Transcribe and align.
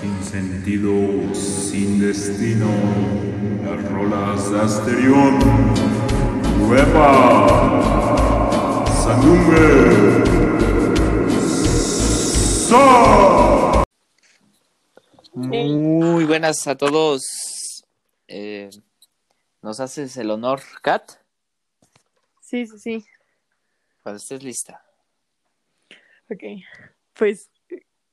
sin 0.00 0.24
sentido, 0.24 1.34
sin 1.34 2.00
destino, 2.00 2.70
las 3.62 3.92
rolas 3.92 4.50
de 4.50 4.60
Asterión, 4.60 5.38
Nueva, 6.58 7.46
Sandungue, 9.04 10.24
Sa. 12.68 13.84
Muy 15.34 16.24
buenas 16.24 16.66
a 16.66 16.76
todos. 16.76 17.84
Eh, 18.26 18.70
¿Nos 19.60 19.80
haces 19.80 20.16
el 20.16 20.30
honor, 20.30 20.62
Kat? 20.80 21.12
Sí, 22.40 22.66
sí, 22.66 22.78
sí. 22.78 23.04
Cuando 24.02 24.16
estés 24.16 24.42
lista. 24.42 24.82
Ok. 26.30 26.42
Pues, 27.12 27.50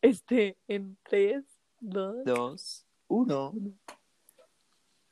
este, 0.02 0.58
en 0.68 0.98
tres, 1.04 1.46
dos. 1.80 2.24
Dos, 2.26 2.86
uno. 3.08 3.54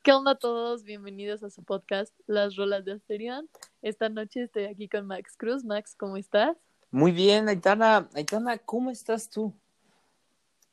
¿Qué 0.02 0.12
onda 0.12 0.32
a 0.32 0.38
todos? 0.38 0.84
Bienvenidos 0.84 1.42
a 1.42 1.50
su 1.50 1.62
podcast, 1.64 2.14
Las 2.26 2.56
Rolas 2.56 2.84
de 2.84 2.92
Asterión. 2.92 3.48
Esta 3.82 4.08
noche 4.08 4.42
estoy 4.44 4.64
aquí 4.64 4.88
con 4.88 5.06
Max 5.06 5.36
Cruz. 5.36 5.64
Max, 5.64 5.94
¿cómo 5.96 6.16
estás? 6.16 6.56
Muy 6.90 7.12
bien, 7.12 7.48
Aitana. 7.48 8.08
Aitana, 8.14 8.58
¿cómo 8.58 8.90
estás 8.90 9.28
tú? 9.28 9.52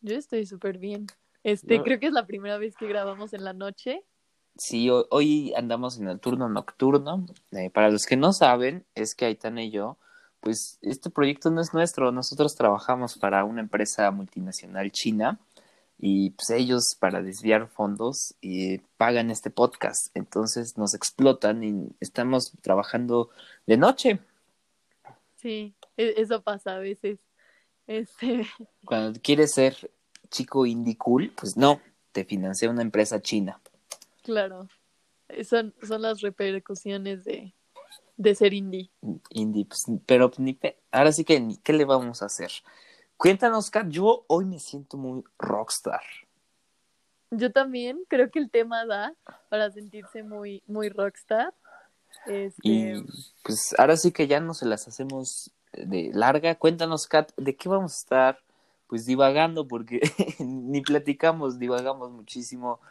Yo 0.02 0.16
estoy 0.16 0.46
súper 0.46 0.78
bien. 0.78 1.08
Este, 1.44 1.78
No. 1.78 1.84
creo 1.84 2.00
que 2.00 2.08
es 2.08 2.14
la 2.14 2.28
primera 2.28 2.58
vez 2.58 2.76
que 2.76 2.88
grabamos 2.88 3.34
en 3.34 3.44
la 3.44 3.54
noche. 3.54 4.04
Sí, 4.56 4.90
ho- 4.90 5.08
hoy 5.10 5.52
andamos 5.56 5.98
en 6.00 6.08
el 6.08 6.20
turno 6.20 6.48
nocturno. 6.48 7.26
Eh, 7.52 7.70
para 7.72 7.90
los 7.90 8.06
que 8.06 8.16
no 8.16 8.34
saben, 8.34 8.86
es 8.94 9.16
que 9.16 9.26
Aitana 9.26 9.64
y 9.64 9.72
yo, 9.72 9.98
pues 10.42 10.78
este 10.82 11.10
proyecto 11.10 11.50
no 11.50 11.60
es 11.60 11.74
nuestro. 11.74 12.12
Nosotros 12.12 12.54
trabajamos 12.56 13.18
para 13.18 13.44
una 13.46 13.62
empresa 13.62 14.12
multinacional 14.12 14.92
china 14.92 15.40
y 16.06 16.32
pues 16.32 16.50
ellos 16.50 16.98
para 17.00 17.22
desviar 17.22 17.70
fondos 17.70 18.36
eh, 18.42 18.82
pagan 18.98 19.32
este 19.32 19.50
podcast. 19.50 20.08
Entonces 20.18 20.78
nos 20.78 20.94
explotan 20.94 21.64
y 21.64 21.96
estamos 22.02 22.52
trabajando 22.62 23.30
de 23.66 23.78
noche. 23.78 24.20
Sí, 25.38 25.74
e- 25.96 26.16
eso 26.18 26.42
pasa 26.42 26.76
a 26.76 26.80
veces. 26.80 27.20
Este, 27.88 28.46
Cuando 28.86 29.18
quieres 29.22 29.54
ser 29.54 29.92
chico 30.30 30.66
indie 30.66 30.98
cool, 30.98 31.32
pues 31.40 31.56
no, 31.56 31.80
te 32.12 32.26
financia 32.26 32.70
una 32.70 32.82
empresa 32.82 33.22
china. 33.22 33.62
claro. 34.24 34.68
Son, 35.48 35.74
son 35.82 36.02
las 36.02 36.20
repercusiones 36.20 37.24
de, 37.24 37.54
de 38.18 38.36
ser 38.36 38.54
indie. 38.54 38.92
Indie, 39.30 39.66
pues, 39.66 39.86
pero 40.06 40.30
ni 40.38 40.52
pe- 40.54 40.78
ahora 40.92 41.14
sí 41.14 41.24
que 41.24 41.40
ni 41.40 41.56
qué 41.58 41.72
le 41.72 41.86
vamos 41.86 42.22
a 42.22 42.26
hacer. 42.26 42.52
Cuéntanos, 43.24 43.72
Kat, 43.72 43.88
yo 43.88 44.26
hoy 44.28 44.44
me 44.44 44.60
siento 44.60 44.98
muy 44.98 45.24
rockstar. 45.40 46.02
Yo 47.32 47.54
también 47.54 48.04
creo 48.10 48.30
que 48.30 48.38
el 48.38 48.52
tema 48.52 48.86
da 48.86 49.14
para 49.48 49.72
sentirse 49.72 50.24
muy, 50.24 50.62
muy 50.68 50.90
rockstar. 50.90 51.54
Este, 52.26 52.60
Y 52.64 53.06
pues 53.42 53.74
ahora 53.78 53.96
sí 53.96 54.12
que 54.12 54.28
ya 54.28 54.42
no 54.42 54.54
se 54.54 54.66
las 54.66 54.90
hacemos 54.90 55.52
de 55.72 56.12
larga. 56.14 56.56
Cuéntanos, 56.56 57.08
Kat, 57.08 57.32
¿de 57.38 57.56
qué 57.56 57.70
vamos 57.70 57.94
a 57.94 57.96
estar? 57.96 58.40
Pues 58.88 59.06
divagando, 59.06 59.70
porque 59.70 60.02
ni 60.40 60.82
platicamos, 60.82 61.58
divagamos 61.58 62.12
muchísimo. 62.12 62.82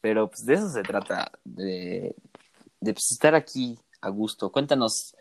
Pero 0.00 0.28
pues 0.28 0.46
de 0.46 0.54
eso 0.54 0.68
se 0.68 0.84
trata, 0.84 1.32
de, 1.42 2.14
de 2.78 2.92
pues, 2.92 3.10
estar 3.10 3.34
aquí 3.34 3.76
a 4.00 4.08
gusto. 4.10 4.52
Cuéntanos 4.52 5.16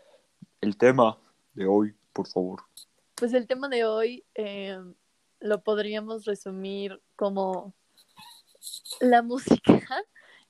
el 0.61 0.77
tema 0.77 1.17
de 1.55 1.65
hoy, 1.65 1.95
por 2.13 2.27
favor. 2.27 2.68
Pues 3.19 3.33
el 3.33 3.47
tema 3.47 3.67
de 3.67 3.83
hoy 3.83 4.23
eh, 4.33 4.79
lo 5.41 5.61
podríamos 5.61 6.23
resumir 6.23 7.01
como 7.17 7.73
la 9.01 9.21
música. 9.23 9.83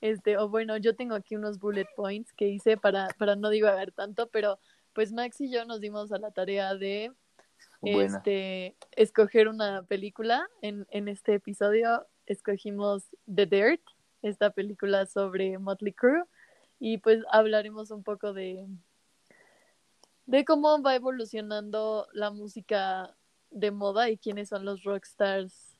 Este, 0.01 0.37
o 0.37 0.49
bueno, 0.49 0.77
yo 0.77 0.95
tengo 0.95 1.15
aquí 1.15 1.35
unos 1.35 1.57
bullet 1.59 1.87
points 1.95 2.31
que 2.31 2.47
hice 2.47 2.77
para, 2.77 3.07
para 3.17 3.35
no 3.35 3.49
divagar 3.49 3.91
tanto, 3.91 4.29
pero 4.29 4.59
pues 4.93 5.11
Max 5.11 5.41
y 5.41 5.51
yo 5.51 5.65
nos 5.65 5.81
dimos 5.81 6.11
a 6.11 6.19
la 6.19 6.29
tarea 6.29 6.75
de 6.75 7.11
Buena. 7.81 8.17
este, 8.17 8.75
escoger 8.91 9.47
una 9.47 9.81
película. 9.83 10.47
En, 10.61 10.85
en 10.91 11.07
este 11.07 11.33
episodio 11.33 12.05
escogimos 12.27 13.09
The 13.33 13.47
Dirt, 13.47 13.81
esta 14.21 14.51
película 14.51 15.07
sobre 15.07 15.57
Motley 15.57 15.93
Crue, 15.93 16.23
y 16.79 16.99
pues 16.99 17.23
hablaremos 17.31 17.89
un 17.89 18.03
poco 18.03 18.31
de, 18.31 18.67
de 20.29 20.45
cómo 20.45 20.79
va 20.79 20.93
evolucionando 20.93 22.07
la 22.13 22.29
música 22.29 23.15
de 23.49 23.71
moda 23.71 24.11
y 24.11 24.17
quiénes 24.17 24.49
son 24.49 24.63
los 24.63 24.83
rockstars 24.83 25.75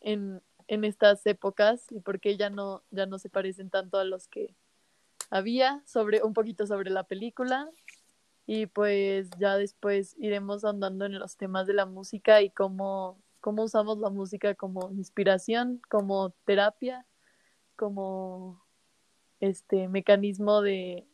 en, 0.00 0.42
en 0.66 0.82
estas 0.82 1.24
épocas 1.24 1.86
y 1.90 2.00
por 2.00 2.18
qué 2.18 2.36
ya 2.36 2.50
no, 2.50 2.82
ya 2.90 3.06
no 3.06 3.20
se 3.20 3.30
parecen 3.30 3.70
tanto 3.70 3.98
a 3.98 4.04
los 4.04 4.26
que 4.26 4.56
había, 5.30 5.84
sobre, 5.86 6.20
un 6.24 6.32
poquito 6.32 6.66
sobre 6.66 6.90
la 6.90 7.04
película. 7.04 7.70
Y 8.44 8.66
pues 8.66 9.30
ya 9.38 9.56
después 9.56 10.16
iremos 10.18 10.64
andando 10.64 11.04
en 11.04 11.16
los 11.20 11.36
temas 11.36 11.68
de 11.68 11.74
la 11.74 11.86
música 11.86 12.42
y 12.42 12.50
cómo, 12.50 13.20
cómo 13.40 13.62
usamos 13.62 13.98
la 13.98 14.10
música 14.10 14.56
como 14.56 14.90
inspiración, 14.90 15.80
como 15.88 16.30
terapia, 16.44 17.06
como 17.76 18.60
este 19.38 19.86
mecanismo 19.86 20.60
de, 20.60 21.06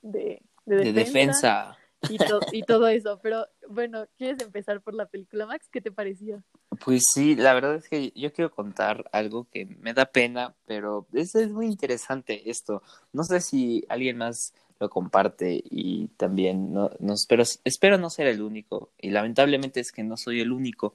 de, 0.00 0.42
de 0.64 0.76
De 0.76 0.92
defensa. 0.92 1.76
Y, 2.10 2.18
y 2.52 2.62
todo 2.62 2.88
eso. 2.88 3.18
Pero 3.22 3.46
bueno, 3.68 4.06
¿quieres 4.16 4.40
empezar 4.42 4.80
por 4.80 4.94
la 4.94 5.06
película, 5.06 5.46
Max? 5.46 5.68
¿Qué 5.70 5.80
te 5.80 5.92
pareció? 5.92 6.42
Pues 6.84 7.04
sí, 7.12 7.36
la 7.36 7.54
verdad 7.54 7.76
es 7.76 7.88
que 7.88 8.12
yo 8.14 8.32
quiero 8.32 8.50
contar 8.50 9.08
algo 9.12 9.46
que 9.50 9.66
me 9.66 9.94
da 9.94 10.06
pena, 10.06 10.54
pero 10.66 11.06
es, 11.12 11.34
es 11.34 11.50
muy 11.50 11.66
interesante 11.66 12.50
esto. 12.50 12.82
No 13.12 13.22
sé 13.24 13.40
si 13.40 13.84
alguien 13.88 14.18
más 14.18 14.54
lo 14.80 14.90
comparte 14.90 15.62
y 15.70 16.08
también 16.16 16.72
no, 16.72 16.90
no 16.98 17.14
espero, 17.14 17.44
espero 17.64 17.98
no 17.98 18.10
ser 18.10 18.26
el 18.26 18.42
único 18.42 18.90
y 18.98 19.10
lamentablemente 19.10 19.80
es 19.80 19.92
que 19.92 20.02
no 20.02 20.16
soy 20.16 20.40
el 20.40 20.52
único. 20.52 20.94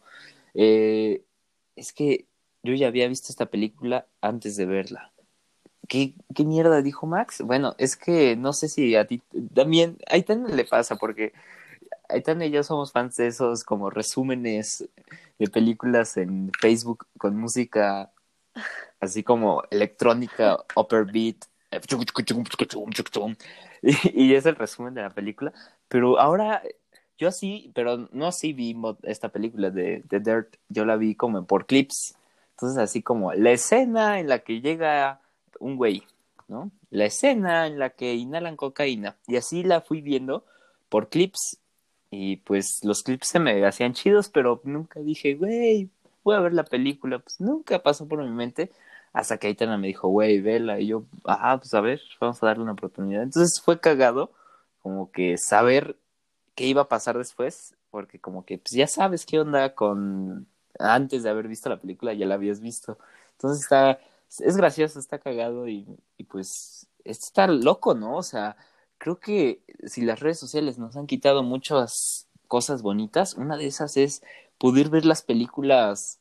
Eh, 0.54 1.24
es 1.76 1.94
que 1.94 2.26
yo 2.64 2.74
ya 2.74 2.88
había 2.88 3.08
visto 3.08 3.28
esta 3.30 3.46
película 3.46 4.06
antes 4.22 4.58
de 4.58 4.66
verla. 4.66 5.14
¿Qué, 5.90 6.14
qué 6.34 6.46
mierda 6.46 6.82
dijo 6.82 7.08
Max? 7.08 7.42
Bueno, 7.42 7.76
es 7.78 7.98
que 7.98 8.38
no 8.38 8.54
sé 8.54 8.70
si 8.70 8.96
a 8.96 9.06
ti 9.08 9.22
también, 9.54 9.98
a 10.08 10.14
Aitana 10.14 10.48
le 10.48 10.64
pasa 10.64 10.96
porque 10.96 11.34
Aitana 12.08 12.46
y 12.46 12.52
yo 12.52 12.64
somos 12.64 12.92
fans 12.94 13.18
de 13.18 13.28
esos 13.28 13.64
como 13.64 13.90
resúmenes 13.90 14.88
de 15.38 15.48
películas 15.48 16.16
en 16.18 16.52
Facebook 16.62 17.08
con 17.18 17.36
música 17.36 18.12
así 19.00 19.24
como 19.24 19.64
electrónica, 19.72 20.58
upper 20.76 21.06
beat, 21.06 21.46
y, 23.82 24.34
es 24.34 24.46
el 24.46 24.56
resumen 24.56 24.94
de 24.94 25.02
la 25.02 25.10
película. 25.14 25.54
Pero 25.88 26.20
ahora 26.20 26.64
yo 27.18 27.28
así, 27.28 27.72
pero 27.76 28.10
no 28.12 28.28
así 28.28 28.54
vi 28.54 28.76
esta 29.04 29.30
película 29.30 29.70
de, 29.70 30.04
de 30.10 30.20
Dirt, 30.20 30.56
yo 30.70 30.86
la 30.86 30.96
vi 30.96 31.16
como 31.16 31.46
por 31.46 31.66
clips. 31.66 32.16
Entonces 32.52 32.78
así 32.78 33.02
como 33.02 33.34
la 33.34 33.52
escena 33.52 34.20
en 34.20 34.28
la 34.28 34.40
que 34.40 34.62
llega 34.62 35.22
un 35.60 35.76
güey, 35.78 36.04
¿no? 36.48 36.72
La 36.90 37.06
escena 37.06 37.68
en 37.68 37.80
la 37.80 37.92
que 37.92 38.16
inhalan 38.16 38.56
cocaína. 38.56 39.18
Y 39.28 39.36
así 39.36 39.64
la 39.64 39.82
fui 39.82 40.02
viendo 40.02 40.46
por 40.90 41.10
clips 41.10 41.60
y 42.12 42.38
pues 42.38 42.80
los 42.84 43.04
clips 43.04 43.28
se 43.28 43.40
me 43.40 43.66
hacían 43.66 43.94
chidos, 43.94 44.30
pero 44.30 44.62
nunca 44.64 45.00
dije, 45.00 45.36
güey, 45.36 45.90
voy 46.24 46.36
a 46.36 46.40
ver 46.40 46.54
la 46.54 46.64
película. 46.64 47.20
Pues 47.20 47.40
nunca 47.40 47.80
pasó 47.84 48.08
por 48.08 48.24
mi 48.24 48.32
mente 48.32 48.72
hasta 49.14 49.38
que 49.38 49.48
Aitana 49.48 49.78
me 49.78 49.88
dijo, 49.88 50.08
güey, 50.10 50.42
vela. 50.42 50.80
Y 50.80 50.88
yo, 50.88 51.06
ah, 51.26 51.58
pues 51.60 51.74
a 51.74 51.82
ver, 51.82 52.02
vamos 52.20 52.42
a 52.42 52.48
darle 52.48 52.64
una 52.64 52.74
oportunidad. 52.74 53.24
Entonces 53.24 53.62
fue 53.64 53.80
cagado 53.80 54.32
como 54.82 55.12
que 55.12 55.38
saber 55.38 55.98
qué 56.56 56.66
iba 56.66 56.84
a 56.84 56.90
pasar 56.90 57.18
después, 57.18 57.76
porque 57.92 58.20
como 58.20 58.46
que 58.46 58.58
pues 58.58 58.72
ya 58.72 58.88
sabes 58.88 59.26
qué 59.26 59.40
onda 59.40 59.76
con 59.76 60.48
antes 60.80 61.24
de 61.24 61.30
haber 61.30 61.48
visto 61.48 61.70
la 61.70 61.80
película, 61.80 62.14
ya 62.14 62.26
la 62.26 62.36
habías 62.36 62.60
visto. 62.62 62.98
Entonces 63.34 63.64
está, 63.64 64.00
es 64.38 64.58
gracioso, 64.58 65.00
está 65.00 65.20
cagado 65.20 65.68
y, 65.68 65.88
y 66.18 66.24
pues 66.26 66.88
está 67.04 67.48
loco, 67.48 67.96
¿no? 67.96 68.18
O 68.18 68.24
sea, 68.24 68.56
creo 68.98 69.20
que 69.20 69.64
si 69.86 70.02
las 70.02 70.20
redes 70.20 70.40
sociales 70.40 70.78
nos 70.78 70.96
han 70.96 71.08
quitado 71.08 71.44
muchas 71.44 72.28
cosas 72.48 72.82
bonitas, 72.82 73.34
una 73.34 73.58
de 73.58 73.68
esas 73.68 73.98
es 73.98 74.22
poder 74.58 74.90
ver 74.90 75.06
las 75.06 75.24
películas 75.24 76.20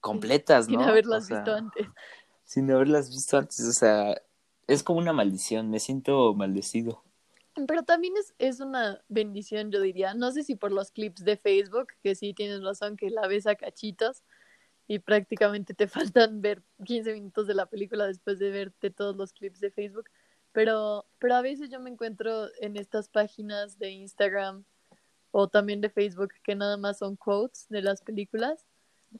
completas, 0.00 0.68
¿no? 0.68 0.80
Sin 0.80 0.88
haberlas 0.88 1.24
O 1.24 1.26
sea, 1.26 1.36
visto 1.38 1.54
antes. 1.54 1.86
Sin 2.44 2.70
haberlas 2.70 3.10
visto 3.10 3.38
antes, 3.38 3.60
o 3.60 3.72
sea, 3.72 4.20
es 4.66 4.82
como 4.82 4.98
una 4.98 5.12
maldición, 5.12 5.70
me 5.70 5.78
siento 5.78 6.34
maldecido. 6.34 7.04
Pero 7.68 7.84
también 7.84 8.16
es, 8.16 8.34
es 8.38 8.60
una 8.60 9.02
bendición, 9.08 9.70
yo 9.70 9.80
diría. 9.80 10.14
No 10.14 10.32
sé 10.32 10.42
si 10.42 10.56
por 10.56 10.72
los 10.72 10.90
clips 10.90 11.24
de 11.24 11.36
Facebook, 11.36 11.88
que 12.02 12.14
sí 12.16 12.34
tienes 12.34 12.62
razón, 12.62 12.96
que 12.96 13.10
la 13.10 13.28
ves 13.28 13.46
a 13.46 13.54
cachitos 13.54 14.24
y 14.90 14.98
prácticamente 14.98 15.72
te 15.72 15.86
faltan 16.12 16.42
ver 16.42 16.64
15 16.84 17.12
minutos 17.12 17.46
de 17.46 17.54
la 17.54 17.66
película 17.66 18.08
después 18.08 18.40
de 18.40 18.50
verte 18.50 18.90
todos 18.90 19.14
los 19.14 19.32
clips 19.32 19.60
de 19.60 19.70
Facebook. 19.70 20.10
Pero, 20.50 21.06
pero 21.20 21.36
a 21.36 21.42
veces 21.42 21.70
yo 21.70 21.78
me 21.78 21.90
encuentro 21.90 22.48
en 22.60 22.76
estas 22.76 23.08
páginas 23.08 23.78
de 23.78 23.90
Instagram 23.90 24.64
o 25.30 25.46
también 25.46 25.80
de 25.80 25.90
Facebook 25.90 26.32
que 26.42 26.56
nada 26.56 26.76
más 26.76 26.98
son 26.98 27.14
quotes 27.14 27.68
de 27.68 27.82
las 27.82 28.02
películas 28.02 28.66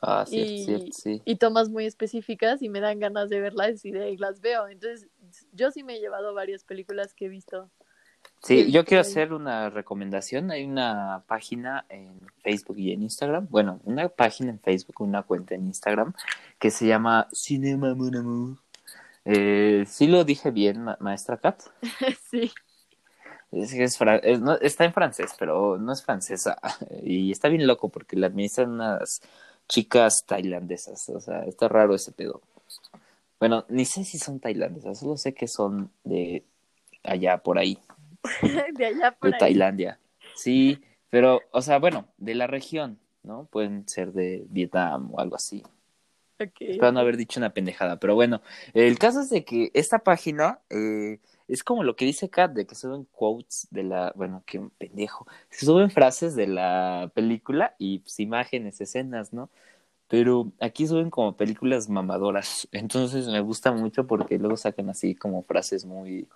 Ah, 0.00 0.24
cierto, 0.26 0.52
y, 0.52 0.64
cierto, 0.64 0.92
sí. 0.92 1.22
y 1.24 1.36
tomas 1.36 1.68
muy 1.68 1.84
específicas 1.84 2.62
y 2.62 2.68
me 2.68 2.80
dan 2.80 2.98
ganas 3.00 3.28
de 3.28 3.40
verlas 3.40 3.84
y 3.84 3.90
de 3.90 4.04
ahí 4.04 4.16
las 4.16 4.40
veo. 4.40 4.68
Entonces, 4.68 5.08
yo 5.52 5.70
sí 5.70 5.82
me 5.82 5.96
he 5.96 6.00
llevado 6.00 6.32
varias 6.34 6.64
películas 6.64 7.14
que 7.14 7.26
he 7.26 7.28
visto. 7.28 7.70
Sí, 8.42 8.72
yo 8.72 8.84
quiero 8.86 9.02
hacer 9.02 9.32
una 9.34 9.68
recomendación. 9.68 10.50
Hay 10.50 10.64
una 10.64 11.22
página 11.26 11.84
en 11.90 12.18
Facebook 12.42 12.78
y 12.78 12.92
en 12.92 13.02
Instagram. 13.02 13.46
Bueno, 13.50 13.80
una 13.84 14.08
página 14.08 14.50
en 14.50 14.58
Facebook, 14.58 15.00
una 15.02 15.22
cuenta 15.22 15.54
en 15.54 15.66
Instagram 15.66 16.14
que 16.58 16.70
se 16.70 16.86
llama 16.86 17.28
Cinema 17.32 17.94
Mon 17.94 18.16
Amour. 18.16 18.56
Eh, 19.26 19.84
sí 19.86 20.06
lo 20.06 20.24
dije 20.24 20.50
bien, 20.50 20.82
ma- 20.82 20.96
maestra 21.00 21.36
Kat. 21.36 21.60
sí, 22.30 22.50
Es 23.52 23.72
que 23.74 23.84
es 23.84 23.98
fra- 23.98 24.16
es- 24.16 24.40
no, 24.40 24.54
está 24.54 24.84
en 24.86 24.94
francés, 24.94 25.34
pero 25.38 25.76
no 25.76 25.92
es 25.92 26.02
francesa. 26.02 26.56
Y 27.02 27.30
está 27.32 27.48
bien 27.48 27.66
loco 27.66 27.90
porque 27.90 28.16
la 28.16 28.28
administran 28.28 28.70
unas 28.70 29.20
chicas 29.68 30.24
tailandesas. 30.26 31.10
O 31.10 31.20
sea, 31.20 31.44
está 31.44 31.68
raro 31.68 31.94
ese 31.94 32.12
pedo. 32.12 32.40
Bueno, 33.38 33.66
ni 33.68 33.84
sé 33.84 34.04
si 34.04 34.18
son 34.18 34.40
tailandesas, 34.40 34.98
solo 34.98 35.16
sé 35.18 35.34
que 35.34 35.46
son 35.48 35.90
de 36.04 36.42
allá 37.02 37.38
por 37.38 37.58
ahí. 37.58 37.78
de 38.74 38.86
allá 38.86 39.12
por 39.12 39.30
de 39.30 39.36
ahí. 39.36 39.40
Tailandia. 39.40 39.98
Sí, 40.34 40.80
pero, 41.10 41.42
o 41.50 41.62
sea, 41.62 41.78
bueno, 41.78 42.06
de 42.18 42.34
la 42.34 42.46
región, 42.46 42.98
¿no? 43.22 43.46
Pueden 43.50 43.88
ser 43.88 44.12
de 44.12 44.46
Vietnam 44.48 45.12
o 45.12 45.20
algo 45.20 45.36
así. 45.36 45.62
Ok. 46.40 46.60
Espero 46.60 46.92
no 46.92 47.00
haber 47.00 47.16
dicho 47.16 47.38
una 47.38 47.52
pendejada, 47.52 47.98
pero 48.00 48.14
bueno, 48.14 48.40
el 48.72 48.98
caso 48.98 49.20
es 49.20 49.28
de 49.28 49.44
que 49.44 49.70
esta 49.74 49.98
página 49.98 50.60
eh, 50.70 51.18
es 51.48 51.62
como 51.62 51.82
lo 51.82 51.96
que 51.96 52.06
dice 52.06 52.30
Kat, 52.30 52.52
de 52.52 52.66
que 52.66 52.74
suben 52.74 53.06
quotes 53.12 53.68
de 53.70 53.82
la, 53.82 54.12
bueno, 54.16 54.42
qué 54.46 54.62
pendejo, 54.78 55.26
se 55.50 55.66
suben 55.66 55.90
frases 55.90 56.34
de 56.36 56.46
la 56.46 57.10
película 57.12 57.74
y 57.78 57.98
pues, 57.98 58.20
imágenes, 58.20 58.80
escenas, 58.80 59.32
¿no? 59.34 59.50
Pero 60.08 60.50
aquí 60.60 60.86
suben 60.86 61.10
como 61.10 61.36
películas 61.36 61.88
mamadoras, 61.90 62.68
entonces 62.72 63.26
me 63.28 63.40
gusta 63.40 63.72
mucho 63.72 64.06
porque 64.06 64.38
luego 64.38 64.56
sacan 64.56 64.88
así 64.88 65.14
como 65.14 65.42
frases 65.42 65.84
muy, 65.84 66.26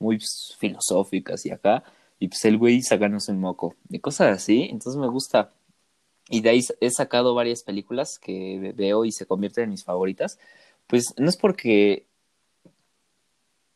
muy 0.00 0.18
filosóficas 0.58 1.46
y 1.46 1.52
acá, 1.52 1.84
y 2.18 2.28
pues 2.28 2.44
el 2.44 2.58
güey 2.58 2.82
sacándose 2.82 3.30
un 3.30 3.40
moco, 3.40 3.76
y 3.88 4.00
cosas 4.00 4.36
así, 4.36 4.64
entonces 4.64 4.96
me 4.96 5.08
gusta. 5.08 5.52
Y 6.28 6.42
de 6.42 6.50
ahí 6.50 6.64
he 6.80 6.90
sacado 6.90 7.34
varias 7.34 7.62
películas 7.64 8.18
que 8.18 8.72
veo 8.76 9.04
y 9.04 9.12
se 9.12 9.26
convierten 9.26 9.64
en 9.64 9.70
mis 9.70 9.84
favoritas. 9.84 10.38
Pues 10.86 11.14
no 11.18 11.28
es 11.28 11.36
porque. 11.36 12.06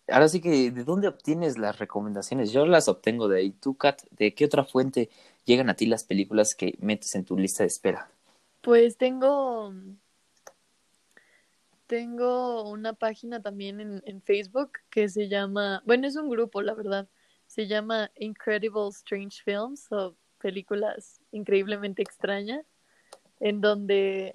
Ahora 0.07 0.29
sí 0.29 0.41
que, 0.41 0.71
¿de 0.71 0.85
dónde 0.85 1.09
obtienes 1.09 1.59
las 1.59 1.79
recomendaciones? 1.79 2.53
Yo 2.53 2.67
las 2.67 2.89
obtengo 2.89 3.27
de 3.27 3.39
ahí. 3.41 3.51
Tú, 3.51 3.75
Kat, 3.77 4.03
¿de 4.11 4.35
qué 4.35 4.45
otra 4.45 4.65
fuente 4.65 5.11
llegan 5.45 5.71
a 5.71 5.75
ti 5.75 5.87
las 5.87 6.05
películas 6.05 6.55
que 6.55 6.77
metes 6.79 7.15
en 7.15 7.25
tu 7.25 7.37
lista 7.37 7.65
de 7.65 7.69
espera? 7.69 8.11
Pues 8.61 8.97
tengo. 8.97 9.73
Tengo 11.95 12.69
una 12.69 12.93
página 12.93 13.41
también 13.41 13.79
en, 13.79 14.03
en 14.05 14.21
Facebook 14.21 14.73
que 14.91 15.09
se 15.09 15.29
llama. 15.29 15.81
Bueno, 15.87 16.09
es 16.09 16.17
un 16.17 16.29
grupo, 16.29 16.61
la 16.61 16.75
verdad. 16.75 17.09
Se 17.47 17.69
llama 17.69 18.11
Incredible 18.17 18.89
Strange 18.89 19.41
Films 19.45 19.93
o 19.93 20.17
películas 20.41 21.21
increíblemente 21.31 22.03
extrañas. 22.03 22.67
En 23.39 23.61
donde. 23.61 24.35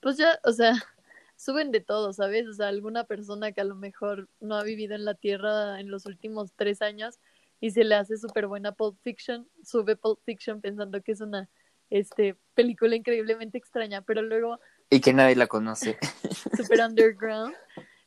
Pues 0.00 0.16
ya, 0.16 0.40
o 0.42 0.52
sea, 0.52 0.72
suben 1.36 1.70
de 1.70 1.80
todo, 1.80 2.14
¿sabes? 2.14 2.46
O 2.48 2.54
sea, 2.54 2.68
alguna 2.68 3.04
persona 3.04 3.52
que 3.52 3.60
a 3.60 3.64
lo 3.64 3.74
mejor 3.74 4.30
no 4.40 4.54
ha 4.54 4.62
vivido 4.62 4.94
en 4.94 5.04
la 5.04 5.16
Tierra 5.16 5.78
en 5.80 5.90
los 5.90 6.06
últimos 6.06 6.54
tres 6.56 6.80
años 6.80 7.18
y 7.60 7.72
se 7.72 7.84
le 7.84 7.94
hace 7.94 8.16
súper 8.16 8.46
buena 8.46 8.72
Pulp 8.72 8.96
Fiction, 9.02 9.46
sube 9.62 9.96
Pulp 9.96 10.20
Fiction 10.24 10.62
pensando 10.62 11.02
que 11.02 11.12
es 11.12 11.20
una 11.20 11.50
este, 11.90 12.36
película 12.54 12.96
increíblemente 12.96 13.58
extraña, 13.58 14.00
pero 14.00 14.22
luego 14.22 14.60
Y 14.90 15.00
que 15.00 15.12
nadie 15.12 15.36
la 15.36 15.46
conoce. 15.46 15.98
super 16.56 16.80
underground. 16.80 17.54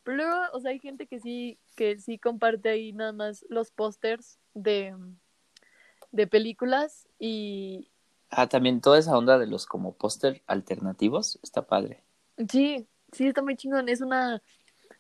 Pero 0.04 0.18
luego, 0.18 0.36
o 0.54 0.60
sea, 0.60 0.72
hay 0.72 0.80
gente 0.80 1.06
que 1.08 1.20
sí, 1.20 1.60
que 1.76 1.98
sí 2.00 2.18
comparte 2.18 2.70
ahí 2.70 2.92
nada 2.92 3.12
más 3.14 3.46
los 3.50 3.70
pósters 3.72 4.40
de, 4.54 4.96
de 6.12 6.28
películas 6.28 7.08
y 7.20 7.88
Ah, 8.34 8.48
también 8.48 8.80
toda 8.82 8.98
esa 8.98 9.18
onda 9.18 9.38
de 9.38 9.46
los 9.46 9.66
como 9.66 9.94
póster 9.94 10.42
alternativos 10.48 11.38
está 11.44 11.64
padre. 11.68 12.02
sí, 12.50 12.88
sí 13.12 13.28
está 13.28 13.42
muy 13.42 13.58
chingón. 13.58 13.90
Es 13.90 14.00
una, 14.02 14.42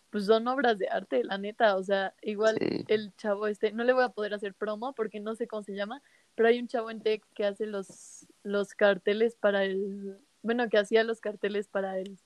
pues 0.09 0.25
son 0.25 0.47
obras 0.49 0.77
de 0.77 0.89
arte, 0.89 1.23
la 1.23 1.37
neta. 1.37 1.77
O 1.77 1.83
sea, 1.83 2.13
igual 2.21 2.57
Sí. 2.59 2.83
el 2.89 3.15
chavo 3.15 3.47
este, 3.47 3.71
no 3.71 3.83
le 3.85 3.93
voy 3.93 4.03
a 4.03 4.09
poder 4.09 4.33
hacer 4.33 4.53
promo 4.53 4.93
porque 4.93 5.19
no 5.21 5.33
sé 5.35 5.47
cómo 5.47 5.63
se 5.63 5.73
llama, 5.73 6.01
pero 6.35 6.49
hay 6.49 6.59
un 6.59 6.67
chavo 6.67 6.91
en 6.91 7.01
Tech 7.01 7.23
que 7.33 7.45
hace 7.45 7.65
los, 7.65 8.27
los 8.43 8.73
carteles 8.75 9.35
para 9.35 9.63
el, 9.63 10.19
bueno, 10.41 10.69
que 10.69 10.77
hacía 10.77 11.03
los 11.03 11.19
carteles 11.19 11.67
para 11.67 11.97
el 11.97 12.19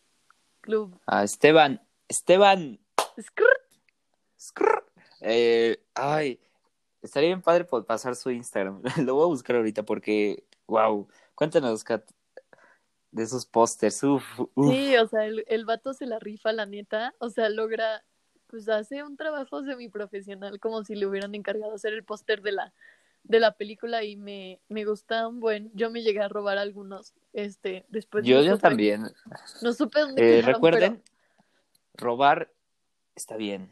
club. 0.62 1.00
Ah, 1.06 1.24
Esteban, 1.24 1.82
Esteban. 2.08 2.80
Skrr. 3.20 3.46
Skrr. 4.40 4.86
Eh, 5.22 5.84
ay, 5.94 6.40
estaría 7.02 7.30
bien 7.30 7.42
padre 7.42 7.66
por 7.66 7.86
pasar 7.86 8.16
su 8.16 8.32
Instagram. 8.32 8.82
Lo 9.06 9.16
voy 9.16 9.24
a 9.24 9.28
buscar 9.28 9.56
ahorita 9.56 9.84
porque, 9.84 10.44
wow, 10.68 11.08
cuéntanos, 11.36 11.84
Kat, 11.84 12.04
de 13.12 13.24
esos 13.24 13.46
pósters. 13.46 13.96
Sí, 13.96 14.98
o 14.98 15.08
sea, 15.08 15.26
el, 15.26 15.46
el 15.48 15.66
vato 15.66 15.94
se 15.94 16.06
la 16.06 16.20
rifa, 16.20 16.52
la 16.52 16.66
neta. 16.66 17.16
O 17.20 17.30
sea, 17.30 17.50
logra, 17.50 18.04
pues 18.48 18.68
hace 18.68 19.04
un 19.04 19.16
trabajo 19.16 19.64
semiprofesional, 19.64 20.60
como 20.60 20.84
si 20.84 20.96
le 20.96 21.06
hubieran 21.06 21.34
encargado 21.34 21.74
hacer 21.74 21.94
el 21.94 22.04
póster 22.04 22.42
de 22.42 22.52
la, 22.52 22.74
de 23.28 23.40
la 23.40 23.52
película 23.54 24.04
y 24.04 24.16
me, 24.16 24.60
me 24.70 24.86
gusta 24.86 25.28
un 25.28 25.40
buen. 25.40 25.72
Yo 25.74 25.90
me 25.90 26.02
llegué 26.02 26.22
a 26.22 26.28
robar 26.28 26.58
algunos, 26.58 27.14
este, 27.34 27.86
después. 27.90 28.26
Yo, 28.26 28.38
no 28.38 28.44
yo 28.44 28.52
supe- 28.56 28.62
también. 28.62 29.04
No 29.62 29.74
supe 29.74 30.00
dónde 30.00 30.22
Eh, 30.22 30.30
quedaron, 30.38 30.54
recuerden, 30.54 31.04
robar 31.96 32.52
está 33.16 33.38
bien. 33.38 33.72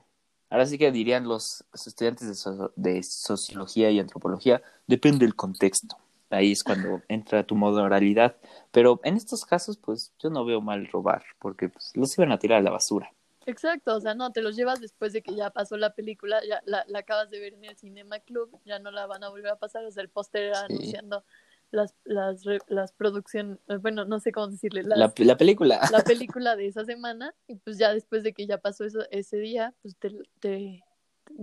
Ahora 0.49 0.65
sí 0.65 0.77
que 0.77 0.91
dirían 0.91 1.27
los 1.27 1.63
estudiantes 1.73 2.27
de, 2.27 2.35
so- 2.35 2.73
de 2.75 3.01
sociología 3.03 3.89
y 3.91 3.99
antropología, 3.99 4.61
depende 4.87 5.25
del 5.25 5.35
contexto. 5.35 5.97
Ahí 6.29 6.51
es 6.51 6.63
cuando 6.63 7.01
entra 7.07 7.43
tu 7.45 7.55
moralidad. 7.55 8.35
Pero 8.71 8.99
en 9.03 9.17
estos 9.17 9.45
casos, 9.45 9.77
pues 9.77 10.13
yo 10.19 10.29
no 10.29 10.45
veo 10.45 10.61
mal 10.61 10.87
robar, 10.87 11.23
porque 11.39 11.69
pues, 11.69 11.91
los 11.95 12.17
iban 12.17 12.31
a 12.31 12.39
tirar 12.39 12.59
a 12.59 12.63
la 12.63 12.71
basura. 12.71 13.11
Exacto, 13.45 13.95
o 13.95 13.99
sea, 14.01 14.13
no, 14.15 14.31
te 14.31 14.41
los 14.41 14.55
llevas 14.55 14.79
después 14.79 15.11
de 15.13 15.21
que 15.21 15.35
ya 15.35 15.49
pasó 15.49 15.75
la 15.77 15.93
película, 15.93 16.39
ya 16.47 16.61
la, 16.65 16.85
la 16.87 16.99
acabas 16.99 17.29
de 17.29 17.39
ver 17.39 17.53
en 17.53 17.65
el 17.65 17.75
Cinema 17.77 18.19
Club, 18.19 18.57
ya 18.65 18.79
no 18.79 18.89
la 18.91 19.05
van 19.05 19.23
a 19.23 19.29
volver 19.29 19.51
a 19.51 19.57
pasar, 19.59 19.83
o 19.85 19.91
sea, 19.91 20.01
el 20.03 20.09
póster 20.09 20.43
era 20.43 20.59
Sí. 20.67 20.73
anunciando 20.73 21.23
las, 21.71 21.93
las, 22.05 22.43
las 22.67 22.91
producciones, 22.93 23.57
bueno, 23.81 24.05
no 24.05 24.19
sé 24.19 24.31
cómo 24.31 24.47
decirle, 24.47 24.83
las, 24.83 24.97
La, 24.99 25.13
la 25.25 25.37
película. 25.37 25.79
la 25.91 26.03
película 26.03 26.55
de 26.55 26.67
esa 26.67 26.85
semana 26.85 27.33
y 27.47 27.55
pues 27.55 27.77
ya 27.77 27.93
después 27.93 28.23
de 28.23 28.31
que 28.33 28.45
ya 28.47 28.59
pasó 28.59 28.85
eso 28.85 28.99
ese 29.11 29.37
día, 29.37 29.73
pues 29.81 29.95
te, 29.97 30.09
te- 30.39 30.83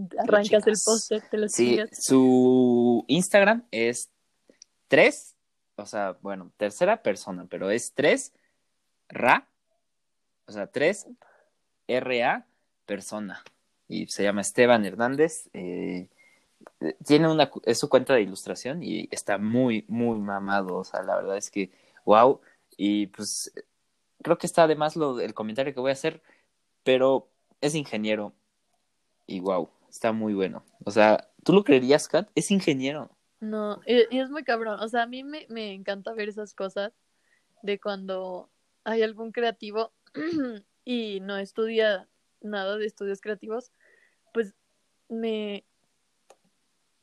te 0.08 0.18
arrancas 0.20 0.66
el 0.66 0.76
póster, 0.84 1.22
te 1.30 1.36
lo 1.36 1.48
Sí, 1.48 1.70
chingas. 1.76 1.90
su 2.04 3.04
Instagram 3.08 3.66
es 3.72 4.08
tres, 4.88 5.36
o 5.76 5.84
sea, 5.86 6.16
bueno, 6.22 6.52
tercera 6.56 7.02
persona, 7.02 7.46
pero 7.50 7.70
es 7.70 7.92
tres 7.92 8.32
ra, 9.08 9.48
o 10.46 10.52
sea, 10.52 10.66
tres 10.68 11.06
RA 11.98 12.46
persona. 12.86 13.42
Y 13.88 14.06
se 14.06 14.22
llama 14.22 14.40
Esteban 14.42 14.84
Hernández. 14.84 15.50
eh, 15.52 16.08
tiene 17.04 17.30
una, 17.30 17.50
es 17.64 17.78
su 17.78 17.88
cuenta 17.88 18.14
de 18.14 18.22
ilustración 18.22 18.82
y 18.82 19.08
está 19.10 19.38
muy, 19.38 19.84
muy 19.88 20.18
mamado. 20.18 20.76
O 20.76 20.84
sea, 20.84 21.02
la 21.02 21.16
verdad 21.16 21.36
es 21.36 21.50
que, 21.50 21.70
wow. 22.04 22.40
Y 22.76 23.08
pues 23.08 23.52
creo 24.22 24.38
que 24.38 24.46
está 24.46 24.64
además 24.64 24.96
lo, 24.96 25.20
el 25.20 25.34
comentario 25.34 25.74
que 25.74 25.80
voy 25.80 25.90
a 25.90 25.94
hacer, 25.94 26.22
pero 26.82 27.28
es 27.60 27.74
ingeniero 27.74 28.34
y 29.26 29.40
wow, 29.40 29.70
está 29.88 30.12
muy 30.12 30.34
bueno. 30.34 30.64
O 30.84 30.90
sea, 30.90 31.28
¿tú 31.44 31.52
lo 31.52 31.64
creerías, 31.64 32.08
Kat? 32.08 32.28
Es 32.34 32.50
ingeniero. 32.50 33.10
No, 33.40 33.80
y 33.86 34.18
es 34.18 34.28
muy 34.28 34.44
cabrón, 34.44 34.80
o 34.80 34.88
sea, 34.88 35.04
a 35.04 35.06
mí 35.06 35.24
me, 35.24 35.46
me 35.48 35.72
encanta 35.72 36.12
ver 36.12 36.28
esas 36.28 36.52
cosas 36.52 36.92
de 37.62 37.80
cuando 37.80 38.50
hay 38.84 39.02
algún 39.02 39.32
creativo 39.32 39.92
y 40.84 41.20
no 41.20 41.36
estudia 41.36 42.08
nada 42.40 42.76
de 42.76 42.86
estudios 42.86 43.20
creativos, 43.20 43.72
pues 44.32 44.54
me, 45.08 45.64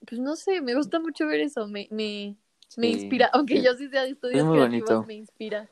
pues 0.08 0.20
no 0.20 0.36
sé, 0.36 0.62
me 0.62 0.76
gusta 0.76 1.00
mucho 1.00 1.28
ver 1.28 1.42
eso, 1.42 1.68
me, 1.68 1.88
me, 1.92 2.36
me 2.78 2.88
inspira, 2.88 3.30
aunque 3.34 3.62
yo 3.62 3.76
sí 3.76 3.90
sea 3.90 4.04
de 4.04 4.12
estudios 4.12 4.40
Es 4.40 4.44
creativos, 4.44 4.90
bonito. 4.90 5.04
me 5.06 5.14
inspira. 5.16 5.70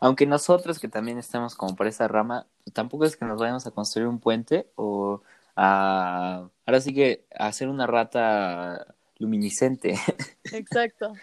Aunque 0.00 0.26
nosotros 0.26 0.78
que 0.80 0.88
también 0.88 1.18
estamos 1.18 1.54
como 1.54 1.76
por 1.76 1.86
esa 1.86 2.08
rama, 2.08 2.46
tampoco 2.72 3.04
es 3.04 3.16
que 3.16 3.24
nos 3.24 3.38
vayamos 3.38 3.66
a 3.66 3.70
construir 3.70 4.08
un 4.08 4.18
puente 4.18 4.68
o 4.74 5.22
a, 5.56 6.48
ahora 6.66 6.80
sí 6.80 6.92
que 6.92 7.24
a 7.38 7.46
hacer 7.46 7.68
una 7.68 7.86
rata 7.86 8.94
luminiscente, 9.18 9.94
Exacto. 10.52 11.14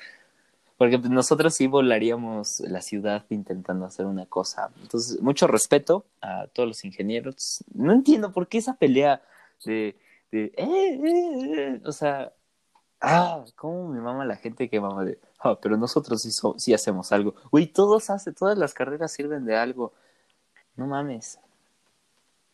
Porque 0.82 0.98
pues, 0.98 1.12
nosotros 1.12 1.54
sí 1.54 1.68
volaríamos 1.68 2.60
la 2.62 2.82
ciudad 2.82 3.24
intentando 3.30 3.86
hacer 3.86 4.08
una 4.08 4.26
cosa. 4.26 4.72
Entonces, 4.82 5.22
mucho 5.22 5.46
respeto 5.46 6.08
a 6.22 6.48
todos 6.48 6.68
los 6.68 6.84
ingenieros. 6.84 7.64
No 7.72 7.94
entiendo 7.94 8.32
por 8.32 8.48
qué 8.48 8.58
esa 8.58 8.74
pelea 8.74 9.22
de, 9.64 9.90
eh, 10.32 10.52
eh, 10.58 11.00
eh, 11.06 11.82
o 11.86 11.92
sea, 11.92 12.34
Ah, 13.00 13.46
cómo 13.56 13.90
me 13.90 14.02
mama 14.02 14.26
la 14.26 14.36
gente 14.38 14.72
que 14.72 14.82
mama 14.82 15.06
de, 15.06 15.20
ah, 15.38 15.56
pero 15.62 15.78
nosotros 15.78 16.24
sí, 16.58 16.74
hacemos 16.74 17.12
algo. 17.12 17.36
Güey, 17.52 17.68
todos 17.68 18.10
hacen, 18.10 18.34
todas 18.34 18.58
las 18.58 18.74
carreras 18.74 19.12
sirven 19.12 19.46
de 19.46 19.56
algo. 19.56 19.94
No 20.76 20.88
mames. 20.88 21.40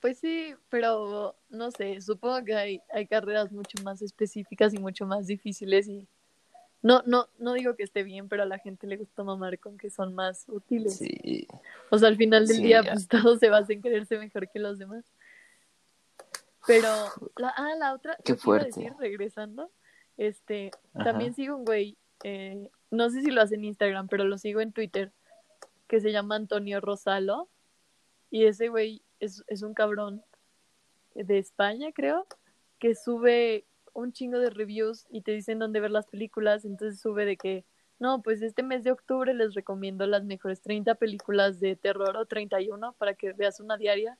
Pues 0.01 0.19
sí, 0.19 0.53
pero 0.67 1.33
no 1.47 1.71
sé, 1.71 2.01
supongo 2.01 2.43
que 2.43 2.55
hay, 2.55 2.81
hay 2.91 3.07
carreras 3.07 3.53
mucho 3.53 3.81
más 3.85 4.01
específicas 4.01 4.73
y 4.73 4.79
mucho 4.79 5.05
más 5.05 5.27
difíciles 5.27 5.87
y 5.87 6.09
no, 6.87 7.03
no, 7.05 7.27
no 7.37 7.53
digo 7.53 7.75
que 7.75 7.83
esté 7.83 8.03
bien, 8.03 8.27
pero 8.29 8.43
a 8.43 8.45
la 8.45 8.57
gente 8.59 8.87
le 8.87 8.97
gusta 8.97 9.23
mamar 9.23 9.59
con 9.59 9.77
que 9.77 9.89
son 9.89 10.13
más 10.15 10.45
útiles. 10.47 10.97
Sí. 10.97 11.47
O 11.91 11.97
sea, 11.97 12.07
al 12.09 12.15
final 12.17 12.47
del 12.47 12.57
Sí, 12.57 12.63
día, 12.63 12.81
ya. 12.83 12.93
pues 12.93 13.07
todo 13.09 13.37
se 13.37 13.49
basa 13.49 13.73
en 13.73 13.81
quererse 13.81 14.17
mejor 14.17 14.49
que 14.49 14.59
los 14.59 14.79
demás. 14.79 15.05
Pero, 16.65 16.87
la, 17.37 17.49
ah, 17.55 17.75
la 17.77 17.93
otra, 17.93 18.17
Qué 18.25 18.35
fuerte. 18.35 18.67
decir, 18.67 18.93
regresando, 18.99 19.71
este, 20.17 20.71
Ajá. 20.93 21.05
también 21.11 21.33
sigo 21.33 21.55
un 21.55 21.63
güey, 21.65 21.97
eh, 22.23 22.69
no 22.91 23.09
sé 23.09 23.21
si 23.21 23.31
lo 23.31 23.41
hace 23.41 23.55
en 23.55 23.63
Instagram, 23.65 24.07
pero 24.09 24.25
lo 24.25 24.37
sigo 24.37 24.59
en 24.59 24.73
Twitter, 24.73 25.11
que 25.87 26.01
se 26.01 26.11
llama 26.11 26.35
Antonio 26.35 26.81
Rosalo, 26.81 27.47
y 28.29 28.45
ese 28.45 28.67
güey 28.67 29.01
es, 29.21 29.43
es 29.47 29.61
un 29.61 29.73
cabrón 29.73 30.23
de 31.15 31.37
España, 31.37 31.91
creo, 31.93 32.27
que 32.79 32.95
sube 32.95 33.65
un 33.97 34.13
chingo 34.13 34.39
de 34.39 34.49
reviews 34.49 35.07
y 35.09 35.21
te 35.21 35.31
dicen 35.31 35.59
dónde 35.59 35.79
ver 35.79 35.91
las 35.91 36.05
películas, 36.07 36.65
entonces 36.65 36.99
sube 36.99 37.25
de 37.25 37.35
que, 37.37 37.65
no, 37.99 38.21
pues 38.21 38.41
este 38.43 38.61
mes 38.61 38.83
de 38.83 38.91
octubre 38.91 39.33
les 39.33 39.55
recomiendo 39.55 40.05
las 40.05 40.23
mejores 40.23 40.61
30 40.61 40.95
películas 40.95 41.59
de 41.59 41.75
terror 41.75 42.15
o 42.15 42.25
31 42.25 42.93
para 42.93 43.15
que 43.15 43.33
veas 43.33 43.59
una 43.59 43.75
diaria 43.77 44.17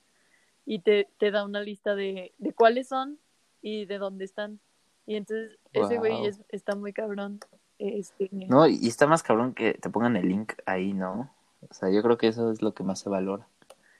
y 0.66 0.80
te, 0.80 1.08
te 1.18 1.30
da 1.30 1.44
una 1.44 1.60
lista 1.60 1.94
de, 1.94 2.32
de 2.38 2.52
cuáles 2.52 2.88
son 2.88 3.18
y 3.62 3.86
de 3.86 3.98
dónde 3.98 4.24
están. 4.24 4.58
Y 5.06 5.14
entonces 5.14 5.58
ese 5.72 5.96
güey 5.98 6.26
es- 6.26 6.40
está 6.48 6.74
muy 6.74 6.92
cabrón. 6.92 7.38
Este, 7.78 8.28
No, 8.32 8.66
y 8.66 8.88
está 8.88 9.06
más 9.06 9.22
cabrón 9.22 9.54
que 9.54 9.74
te 9.74 9.88
pongan 9.90 10.16
el 10.16 10.28
link 10.28 10.54
ahí, 10.66 10.92
¿no? 10.92 11.32
O 11.70 11.72
sea, 11.72 11.88
yo 11.90 12.02
creo 12.02 12.18
que 12.18 12.26
eso 12.26 12.50
es 12.50 12.60
lo 12.62 12.74
que 12.74 12.82
más 12.82 12.98
se 12.98 13.08
valora. 13.08 13.46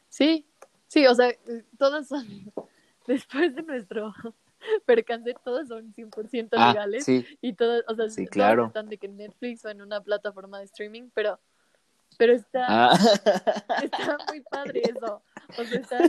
Sí, 0.09 0.45
sí, 0.89 1.07
o 1.07 1.15
sea, 1.15 1.29
eh, 1.31 1.65
todas 1.79 2.09
son, 2.09 2.27
después 3.07 3.55
de 3.55 3.63
nuestro 3.63 4.13
percance, 4.87 5.35
todas 5.45 5.69
son 5.69 5.93
100% 5.95 6.49
Ah, 6.57 6.69
legales. 6.69 7.05
sí, 7.05 7.25
Y 7.41 7.53
todas, 7.55 7.83
o 7.89 7.95
sea, 7.95 8.09
Sí, 8.09 8.25
todas 8.25 8.31
claro. 8.31 8.67
están 8.67 8.89
de 8.89 8.99
que 8.99 9.07
en 9.07 9.17
Netflix 9.17 9.65
o 9.65 9.69
en 9.69 9.83
una 9.83 10.01
plataforma 10.01 10.59
de 10.59 10.65
streaming, 10.65 11.11
pero, 11.15 11.39
pero 12.17 12.33
está, 12.33 12.67
ah, 12.69 12.93
está 13.83 14.19
muy 14.29 14.41
padre 14.43 14.83
eso. 14.85 15.23
O 15.57 15.65
sea, 15.65 15.81
está, 15.81 16.09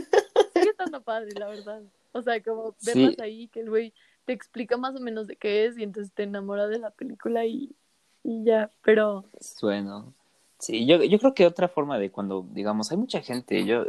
sigue 0.54 0.70
estando 0.70 1.00
padre, 1.02 1.32
la 1.34 1.48
verdad. 1.48 1.82
O 2.12 2.22
sea, 2.22 2.42
como 2.42 2.74
Sí. 2.78 3.00
verlas 3.04 3.18
ahí, 3.20 3.48
que 3.48 3.60
el 3.60 3.70
güey 3.70 3.94
te 4.24 4.32
explica 4.32 4.76
más 4.76 4.94
o 4.96 5.00
menos 5.00 5.26
de 5.26 5.36
qué 5.36 5.66
es 5.66 5.78
y 5.78 5.82
entonces 5.82 6.12
te 6.12 6.24
enamora 6.24 6.66
de 6.66 6.78
la 6.78 6.90
película 6.90 7.44
y, 7.46 7.74
y 8.22 8.44
ya, 8.44 8.70
pero 8.82 9.24
bueno. 9.62 10.12
Sí, 10.58 10.86
yo, 10.86 11.02
yo 11.02 11.18
creo 11.18 11.32
que 11.34 11.46
otra 11.46 11.68
forma 11.68 11.98
de 11.98 12.10
cuando, 12.10 12.46
digamos, 12.50 12.90
hay 12.90 12.98
mucha 12.98 13.22
gente, 13.22 13.64
yo, 13.64 13.86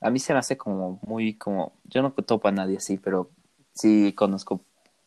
a 0.00 0.10
mí 0.10 0.18
se 0.18 0.32
me 0.32 0.38
hace 0.38 0.56
como 0.56 0.98
muy, 1.02 1.34
como, 1.34 1.74
yo 1.84 2.00
no 2.00 2.10
topo 2.12 2.48
a 2.48 2.52
nadie 2.52 2.78
así, 2.78 2.96
pero 2.96 3.28
sí 3.76 4.12
conozco, 4.14 4.60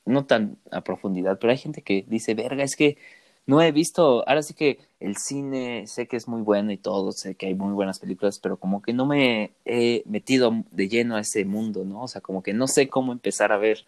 no 0.06 0.26
tan 0.26 0.58
a 0.72 0.82
profundidad, 0.82 1.40
pero 1.40 1.52
hay 1.52 1.58
gente 1.58 1.82
que 1.82 2.06
dice, 2.08 2.34
verga, 2.36 2.64
es 2.64 2.76
que 2.76 2.98
no 3.46 3.62
he 3.62 3.72
visto, 3.72 4.28
ahora 4.30 4.44
sí 4.44 4.54
que 4.54 4.80
el 5.00 5.18
cine 5.18 5.88
sé 5.88 6.08
que 6.08 6.18
es 6.18 6.28
muy 6.28 6.42
bueno 6.42 6.72
y 6.72 6.78
todo, 6.78 7.12
sé 7.12 7.36
que 7.36 7.48
hay 7.48 7.56
muy 7.56 7.74
buenas 7.74 8.00
películas, 8.00 8.40
pero 8.40 8.58
como 8.58 8.82
que 8.82 8.94
no 8.94 9.06
me 9.08 9.54
he 9.66 10.04
metido 10.06 10.52
de 10.72 10.88
lleno 10.88 11.16
a 11.16 11.22
ese 11.22 11.46
mundo, 11.46 11.84
¿no? 11.84 12.04
O 12.04 12.08
sea, 12.08 12.22
como 12.22 12.44
que 12.44 12.54
no 12.54 12.68
sé 12.68 12.90
cómo 12.90 13.12
empezar 13.12 13.52
a 13.52 13.58
ver 13.58 13.86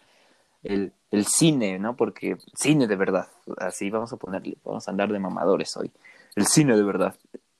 el, 0.64 0.92
el 1.12 1.26
cine, 1.26 1.78
¿no? 1.78 1.96
Porque 1.96 2.36
cine 2.56 2.86
de 2.88 2.96
verdad, 2.96 3.28
así 3.58 3.90
vamos 3.90 4.12
a 4.12 4.16
ponerle, 4.16 4.56
vamos 4.64 4.88
a 4.88 4.90
andar 4.90 5.12
de 5.12 5.18
mamadores 5.20 5.76
hoy, 5.76 5.92
el 6.36 6.46
cine 6.46 6.76
de 6.76 6.82
verdad. 6.82 7.14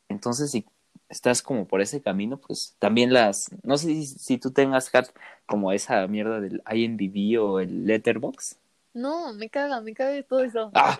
Entonces, 0.08 0.50
si 0.50 0.64
estás 1.12 1.42
como 1.42 1.66
por 1.66 1.80
ese 1.80 2.00
camino, 2.00 2.38
pues 2.38 2.74
también 2.78 3.12
las, 3.12 3.50
no 3.62 3.76
sé 3.76 3.88
si, 3.88 4.06
si 4.06 4.38
tú 4.38 4.50
tengas, 4.50 4.90
Kat, 4.90 5.08
como 5.46 5.72
esa 5.72 6.06
mierda 6.08 6.40
del 6.40 6.62
IMDb 6.72 7.40
o 7.40 7.60
el 7.60 7.86
Letterbox. 7.86 8.56
no, 8.94 9.32
me 9.34 9.48
caga, 9.48 9.80
me 9.80 9.94
caga 9.94 10.22
todo 10.22 10.42
eso. 10.42 10.70
¡Ah! 10.74 10.98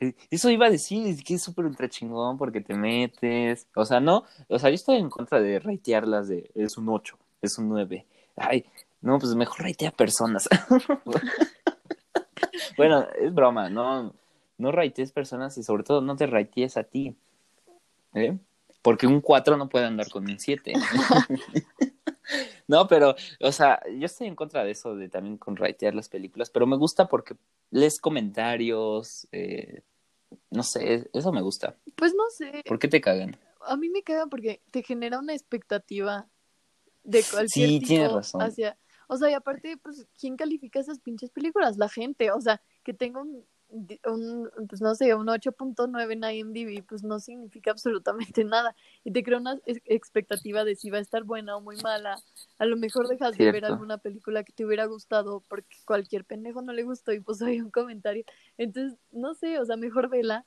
Eh, 0.00 0.14
Eso 0.30 0.50
iba 0.50 0.66
a 0.66 0.70
decir, 0.70 1.06
es 1.06 1.22
que 1.22 1.34
es 1.34 1.42
súper 1.42 1.66
ultra 1.66 1.88
chingón 1.88 2.38
porque 2.38 2.60
te 2.60 2.74
metes. 2.74 3.66
O 3.74 3.84
sea, 3.84 4.00
no, 4.00 4.24
o 4.48 4.58
sea, 4.58 4.70
yo 4.70 4.74
estoy 4.74 4.96
en 4.96 5.10
contra 5.10 5.40
de 5.40 5.58
ratearlas 5.60 6.28
de 6.28 6.50
es 6.54 6.76
un 6.78 6.88
8, 6.88 7.18
es 7.42 7.58
un 7.58 7.68
9. 7.68 8.06
Ay, 8.36 8.64
no, 9.02 9.18
pues 9.18 9.34
mejor 9.34 9.62
ratea 9.62 9.90
personas. 9.92 10.48
bueno, 12.76 13.06
es 13.20 13.32
broma, 13.34 13.68
no, 13.68 14.12
no 14.58 14.72
ratees 14.72 15.12
personas 15.12 15.56
y 15.58 15.62
sobre 15.62 15.82
todo 15.84 16.00
no 16.00 16.16
te 16.16 16.26
ratees 16.26 16.76
a 16.76 16.84
ti. 16.84 17.14
¿eh? 18.14 18.36
Porque 18.82 19.06
un 19.06 19.20
4 19.20 19.56
no 19.56 19.68
puede 19.68 19.86
andar 19.86 20.08
con 20.08 20.28
un 20.28 20.38
7. 20.38 20.72
No, 22.68 22.86
pero, 22.86 23.16
o 23.40 23.50
sea, 23.50 23.80
yo 23.98 24.06
estoy 24.06 24.28
en 24.28 24.36
contra 24.36 24.62
de 24.62 24.70
eso, 24.70 24.94
de 24.94 25.08
también 25.08 25.36
con 25.36 25.56
ratear 25.56 25.92
las 25.92 26.08
películas, 26.08 26.50
pero 26.50 26.66
me 26.66 26.76
gusta 26.76 27.08
porque 27.08 27.34
lees 27.72 27.98
comentarios, 27.98 29.26
eh, 29.32 29.82
no 30.50 30.62
sé, 30.62 31.10
eso 31.12 31.32
me 31.32 31.42
gusta. 31.42 31.76
Pues 31.96 32.14
no 32.14 32.22
sé, 32.30 32.62
¿Por 32.64 32.78
qué 32.78 32.86
te 32.86 33.00
cagan? 33.00 33.36
a 33.66 33.76
mí 33.76 33.88
me 33.90 34.02
caga 34.04 34.26
porque 34.26 34.62
te 34.70 34.84
genera 34.84 35.18
una 35.18 35.32
expectativa 35.34 36.28
de 37.02 37.24
cualquier 37.24 37.68
Sí, 37.68 37.78
tipo 37.80 37.88
tienes 37.88 38.12
razón. 38.12 38.42
hacia, 38.42 38.78
o 39.08 39.16
sea, 39.16 39.30
y 39.30 39.34
aparte, 39.34 39.76
pues, 39.76 40.06
¿quién 40.18 40.36
califica 40.36 40.78
esas 40.78 41.00
pinches 41.00 41.30
películas? 41.30 41.76
La 41.76 41.88
gente, 41.88 42.30
o 42.30 42.40
sea, 42.40 42.62
que 42.84 42.94
tenga 42.94 43.20
un, 43.20 43.44
un 44.06 44.50
pues 44.68 44.80
no 44.80 44.94
sé, 44.94 45.14
un 45.14 45.28
8.9 45.28 46.12
en 46.14 46.24
IMDb, 46.24 46.84
pues 46.86 47.02
no 47.02 47.18
significa 47.20 47.70
absolutamente 47.70 48.44
nada, 48.44 48.74
y 49.04 49.12
te 49.12 49.22
crea 49.22 49.38
una 49.38 49.58
ex- 49.66 49.82
expectativa 49.86 50.64
de 50.64 50.76
si 50.76 50.90
va 50.90 50.98
a 50.98 51.02
estar 51.02 51.24
buena 51.24 51.56
o 51.56 51.60
muy 51.60 51.76
mala, 51.76 52.18
a 52.58 52.66
lo 52.66 52.76
mejor 52.76 53.08
dejas 53.08 53.36
de 53.36 53.50
ver 53.52 53.64
alguna 53.64 53.98
película 53.98 54.42
que 54.44 54.52
te 54.52 54.64
hubiera 54.64 54.86
gustado 54.86 55.42
porque 55.48 55.76
cualquier 55.84 56.24
pendejo 56.24 56.62
no 56.62 56.72
le 56.72 56.82
gustó 56.82 57.12
y 57.12 57.20
pues 57.20 57.40
hay 57.42 57.60
un 57.60 57.70
comentario, 57.70 58.24
entonces, 58.58 58.98
no 59.12 59.34
sé, 59.34 59.58
o 59.58 59.64
sea, 59.64 59.76
mejor 59.76 60.08
vela, 60.08 60.44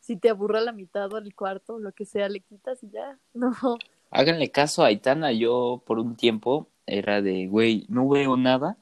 si 0.00 0.16
te 0.16 0.30
aburra 0.30 0.60
la 0.60 0.72
mitad 0.72 1.12
o 1.12 1.18
el 1.18 1.34
cuarto, 1.34 1.78
lo 1.78 1.92
que 1.92 2.04
sea, 2.04 2.28
le 2.28 2.40
quitas 2.40 2.82
y 2.82 2.90
ya. 2.90 3.18
No, 3.34 3.52
Háganle 4.10 4.50
caso 4.50 4.82
a 4.82 4.86
Aitana, 4.86 5.32
yo 5.32 5.82
por 5.86 5.98
un 5.98 6.16
tiempo 6.16 6.68
era 6.86 7.20
de, 7.20 7.46
güey, 7.46 7.84
no 7.88 8.08
veo 8.08 8.36
nada 8.38 8.78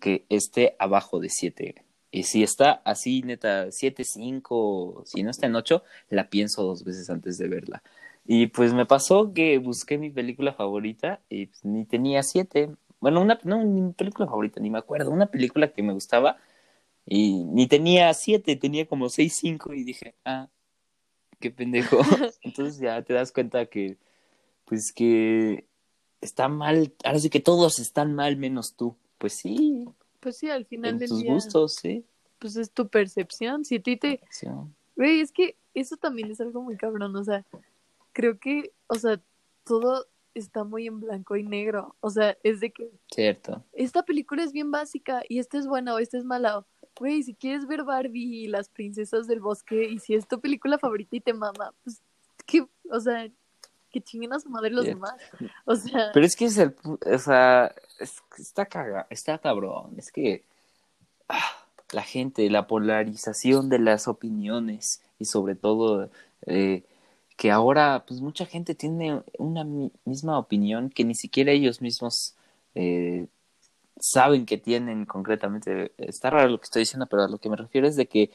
que 0.00 0.24
esté 0.28 0.76
abajo 0.78 1.18
de 1.18 1.28
7. 1.28 1.84
Y 2.10 2.24
si 2.24 2.42
está 2.42 2.82
así, 2.84 3.22
neta, 3.22 3.70
7, 3.70 4.04
5, 4.04 5.02
si 5.06 5.22
no 5.22 5.30
está 5.30 5.46
en 5.46 5.56
8, 5.56 5.82
la 6.08 6.30
pienso 6.30 6.62
dos 6.62 6.84
veces 6.84 7.10
antes 7.10 7.38
de 7.38 7.48
verla. 7.48 7.82
Y 8.26 8.48
pues 8.48 8.74
me 8.74 8.86
pasó 8.86 9.32
que 9.34 9.58
busqué 9.58 9.98
mi 9.98 10.10
película 10.10 10.52
favorita 10.52 11.20
y 11.28 11.46
pues, 11.46 11.64
ni 11.64 11.84
tenía 11.86 12.22
7. 12.22 12.70
Bueno, 13.00 13.20
una, 13.22 13.38
no, 13.44 13.58
mi 13.64 13.92
película 13.92 14.26
favorita, 14.26 14.60
ni 14.60 14.70
me 14.70 14.78
acuerdo. 14.78 15.10
Una 15.10 15.26
película 15.26 15.72
que 15.72 15.82
me 15.82 15.92
gustaba 15.92 16.38
y 17.06 17.44
ni 17.44 17.66
tenía 17.68 18.12
7, 18.14 18.56
tenía 18.56 18.86
como 18.86 19.08
6, 19.08 19.36
5 19.40 19.74
y 19.74 19.84
dije, 19.84 20.14
ah, 20.24 20.48
qué 21.40 21.50
pendejo. 21.50 21.98
Entonces 22.42 22.78
ya 22.80 23.02
te 23.02 23.14
das 23.14 23.32
cuenta 23.32 23.66
que, 23.66 23.98
pues 24.66 24.92
que 24.92 25.66
está 26.20 26.48
mal, 26.48 26.94
ahora 27.04 27.18
sí 27.20 27.30
que 27.30 27.40
todos 27.40 27.78
están 27.78 28.14
mal 28.14 28.36
menos 28.36 28.76
tú. 28.76 28.96
Pues 29.18 29.34
sí, 29.34 29.86
pues 30.20 30.36
sí, 30.38 30.50
al 30.50 30.64
final 30.66 30.92
en 30.92 30.98
del 30.98 31.08
tus 31.08 31.22
día, 31.22 31.32
gustos, 31.32 31.74
sí. 31.76 32.04
pues 32.38 32.56
es 32.56 32.70
tu 32.70 32.88
percepción. 32.88 33.64
Si 33.64 33.76
a 33.76 33.82
ti 33.82 33.96
te, 33.96 34.20
güey, 34.96 35.20
es 35.20 35.32
que 35.32 35.56
eso 35.74 35.96
también 35.96 36.30
es 36.30 36.40
algo 36.40 36.62
muy 36.62 36.76
cabrón, 36.76 37.14
o 37.16 37.24
sea, 37.24 37.44
creo 38.12 38.38
que, 38.38 38.72
o 38.88 38.94
sea, 38.96 39.20
todo 39.64 40.06
está 40.34 40.64
muy 40.64 40.86
en 40.86 41.00
blanco 41.00 41.36
y 41.36 41.42
negro, 41.42 41.96
o 42.00 42.10
sea, 42.10 42.36
es 42.42 42.60
de 42.60 42.70
que 42.70 42.90
Cierto. 43.10 43.64
esta 43.72 44.04
película 44.04 44.42
es 44.44 44.52
bien 44.52 44.70
básica 44.70 45.22
y 45.28 45.38
esta 45.38 45.58
es 45.58 45.66
buena 45.66 45.94
o 45.94 45.98
esta 45.98 46.18
es 46.18 46.24
mala. 46.24 46.64
Güey, 46.98 47.22
si 47.22 47.34
quieres 47.34 47.66
ver 47.66 47.84
Barbie 47.84 48.44
y 48.44 48.46
las 48.48 48.68
princesas 48.68 49.26
del 49.28 49.40
bosque 49.40 49.88
y 49.88 49.98
si 49.98 50.14
es 50.14 50.26
tu 50.26 50.40
película 50.40 50.78
favorita 50.78 51.14
y 51.16 51.20
te 51.20 51.32
mama, 51.32 51.72
pues 51.84 52.02
que, 52.46 52.66
o 52.90 53.00
sea, 53.00 53.30
que 53.98 54.04
chinguen 54.04 54.32
a 54.32 54.40
su 54.40 54.48
madre 54.50 54.70
los 54.70 54.84
demás. 54.84 55.14
O 55.64 55.74
sea, 55.76 56.10
Pero 56.12 56.24
es 56.26 56.36
que 56.36 56.46
es 56.46 56.58
el, 56.58 56.74
o 56.84 57.18
sea, 57.18 57.74
es- 57.98 58.22
está 58.38 58.66
caga, 58.66 59.06
está 59.10 59.38
cabrón. 59.38 59.94
Es 59.96 60.10
que 60.12 60.44
ah, 61.28 61.42
la 61.92 62.02
gente, 62.02 62.48
la 62.50 62.66
polarización 62.66 63.68
de 63.68 63.78
las 63.78 64.08
opiniones 64.08 65.02
y 65.18 65.24
sobre 65.24 65.54
todo 65.54 66.10
eh, 66.46 66.84
que 67.36 67.50
ahora, 67.50 68.04
pues 68.06 68.20
mucha 68.20 68.46
gente 68.46 68.74
tiene 68.74 69.22
una 69.38 69.64
mi- 69.64 69.92
misma 70.04 70.38
opinión 70.38 70.90
que 70.90 71.04
ni 71.04 71.14
siquiera 71.14 71.52
ellos 71.52 71.80
mismos 71.80 72.34
eh, 72.74 73.26
saben 74.00 74.46
que 74.46 74.58
tienen 74.58 75.06
concretamente. 75.06 75.92
Está 75.98 76.30
raro 76.30 76.48
lo 76.48 76.58
que 76.58 76.64
estoy 76.64 76.82
diciendo, 76.82 77.06
pero 77.06 77.24
a 77.24 77.28
lo 77.28 77.38
que 77.38 77.48
me 77.48 77.56
refiero 77.56 77.86
es 77.86 77.96
de 77.96 78.06
que 78.06 78.30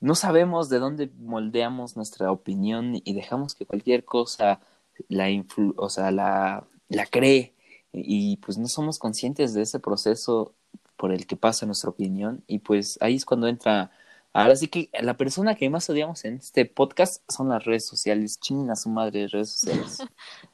no 0.00 0.14
sabemos 0.14 0.68
de 0.68 0.78
dónde 0.78 1.10
moldeamos 1.18 1.96
nuestra 1.96 2.30
opinión 2.30 3.00
y 3.04 3.14
dejamos 3.14 3.54
que 3.54 3.66
cualquier 3.66 4.04
cosa 4.04 4.60
la 5.08 5.30
influ 5.30 5.74
o 5.76 5.88
sea, 5.88 6.10
la, 6.10 6.66
la 6.88 7.06
cree. 7.06 7.54
Y 7.92 8.36
pues 8.38 8.58
no 8.58 8.68
somos 8.68 8.98
conscientes 8.98 9.54
de 9.54 9.62
ese 9.62 9.80
proceso 9.80 10.54
por 10.96 11.12
el 11.12 11.26
que 11.26 11.36
pasa 11.36 11.64
nuestra 11.66 11.90
opinión. 11.90 12.42
Y 12.46 12.58
pues 12.58 12.98
ahí 13.00 13.14
es 13.16 13.24
cuando 13.24 13.48
entra. 13.48 13.90
Ahora 14.32 14.54
sí 14.56 14.68
que 14.68 14.90
la 15.00 15.16
persona 15.16 15.54
que 15.54 15.70
más 15.70 15.88
odiamos 15.88 16.24
en 16.26 16.34
este 16.36 16.66
podcast 16.66 17.22
son 17.30 17.48
las 17.48 17.64
redes 17.64 17.86
sociales. 17.86 18.38
Chinguen 18.38 18.70
a 18.70 18.76
su 18.76 18.90
madre 18.90 19.20
de 19.20 19.28
redes 19.28 19.50
sociales. 19.50 19.98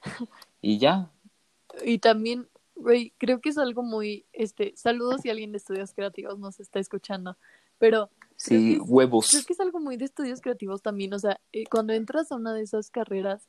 Y 0.60 0.78
ya. 0.78 1.10
Y 1.84 1.98
también, 1.98 2.48
güey, 2.76 3.12
creo 3.18 3.40
que 3.40 3.48
es 3.48 3.58
algo 3.58 3.82
muy, 3.82 4.26
este, 4.32 4.72
saludos 4.76 5.22
si 5.22 5.30
alguien 5.30 5.50
de 5.50 5.58
estudios 5.58 5.92
creativos 5.92 6.38
nos 6.38 6.60
está 6.60 6.78
escuchando, 6.78 7.36
pero 7.78 8.10
sí 8.36 8.50
Creo 8.50 8.60
que 8.60 8.72
es- 8.74 8.80
huevos. 8.90 9.28
creo 9.30 9.44
que 9.44 9.52
es 9.54 9.60
algo 9.60 9.80
muy 9.80 9.96
de 9.96 10.04
estudios 10.04 10.40
creativos 10.40 10.82
también, 10.82 11.12
o 11.14 11.18
sea, 11.18 11.40
eh, 11.52 11.64
cuando 11.68 11.92
entras 11.94 12.30
a 12.30 12.36
una 12.36 12.54
de 12.54 12.62
esas 12.62 12.90
carreras, 12.90 13.48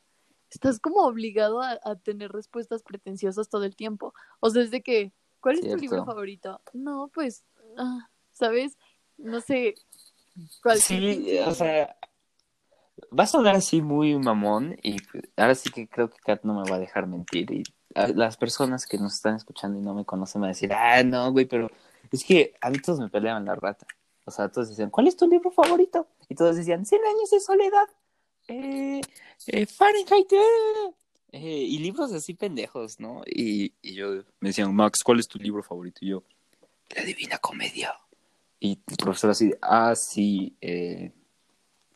estás 0.53 0.79
como 0.79 1.05
obligado 1.05 1.62
a, 1.62 1.79
a 1.83 1.95
tener 1.95 2.31
respuestas 2.31 2.83
pretenciosas 2.83 3.50
todo 3.50 3.63
el 3.63 3.75
tiempo, 3.75 4.13
o 4.39 4.50
sea, 4.50 4.63
es 4.63 4.72
de 4.72 4.81
que, 4.81 5.13
¿cuál 5.39 5.60
es 5.60 5.69
tu 5.69 5.77
libro 5.77 6.05
favorito? 6.05 6.62
No, 6.74 7.10
pues, 7.13 7.45
ah, 7.77 8.10
¿sabes? 8.31 8.77
No 9.17 9.41
sé, 9.41 9.75
Sí, 10.77 11.39
o 11.45 11.53
sea, 11.53 11.95
va 13.17 13.24
a 13.24 13.27
sonar 13.27 13.55
así 13.55 13.81
muy 13.81 14.17
mamón 14.17 14.77
y 14.81 14.98
ahora 15.38 15.55
sí 15.55 15.69
que 15.69 15.88
creo 15.88 16.10
que 16.10 16.17
Kat 16.19 16.43
no 16.43 16.60
me 16.60 16.69
va 16.69 16.77
a 16.77 16.79
dejar 16.79 17.07
mentir 17.07 17.51
y 17.51 17.63
las 18.15 18.38
personas 18.38 18.88
que 18.88 18.98
nos 18.98 19.13
están 19.13 19.36
escuchando 19.36 19.77
y 19.77 19.81
no 19.83 19.93
me 19.93 20.05
conocen 20.05 20.41
van 20.41 20.50
a 20.50 20.53
decir, 20.53 20.74
ah, 20.74 21.03
no, 21.03 21.31
güey, 21.31 21.45
pero 21.45 21.69
es 22.12 22.24
que 22.24 22.55
a 22.62 22.72
mí 22.72 22.79
todos 22.79 23.00
me 23.00 23.10
peleaban 23.10 23.45
la 23.45 23.55
rata. 23.55 23.86
O 24.25 24.31
sea, 24.31 24.50
todos 24.50 24.69
decían, 24.69 24.89
¿cuál 24.89 25.07
es 25.07 25.15
tu 25.15 25.27
libro 25.27 25.51
favorito? 25.51 26.07
Y 26.29 26.36
todos 26.36 26.55
decían, 26.55 26.86
Cien 26.86 27.01
años 27.05 27.29
de 27.29 27.39
soledad, 27.39 27.88
eh, 28.47 29.01
eh, 29.47 29.65
Fahrenheit, 29.65 30.31
eh". 31.31 31.39
Y 31.41 31.79
libros 31.79 32.12
así 32.13 32.33
pendejos, 32.33 33.00
¿no? 33.00 33.23
Y, 33.25 33.73
yo 33.81 34.23
me 34.39 34.50
decían, 34.50 34.73
Max, 34.75 35.03
¿cuál 35.03 35.19
es 35.19 35.27
tu 35.27 35.39
libro 35.39 35.63
favorito? 35.63 36.00
Y 36.01 36.09
yo, 36.09 36.23
La 36.95 37.03
Divina 37.03 37.38
Comedia. 37.39 37.93
Y 38.59 38.79
el 38.88 38.97
profesor 38.97 39.31
así, 39.31 39.53
ah, 39.62 39.93
sí, 39.95 40.55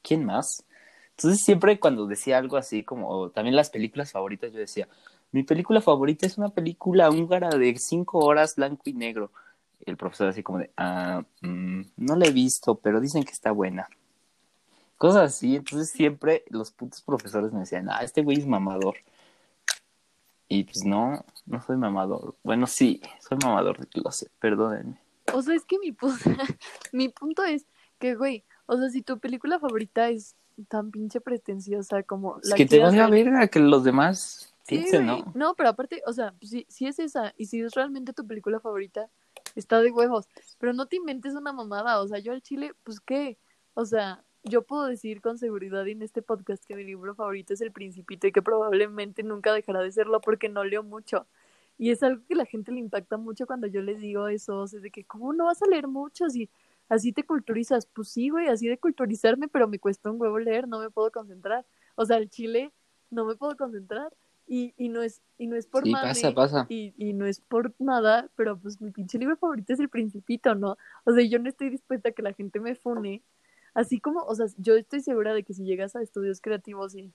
¿quién 0.02 0.26
más? 0.26 0.66
Entonces 1.12 1.44
siempre 1.44 1.80
cuando 1.80 2.06
decía 2.06 2.38
algo 2.38 2.58
así 2.58 2.84
como, 2.84 3.32
también 3.32 3.56
las 3.56 3.70
películas 3.70 4.12
favoritas, 4.12 4.52
yo 4.54 4.60
decía, 4.60 4.88
mi 5.32 5.44
película 5.44 5.82
favorita 5.82 6.26
es 6.26 6.38
una 6.38 6.50
película 6.50 7.10
húngara 7.10 7.50
de 7.50 7.76
cinco 7.78 8.20
horas 8.20 8.56
blanco 8.56 8.84
y 8.86 8.94
negro. 8.94 9.32
El 9.86 9.98
profesor 9.98 10.30
así 10.30 10.44
como 10.44 10.60
de, 10.60 10.72
ah, 10.78 11.24
mm, 11.42 11.82
no 11.98 12.16
la 12.16 12.28
he 12.28 12.32
visto, 12.32 12.76
pero 12.76 13.02
dicen 13.02 13.24
que 13.24 13.32
está 13.32 13.52
buena. 13.52 13.90
Cosas 14.98 15.34
así, 15.36 15.56
entonces 15.56 15.90
siempre 15.90 16.44
los 16.50 16.72
putos 16.72 17.02
profesores 17.02 17.52
me 17.54 17.60
decían, 17.60 17.88
ah, 17.90 18.00
este 18.04 18.24
güey 18.24 18.38
es 18.40 18.48
mamador. 18.48 18.96
Y 20.50 20.64
pues 20.64 20.86
no, 20.86 21.26
no 21.46 21.62
soy 21.62 21.78
mamador. 21.78 22.36
Bueno, 22.44 22.68
sí, 22.68 23.02
soy 23.20 23.38
mamador 23.44 23.80
de 23.80 23.88
closet, 23.88 24.32
perdónenme. 24.40 25.00
O 25.34 25.42
sea, 25.42 25.56
es 25.56 25.66
que 25.66 25.78
mi, 25.80 25.92
pu- 25.92 26.08
mi 26.94 27.10
punto 27.10 27.44
es 27.44 27.66
que, 28.00 28.16
güey, 28.16 28.44
o 28.66 28.78
sea, 28.78 28.90
si 28.90 29.02
tu 29.02 29.20
película 29.20 29.60
favorita 29.60 30.10
es 30.10 30.36
tan 30.70 30.90
pinche 30.90 31.22
pretenciosa 31.22 32.02
como 32.04 32.40
Es 32.40 32.50
la 32.50 32.56
que 32.56 32.66
te 32.66 32.70
quieras 32.78 32.96
valga 32.96 33.10
ver, 33.10 33.26
verga 33.26 33.48
que 33.48 33.60
los 33.60 33.84
demás 33.84 34.54
Sí, 34.64 34.78
piensen. 34.80 35.06
¿no? 35.06 35.32
No, 35.36 35.54
pero 35.56 35.70
aparte, 35.70 36.02
o 36.06 36.14
sea, 36.14 36.34
si, 36.42 36.66
si 36.70 36.88
es 36.88 36.98
esa 37.00 37.34
y 37.38 37.46
si 37.46 37.62
es 37.62 37.74
realmente 37.74 38.14
tu 38.14 38.26
película 38.26 38.60
favorita, 38.60 39.10
está 39.56 39.82
de 39.82 39.92
huevos. 39.92 40.28
Pero 40.60 40.74
no 40.74 40.88
te 40.88 40.96
inventes 40.98 41.36
una 41.36 41.54
mamada. 41.54 42.02
O 42.02 42.08
sea, 42.08 42.20
yo 42.20 42.32
al 42.34 42.42
chile, 42.42 42.74
pues 42.84 43.00
qué. 43.00 43.38
O 43.76 43.86
sea, 43.86 44.24
yo 44.50 44.62
puedo 44.64 44.86
decir 44.86 45.22
con 45.22 45.38
seguridad 45.38 45.88
en 45.88 46.02
este 46.02 46.22
podcast 46.22 46.64
que 46.66 46.76
mi 46.76 46.84
libro 46.84 47.16
favorito 47.16 47.54
es 47.54 47.62
El 47.62 47.72
Principito 47.72 48.28
y 48.28 48.32
que 48.32 48.42
probablemente 48.42 49.24
nunca 49.24 49.54
dejará 49.54 49.82
de 49.82 49.92
serlo 49.92 50.22
porque 50.22 50.50
no 50.50 50.64
leo 50.64 50.84
mucho. 50.84 51.28
Y 51.78 51.92
es 51.92 52.02
algo 52.02 52.24
que 52.28 52.36
la 52.36 52.46
gente 52.46 52.72
le 52.72 52.80
impacta 52.80 53.18
mucho 53.18 53.46
cuando 53.46 53.68
yo 53.68 53.82
les 53.82 54.00
digo 54.00 54.28
eso. 54.28 54.60
O 54.60 54.68
sea, 54.68 54.80
de 54.80 54.90
que, 54.90 55.04
¿cómo 55.06 55.34
no 55.34 55.46
vas 55.46 55.62
a 55.62 55.68
leer 55.68 55.88
mucho 55.88 56.30
si 56.30 56.50
así 56.90 57.14
te 57.14 57.24
culturizas? 57.24 57.86
Pues 57.86 58.10
sí, 58.10 58.30
güey, 58.30 58.48
así 58.48 58.68
de 58.68 58.80
culturizarme, 58.80 59.48
pero 59.48 59.68
me 59.68 59.80
cuesta 59.80 60.10
un 60.10 60.20
huevo 60.20 60.40
leer, 60.40 60.68
no 60.68 60.80
me 60.80 60.90
puedo 60.90 61.12
concentrar. 61.12 61.66
O 61.96 62.06
sea, 62.06 62.18
al 62.18 62.30
chile 62.30 62.74
no 63.12 63.26
me 63.26 63.36
puedo 63.36 63.56
concentrar. 63.56 64.14
Y, 64.50 64.74
y 64.78 64.88
no 64.88 65.02
es 65.02 65.22
y 65.38 65.48
no 65.48 65.58
es 65.58 65.68
por 65.68 65.84
Sí, 65.84 65.92
mame, 65.92 66.08
pasa, 66.08 66.34
pasa. 66.34 66.66
y, 66.70 66.94
y 66.98 67.12
no 67.12 67.26
es 67.26 67.42
por 67.42 67.74
nada, 67.80 68.30
pero 68.38 68.58
pues 68.58 68.80
mi 68.80 68.92
pinche 68.92 69.20
libro 69.20 69.36
favorito 69.36 69.74
es 69.74 69.80
El 69.82 69.90
Principito, 69.90 70.56
¿no? 70.56 70.78
O 71.04 71.12
sea, 71.12 71.22
yo 71.26 71.38
no 71.38 71.50
estoy 71.50 71.70
dispuesta 71.70 72.10
a 72.10 72.12
que 72.14 72.22
la 72.22 72.32
gente 72.34 72.62
me 72.62 72.74
fune. 72.76 73.24
Así 73.78 74.00
como, 74.00 74.24
o 74.24 74.34
sea, 74.34 74.48
yo 74.58 74.76
estoy 74.76 75.02
segura 75.02 75.36
de 75.36 75.44
que 75.44 75.54
si 75.54 75.64
llegas 75.64 75.96
a 75.96 76.02
estudios 76.02 76.42
creativos 76.42 76.96
y, 76.96 77.14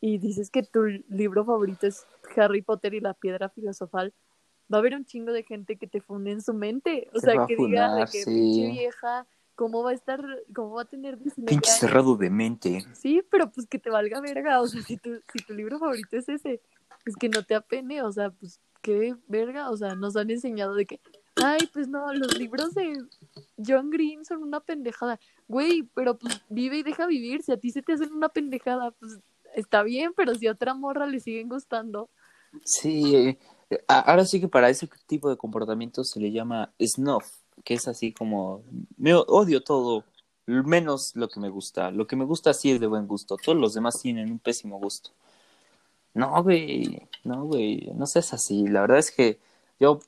y 0.00 0.16
dices 0.16 0.50
que 0.50 0.62
tu 0.62 0.84
libro 1.10 1.44
favorito 1.44 1.86
es 1.86 2.06
Harry 2.36 2.62
Potter 2.62 2.94
y 2.94 3.00
la 3.00 3.12
piedra 3.12 3.50
filosofal, 3.50 4.14
va 4.72 4.78
a 4.78 4.80
haber 4.80 4.94
un 4.94 5.04
chingo 5.04 5.30
de 5.30 5.42
gente 5.42 5.76
que 5.76 5.86
te 5.86 6.00
funde 6.00 6.30
en 6.30 6.40
su 6.40 6.54
mente. 6.54 7.10
O 7.12 7.20
Se 7.20 7.26
sea, 7.26 7.44
que 7.46 7.54
diga 7.54 7.96
de 7.96 8.06
que 8.06 8.24
sí. 8.24 8.30
pinche 8.30 8.70
vieja, 8.70 9.26
¿cómo 9.54 9.82
va 9.82 9.90
a 9.90 9.92
estar, 9.92 10.24
cómo 10.54 10.76
va 10.76 10.82
a 10.82 10.86
tener 10.86 11.18
19 11.18 11.50
Pinche 11.50 11.70
cerrado 11.70 12.16
de 12.16 12.30
mente. 12.30 12.82
Sí, 12.94 13.22
pero 13.30 13.50
pues 13.50 13.66
que 13.66 13.78
te 13.78 13.90
valga 13.90 14.22
verga, 14.22 14.62
o 14.62 14.66
sea, 14.68 14.80
si 14.80 14.96
tu, 14.96 15.20
si 15.30 15.44
tu 15.44 15.52
libro 15.52 15.78
favorito 15.78 16.16
es 16.16 16.30
ese, 16.30 16.62
pues 17.04 17.14
que 17.14 17.28
no 17.28 17.42
te 17.42 17.54
apene, 17.54 18.00
o 18.00 18.10
sea, 18.10 18.30
pues 18.30 18.58
qué 18.80 19.16
verga, 19.28 19.68
o 19.68 19.76
sea, 19.76 19.94
nos 19.96 20.16
han 20.16 20.30
enseñado 20.30 20.72
de 20.72 20.86
que, 20.86 20.98
ay, 21.36 21.68
pues 21.74 21.88
no, 21.88 22.10
los 22.14 22.38
libros 22.38 22.72
de 22.72 23.04
John 23.62 23.90
Green 23.90 24.24
son 24.24 24.42
una 24.42 24.60
pendejada, 24.60 25.20
güey, 25.50 25.82
pero 25.94 26.16
pues 26.16 26.42
vive 26.48 26.78
y 26.78 26.82
deja 26.82 27.06
vivir, 27.06 27.42
si 27.42 27.52
a 27.52 27.56
ti 27.56 27.70
se 27.70 27.82
te 27.82 27.92
hacen 27.92 28.12
una 28.12 28.28
pendejada, 28.28 28.92
pues 28.92 29.18
está 29.54 29.82
bien, 29.82 30.12
pero 30.16 30.34
si 30.34 30.46
a 30.46 30.52
otra 30.52 30.74
morra 30.74 31.06
le 31.06 31.20
siguen 31.20 31.48
gustando, 31.48 32.08
Sí, 32.64 33.38
eh, 33.70 33.84
ahora 33.88 34.24
sí 34.24 34.40
que 34.40 34.48
para 34.48 34.68
ese 34.70 34.88
tipo 35.06 35.30
de 35.30 35.36
comportamiento 35.36 36.04
se 36.04 36.20
le 36.20 36.32
llama 36.32 36.72
snuff, 36.80 37.26
que 37.64 37.74
es 37.74 37.86
así 37.88 38.12
como, 38.12 38.62
me 38.96 39.14
odio 39.14 39.62
todo, 39.62 40.04
menos 40.46 41.14
lo 41.14 41.28
que 41.28 41.40
me 41.40 41.48
gusta. 41.48 41.90
Lo 41.90 42.06
que 42.06 42.16
me 42.16 42.24
gusta 42.24 42.52
sí 42.54 42.72
es 42.72 42.80
de 42.80 42.86
buen 42.86 43.06
gusto, 43.06 43.36
todos 43.36 43.58
los 43.58 43.74
demás 43.74 44.00
tienen 44.00 44.30
un 44.32 44.38
pésimo 44.38 44.78
gusto. 44.78 45.10
No, 46.14 46.42
güey, 46.42 47.08
no, 47.24 47.44
güey, 47.44 47.90
no 47.94 48.06
seas 48.06 48.32
así. 48.34 48.66
La 48.66 48.80
verdad 48.82 48.98
es 48.98 49.12
que 49.12 49.38
yo 49.78 50.00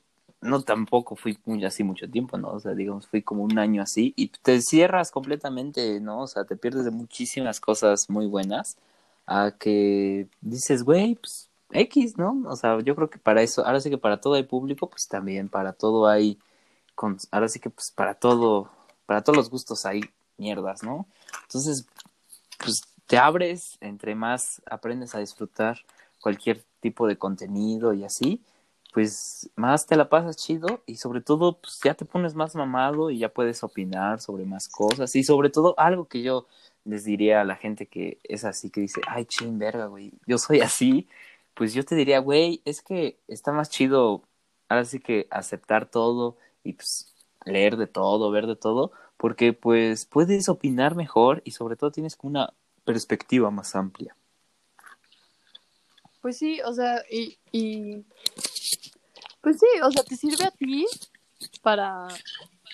no 0.43 0.61
tampoco 0.61 1.15
fui 1.15 1.37
muy 1.45 1.63
así 1.65 1.83
mucho 1.83 2.09
tiempo, 2.09 2.37
¿no? 2.37 2.49
O 2.51 2.59
sea, 2.59 2.73
digamos, 2.73 3.07
fui 3.07 3.21
como 3.21 3.43
un 3.43 3.57
año 3.59 3.81
así 3.81 4.13
y 4.15 4.27
te 4.27 4.61
cierras 4.61 5.11
completamente, 5.11 5.99
¿no? 5.99 6.21
O 6.21 6.27
sea, 6.27 6.45
te 6.45 6.55
pierdes 6.55 6.85
de 6.85 6.91
muchísimas 6.91 7.59
cosas 7.59 8.09
muy 8.09 8.27
buenas 8.27 8.77
a 9.25 9.51
que 9.57 10.27
dices, 10.41 10.83
güey, 10.83 11.15
pues 11.15 11.49
X, 11.71 12.17
¿no? 12.17 12.43
O 12.47 12.55
sea, 12.55 12.79
yo 12.81 12.95
creo 12.95 13.09
que 13.09 13.19
para 13.19 13.41
eso, 13.41 13.65
ahora 13.65 13.79
sí 13.79 13.89
que 13.89 13.97
para 13.97 14.21
todo 14.21 14.35
hay 14.35 14.43
público, 14.43 14.89
pues 14.89 15.07
también 15.07 15.49
para 15.49 15.73
todo 15.73 16.07
hay, 16.07 16.37
con, 16.95 17.17
ahora 17.31 17.49
sí 17.49 17.59
que 17.59 17.69
pues 17.69 17.91
para 17.91 18.15
todo, 18.15 18.69
para 19.05 19.23
todos 19.23 19.37
los 19.37 19.49
gustos 19.49 19.85
hay 19.85 20.01
mierdas, 20.37 20.83
¿no? 20.83 21.07
Entonces, 21.43 21.85
pues 22.63 22.83
te 23.07 23.17
abres, 23.17 23.77
entre 23.81 24.15
más 24.15 24.61
aprendes 24.69 25.15
a 25.15 25.19
disfrutar 25.19 25.79
cualquier 26.21 26.63
tipo 26.79 27.07
de 27.07 27.17
contenido 27.17 27.93
y 27.93 28.03
así, 28.03 28.41
pues 28.93 29.49
más 29.55 29.87
te 29.87 29.95
la 29.95 30.07
pasas 30.07 30.37
chido 30.37 30.83
y 30.85 30.97
sobre 30.97 31.21
todo 31.21 31.59
pues 31.59 31.79
ya 31.83 31.95
te 31.95 32.05
pones 32.05 32.35
más 32.35 32.55
mamado 32.55 33.09
y 33.09 33.17
ya 33.17 33.29
puedes 33.29 33.63
opinar 33.63 34.21
sobre 34.21 34.45
más 34.45 34.69
cosas 34.69 35.15
y 35.15 35.23
sobre 35.23 35.49
todo 35.49 35.73
algo 35.77 36.07
que 36.07 36.21
yo 36.21 36.47
les 36.85 37.03
diría 37.03 37.41
a 37.41 37.45
la 37.45 37.55
gente 37.55 37.87
que 37.87 38.19
es 38.23 38.45
así, 38.45 38.69
que 38.69 38.81
dice, 38.81 39.01
ay, 39.07 39.25
ching, 39.25 39.57
verga, 39.57 39.87
güey, 39.87 40.11
yo 40.27 40.37
soy 40.37 40.61
así, 40.61 41.07
pues 41.55 41.73
yo 41.73 41.83
te 41.83 41.95
diría, 41.95 42.19
güey, 42.19 42.61
es 42.65 42.81
que 42.81 43.17
está 43.27 43.51
más 43.51 43.69
chido, 43.69 44.23
ahora 44.69 44.85
sí 44.85 44.99
que 44.99 45.27
aceptar 45.31 45.89
todo 45.89 46.37
y 46.63 46.73
pues 46.73 47.13
leer 47.45 47.77
de 47.77 47.87
todo, 47.87 48.31
ver 48.31 48.47
de 48.47 48.55
todo, 48.55 48.91
porque 49.17 49.53
pues 49.53 50.05
puedes 50.05 50.49
opinar 50.49 50.95
mejor 50.95 51.41
y 51.45 51.51
sobre 51.51 51.75
todo 51.77 51.91
tienes 51.91 52.17
una 52.21 52.53
perspectiva 52.85 53.49
más 53.49 53.75
amplia. 53.75 54.15
pues 56.21 56.37
sí, 56.37 56.61
o 56.61 56.73
sea, 56.73 57.03
y, 57.09 57.37
y 57.51 58.05
pues 59.43 59.59
sí, 59.59 59.65
o 59.83 59.91
sea, 59.91 60.03
te 60.03 60.15
sirve 60.15 60.45
a 60.45 60.51
ti 60.51 60.85
para 61.61 62.07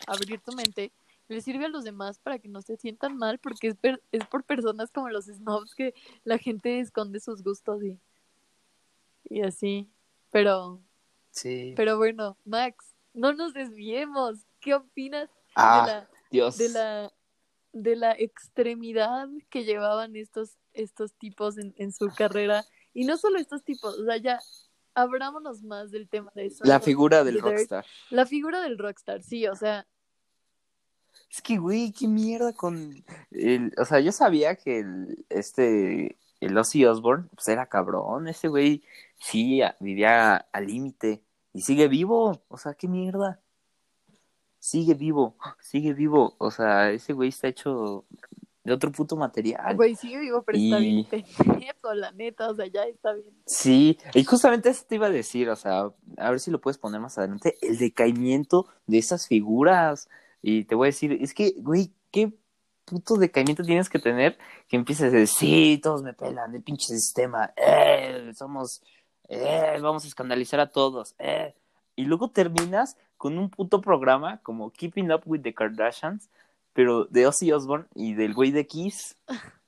abrir 0.07 0.39
tu 0.39 0.53
mente, 0.53 0.91
le 1.27 1.41
sirve 1.41 1.65
a 1.65 1.69
los 1.69 1.83
demás 1.83 2.19
para 2.19 2.37
que 2.39 2.47
no 2.47 2.61
se 2.61 2.77
sientan 2.77 3.17
mal, 3.17 3.39
porque 3.39 3.67
es, 3.69 3.75
per- 3.75 4.01
es 4.11 4.25
por 4.27 4.43
personas 4.43 4.91
como 4.91 5.09
los 5.09 5.25
snobs 5.25 5.73
que 5.75 5.93
la 6.23 6.37
gente 6.37 6.79
esconde 6.79 7.19
sus 7.19 7.43
gustos 7.43 7.83
y, 7.83 7.99
y 9.29 9.41
así. 9.41 9.89
Pero, 10.31 10.79
Sí. 11.31 11.73
pero 11.75 11.97
bueno, 11.97 12.37
Max, 12.45 12.93
no 13.13 13.33
nos 13.33 13.53
desviemos. 13.53 14.45
¿Qué 14.59 14.75
opinas 14.75 15.29
Ah, 15.55 15.81
de 15.81 15.91
la, 15.91 16.09
Dios. 16.29 16.57
de 16.57 16.69
la, 16.69 17.13
de 17.73 17.95
la 17.95 18.11
extremidad 18.13 19.27
que 19.49 19.63
llevaban 19.63 20.15
estos, 20.15 20.57
estos 20.73 21.13
tipos 21.13 21.57
en, 21.57 21.73
en 21.77 21.91
su 21.91 22.09
carrera? 22.09 22.63
Y 22.93 23.05
no 23.05 23.17
solo 23.17 23.39
estos 23.39 23.63
tipos, 23.63 23.97
o 23.97 24.05
sea, 24.05 24.17
ya 24.17 24.39
abrámonos 25.01 25.63
más 25.63 25.91
del 25.91 26.07
tema 26.09 26.31
de 26.35 26.47
eso. 26.47 26.63
La 26.65 26.79
figura 26.79 27.23
del 27.23 27.35
Dirt. 27.35 27.45
rockstar. 27.45 27.85
La 28.09 28.25
figura 28.25 28.61
del 28.61 28.77
rockstar, 28.77 29.21
sí, 29.23 29.47
o 29.47 29.55
sea, 29.55 29.87
Es 31.31 31.41
que, 31.41 31.57
güey, 31.57 31.91
qué 31.91 32.07
mierda 32.07 32.53
con 32.53 33.03
el, 33.31 33.73
o 33.77 33.85
sea, 33.85 33.99
yo 33.99 34.11
sabía 34.11 34.55
que 34.55 34.79
el, 34.79 35.25
este, 35.29 36.17
el 36.39 36.57
Ozzy 36.57 36.85
Osbourne, 36.85 37.27
pues 37.35 37.47
era 37.47 37.67
cabrón, 37.67 38.27
ese 38.27 38.47
güey 38.47 38.83
sí 39.19 39.61
vivía 39.79 40.37
al 40.51 40.67
límite 40.67 41.23
y 41.53 41.61
sigue 41.61 41.87
vivo, 41.87 42.41
o 42.47 42.57
sea, 42.57 42.73
qué 42.73 42.87
mierda. 42.87 43.39
sigue 44.59 44.93
vivo, 44.93 45.35
sigue 45.59 45.93
vivo. 45.93 46.35
O 46.37 46.51
sea, 46.51 46.91
ese 46.91 47.13
güey 47.13 47.29
está 47.29 47.47
hecho 47.47 48.05
de 48.63 48.73
otro 48.73 48.91
puto 48.91 49.15
material. 49.15 49.75
Güey, 49.75 49.95
sigue 49.95 50.19
vivo, 50.19 50.43
pero 50.43 50.57
está 50.57 50.79
Y- 50.79 51.05
bien 51.05 51.05
pendejo, 51.05 51.93
la 51.93 52.11
neta, 52.11 52.49
o 52.49 52.55
sea, 52.55 52.67
ya 52.67 52.83
está 52.83 53.13
bien. 53.13 53.29
Sí, 53.45 53.97
y 54.13 54.23
justamente 54.23 54.69
eso 54.69 54.83
te 54.87 54.95
iba 54.95 55.07
a 55.07 55.11
decir, 55.11 55.49
o 55.49 55.55
sea, 55.55 55.89
a 56.17 56.29
ver 56.29 56.39
si 56.39 56.51
lo 56.51 56.59
puedes 56.59 56.77
poner 56.77 56.99
más 56.99 57.17
adelante, 57.17 57.55
el 57.61 57.77
decaimiento 57.77 58.67
de 58.85 58.97
esas 58.97 59.27
figuras. 59.27 60.09
Y 60.41 60.65
te 60.65 60.75
voy 60.75 60.87
a 60.87 60.89
decir, 60.91 61.13
es 61.21 61.33
que, 61.33 61.53
güey, 61.57 61.91
qué 62.11 62.31
puto 62.85 63.15
decaimiento 63.17 63.63
tienes 63.63 63.89
que 63.89 63.99
tener 63.99 64.37
que 64.67 64.75
empieces 64.75 65.13
a 65.13 65.15
decir, 65.17 65.37
sí, 65.37 65.79
todos 65.81 66.01
me 66.03 66.13
pelan, 66.13 66.53
el 66.55 66.61
pinche 66.63 66.87
sistema, 66.87 67.53
eh, 67.55 68.31
somos, 68.35 68.81
eh, 69.27 69.77
vamos 69.81 70.03
a 70.05 70.07
escandalizar 70.07 70.59
a 70.59 70.69
todos, 70.71 71.15
eh. 71.19 71.53
Y 71.95 72.05
luego 72.05 72.29
terminas 72.29 72.97
con 73.17 73.37
un 73.37 73.49
puto 73.49 73.81
programa 73.81 74.39
como 74.41 74.71
Keeping 74.71 75.11
Up 75.11 75.21
with 75.25 75.41
the 75.41 75.53
Kardashians, 75.53 76.29
pero 76.73 77.05
de 77.05 77.27
Ozzy 77.27 77.51
Osbourne 77.51 77.87
y 77.95 78.13
del 78.13 78.33
güey 78.33 78.51
de 78.51 78.67
Kiss. 78.67 79.15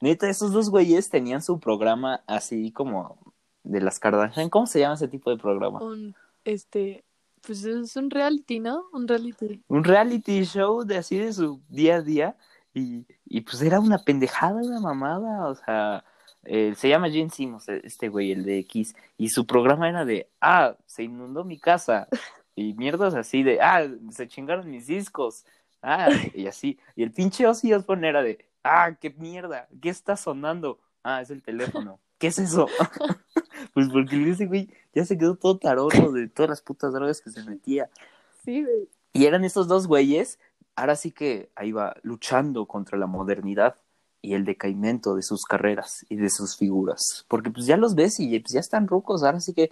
Neta, 0.00 0.28
esos 0.28 0.52
dos 0.52 0.70
güeyes 0.70 1.08
tenían 1.08 1.42
su 1.42 1.58
programa 1.58 2.22
así 2.26 2.70
como 2.70 3.18
de 3.64 3.80
las 3.80 3.98
Kardashian. 3.98 4.50
¿Cómo 4.50 4.66
se 4.66 4.80
llama 4.80 4.94
ese 4.94 5.08
tipo 5.08 5.30
de 5.30 5.38
programa? 5.38 5.80
Un, 5.82 6.14
este, 6.44 7.04
pues 7.46 7.64
es 7.64 7.96
un 7.96 8.10
reality, 8.10 8.60
¿no? 8.60 8.84
Un 8.92 9.08
reality. 9.08 9.62
Un 9.68 9.84
reality 9.84 10.44
show 10.44 10.84
de 10.84 10.98
así 10.98 11.18
de 11.18 11.32
su 11.32 11.60
día 11.68 11.96
a 11.96 12.02
día. 12.02 12.36
Y, 12.74 13.06
y 13.24 13.40
pues 13.40 13.62
era 13.62 13.80
una 13.80 13.98
pendejada, 13.98 14.60
una 14.62 14.80
mamada. 14.80 15.48
O 15.48 15.54
sea, 15.54 16.04
eh, 16.44 16.74
se 16.76 16.88
llama 16.88 17.10
Gene 17.10 17.30
Simmons, 17.30 17.68
este 17.68 18.08
güey, 18.08 18.32
el 18.32 18.44
de 18.44 18.64
Kiss. 18.64 18.94
Y 19.16 19.30
su 19.30 19.46
programa 19.46 19.88
era 19.88 20.04
de, 20.04 20.28
ah, 20.40 20.76
se 20.86 21.04
inundó 21.04 21.44
mi 21.44 21.58
casa. 21.58 22.08
Y 22.58 22.72
mierdas 22.72 23.14
así 23.14 23.42
de, 23.42 23.60
ah, 23.60 23.86
se 24.10 24.28
chingaron 24.28 24.70
mis 24.70 24.86
discos. 24.86 25.44
Ah, 25.88 26.08
y 26.34 26.48
así. 26.48 26.80
Y 26.96 27.04
el 27.04 27.12
pinche 27.12 27.46
Ozzy 27.46 27.72
Osbourne 27.72 28.08
era 28.08 28.20
de, 28.20 28.44
ah, 28.64 28.96
qué 29.00 29.10
mierda, 29.10 29.68
¿qué 29.80 29.88
está 29.88 30.16
sonando? 30.16 30.80
Ah, 31.04 31.22
es 31.22 31.30
el 31.30 31.42
teléfono. 31.42 32.00
¿Qué 32.18 32.26
es 32.26 32.40
eso? 32.40 32.66
pues 33.72 33.88
porque 33.92 34.28
ese 34.28 34.46
güey 34.46 34.68
ya 34.92 35.04
se 35.04 35.16
quedó 35.16 35.36
todo 35.36 35.58
taroto 35.58 36.10
de 36.10 36.26
todas 36.26 36.50
las 36.50 36.62
putas 36.62 36.92
drogas 36.92 37.20
que 37.20 37.30
se 37.30 37.44
metía. 37.44 37.88
Sí, 38.44 38.64
güey. 38.64 38.88
Y 39.12 39.26
eran 39.26 39.44
esos 39.44 39.68
dos 39.68 39.86
güeyes, 39.86 40.40
ahora 40.74 40.96
sí 40.96 41.12
que 41.12 41.50
ahí 41.54 41.70
va 41.70 41.94
luchando 42.02 42.66
contra 42.66 42.98
la 42.98 43.06
modernidad 43.06 43.76
y 44.22 44.34
el 44.34 44.44
decaimiento 44.44 45.14
de 45.14 45.22
sus 45.22 45.44
carreras 45.44 46.04
y 46.08 46.16
de 46.16 46.30
sus 46.30 46.56
figuras. 46.56 47.24
Porque 47.28 47.50
pues 47.52 47.66
ya 47.66 47.76
los 47.76 47.94
ves 47.94 48.18
y 48.18 48.40
pues 48.40 48.54
ya 48.54 48.60
están 48.60 48.88
rucos, 48.88 49.22
ahora 49.22 49.38
sí 49.38 49.54
que 49.54 49.70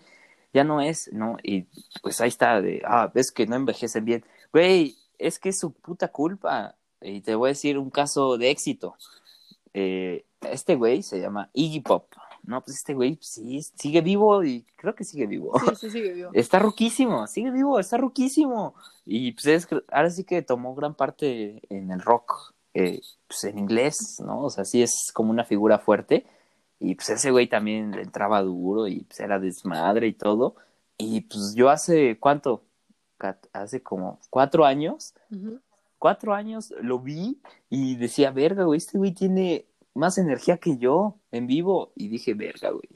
ya 0.52 0.62
no 0.62 0.80
es, 0.80 1.10
¿no? 1.12 1.38
Y 1.42 1.66
pues 2.02 2.20
ahí 2.20 2.28
está 2.28 2.62
de, 2.62 2.82
ah, 2.86 3.10
ves 3.12 3.32
que 3.32 3.48
no 3.48 3.56
envejecen 3.56 4.04
bien. 4.04 4.24
Güey, 4.52 4.96
es 5.26 5.38
que 5.38 5.50
es 5.50 5.58
su 5.58 5.72
puta 5.72 6.08
culpa. 6.08 6.76
Y 7.00 7.20
te 7.20 7.34
voy 7.34 7.48
a 7.48 7.52
decir 7.52 7.78
un 7.78 7.90
caso 7.90 8.38
de 8.38 8.50
éxito. 8.50 8.96
Eh, 9.72 10.24
este 10.42 10.76
güey 10.76 11.02
se 11.02 11.20
llama 11.20 11.50
Iggy 11.52 11.80
Pop. 11.80 12.06
No, 12.46 12.60
pues 12.62 12.76
este 12.76 12.92
güey 12.92 13.18
sí, 13.22 13.62
sigue 13.74 14.02
vivo 14.02 14.44
y 14.44 14.66
creo 14.76 14.94
que 14.94 15.04
sigue 15.04 15.26
vivo. 15.26 15.58
Sí, 15.58 15.76
sí, 15.76 15.90
sigue 15.90 16.12
vivo. 16.12 16.30
Está 16.34 16.58
ruquísimo, 16.58 17.26
sigue 17.26 17.50
vivo, 17.50 17.78
está 17.78 17.96
ruquísimo. 17.96 18.74
Y 19.06 19.32
pues 19.32 19.46
es, 19.46 19.68
ahora 19.90 20.10
sí 20.10 20.24
que 20.24 20.42
tomó 20.42 20.74
gran 20.74 20.94
parte 20.94 21.62
en 21.70 21.90
el 21.90 22.00
rock, 22.00 22.54
eh, 22.74 23.00
pues 23.26 23.44
en 23.44 23.58
inglés, 23.58 24.20
¿no? 24.24 24.42
O 24.42 24.50
sea, 24.50 24.64
sí 24.64 24.82
es 24.82 25.10
como 25.14 25.30
una 25.30 25.44
figura 25.44 25.78
fuerte. 25.78 26.26
Y 26.78 26.96
pues 26.96 27.08
ese 27.10 27.30
güey 27.30 27.48
también 27.48 27.92
le 27.92 28.02
entraba 28.02 28.42
duro 28.42 28.88
y 28.88 29.00
pues 29.04 29.20
era 29.20 29.38
desmadre 29.38 30.06
y 30.08 30.12
todo. 30.12 30.56
Y 30.98 31.22
pues 31.22 31.54
yo 31.54 31.70
hace, 31.70 32.18
¿cuánto? 32.18 32.62
Hace 33.52 33.82
como 33.82 34.20
cuatro 34.30 34.64
años, 34.64 35.14
cuatro 35.98 36.34
años 36.34 36.72
lo 36.80 36.98
vi 36.98 37.40
y 37.70 37.96
decía, 37.96 38.30
verga, 38.30 38.64
güey, 38.64 38.78
este 38.78 38.98
güey 38.98 39.12
tiene 39.12 39.66
más 39.94 40.18
energía 40.18 40.58
que 40.58 40.76
yo 40.76 41.18
en 41.30 41.46
vivo. 41.46 41.92
Y 41.96 42.08
dije, 42.08 42.34
verga, 42.34 42.70
güey. 42.70 42.88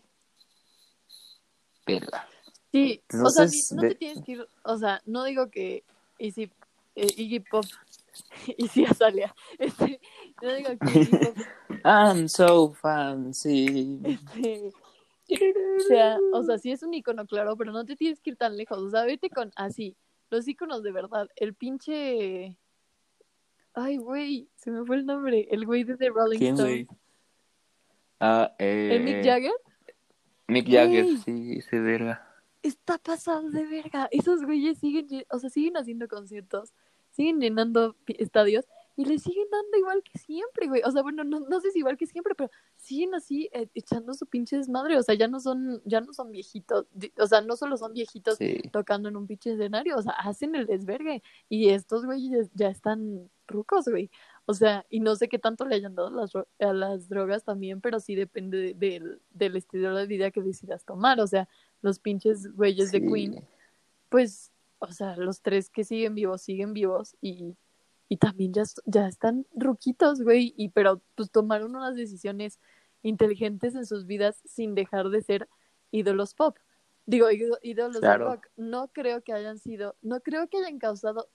Verga. 1.86 2.26
Sí, 2.70 3.02
o 3.24 3.30
sea, 3.30 3.46
no 3.76 3.82
de- 3.82 3.88
te 3.88 3.94
tienes 3.94 4.24
que 4.24 4.32
ir, 4.32 4.46
o 4.62 4.76
sea, 4.76 5.00
no 5.06 5.24
digo 5.24 5.48
que 5.50 5.84
Easy, 6.18 6.50
eh, 6.96 7.06
Iggy 7.16 7.40
Pop, 7.40 7.64
Easy 8.58 8.84
Azalea, 8.84 9.34
este, 9.58 9.98
no 10.42 10.52
digo 10.54 10.70
que 10.78 11.00
Iggy 11.00 11.16
Pop, 11.16 11.36
I'm 11.84 12.28
so 12.28 12.74
fancy. 12.74 14.00
este, 14.04 14.72
sea, 15.88 16.18
o 16.34 16.42
sea, 16.42 16.58
sí 16.58 16.70
es 16.70 16.82
un 16.82 16.92
icono, 16.92 17.26
claro, 17.26 17.56
pero 17.56 17.72
no 17.72 17.86
te 17.86 17.96
tienes 17.96 18.20
que 18.20 18.30
ir 18.30 18.36
tan 18.36 18.56
lejos, 18.58 18.78
o 18.78 18.90
sea, 18.90 19.04
vete 19.04 19.30
con, 19.30 19.50
así, 19.56 19.96
los 20.30 20.46
iconos 20.48 20.82
de 20.82 20.92
verdad, 20.92 21.28
el 21.36 21.54
pinche, 21.54 22.56
ay, 23.74 23.96
güey, 23.96 24.48
se 24.56 24.70
me 24.70 24.84
fue 24.84 24.96
el 24.96 25.06
nombre, 25.06 25.48
el 25.50 25.64
güey 25.66 25.84
de 25.84 25.96
The 25.96 26.08
Rolling 26.10 26.38
¿Quién, 26.38 26.54
Stones, 26.54 26.86
güey? 26.86 26.98
Ah, 28.20 28.54
eh, 28.58 28.90
el 28.92 29.04
Mick 29.04 29.24
Jagger, 29.24 29.52
Mick 30.48 30.68
Jagger, 30.68 31.18
sí, 31.18 31.58
ese 31.58 31.78
verga. 31.80 32.26
está 32.62 32.98
pasado 32.98 33.50
de 33.50 33.64
verga. 33.66 34.08
Esos 34.10 34.44
güeyes 34.44 34.78
siguen, 34.78 35.24
o 35.30 35.38
sea, 35.38 35.50
siguen 35.50 35.76
haciendo 35.76 36.08
conciertos, 36.08 36.72
siguen 37.10 37.40
llenando 37.40 37.96
estadios 38.06 38.66
y 38.98 39.04
le 39.04 39.18
siguen 39.18 39.46
dando 39.50 39.78
igual 39.78 40.02
que 40.02 40.18
siempre, 40.18 40.66
güey. 40.66 40.82
O 40.84 40.90
sea, 40.90 41.02
bueno, 41.02 41.22
no, 41.22 41.38
no 41.40 41.60
sé 41.60 41.70
si 41.70 41.78
igual 41.78 41.96
que 41.96 42.06
siempre, 42.06 42.34
pero 42.34 42.50
siguen 42.76 43.14
así 43.14 43.48
eh, 43.52 43.68
echando 43.74 44.12
su 44.12 44.26
pinche 44.26 44.56
desmadre. 44.56 44.98
O 44.98 45.02
sea, 45.04 45.14
ya 45.14 45.28
no 45.28 45.38
son, 45.38 45.80
ya 45.84 46.00
no 46.00 46.12
son 46.12 46.32
viejitos, 46.32 46.86
o 47.16 47.26
sea, 47.28 47.40
no 47.40 47.56
solo 47.56 47.76
son 47.76 47.92
viejitos 47.92 48.36
Sí. 48.38 48.60
tocando 48.72 49.08
en 49.08 49.16
un 49.16 49.26
pinche 49.28 49.52
escenario, 49.52 49.96
o 49.96 50.02
sea, 50.02 50.12
hacen 50.12 50.56
el 50.56 50.66
desvergue. 50.66 51.22
Y 51.48 51.68
estos 51.70 52.04
güeyes 52.04 52.50
ya 52.54 52.68
están 52.68 53.30
rucos, 53.46 53.86
güey. 53.88 54.10
O 54.46 54.54
sea, 54.54 54.84
y 54.90 55.00
no 55.00 55.14
sé 55.14 55.28
qué 55.28 55.38
tanto 55.38 55.64
le 55.64 55.76
hayan 55.76 55.94
dado 55.94 56.10
las, 56.10 56.32
a 56.34 56.72
las 56.72 57.08
drogas 57.08 57.44
también, 57.44 57.80
pero 57.80 58.00
sí 58.00 58.14
depende 58.16 58.58
de- 58.58 58.74
del, 58.74 59.20
del 59.30 59.56
estilo 59.56 59.94
de 59.94 60.06
vida 60.06 60.30
que 60.32 60.42
decidas 60.42 60.84
tomar. 60.84 61.20
O 61.20 61.26
sea, 61.26 61.48
los 61.82 61.98
pinches 62.00 62.52
güeyes 62.56 62.90
de. 62.90 63.00
Queen, 63.00 63.44
pues, 64.08 64.50
o 64.80 64.90
sea, 64.90 65.16
los 65.16 65.40
tres 65.42 65.70
que 65.70 65.84
siguen 65.84 66.14
vivos, 66.14 66.42
siguen 66.42 66.72
vivos 66.72 67.14
y, 67.20 67.56
y 68.08 68.16
también 68.16 68.52
ya, 68.52 68.62
ya 68.86 69.06
están 69.06 69.46
ruquitos, 69.54 70.22
güey, 70.22 70.54
y 70.56 70.70
pero 70.70 71.00
pues 71.14 71.30
tomaron 71.30 71.74
unas 71.76 71.94
decisiones 71.94 72.58
inteligentes 73.02 73.74
en 73.74 73.86
sus 73.86 74.06
vidas 74.06 74.40
sin 74.44 74.74
dejar 74.74 75.08
de 75.10 75.22
ser 75.22 75.48
ídolos 75.90 76.34
pop. 76.34 76.56
Digo, 77.06 77.30
ído- 77.30 77.58
ídolos 77.62 78.00
Claro. 78.00 78.24
de 78.26 78.30
rock. 78.36 78.46
No 78.56 78.88
creo 78.88 79.22
que 79.22 79.32
hayan 79.32 79.58
sido, 79.58 79.96
no 80.02 80.20
creo 80.20 80.48
que 80.48 80.58
hayan 80.58 80.78
causado 80.78 81.28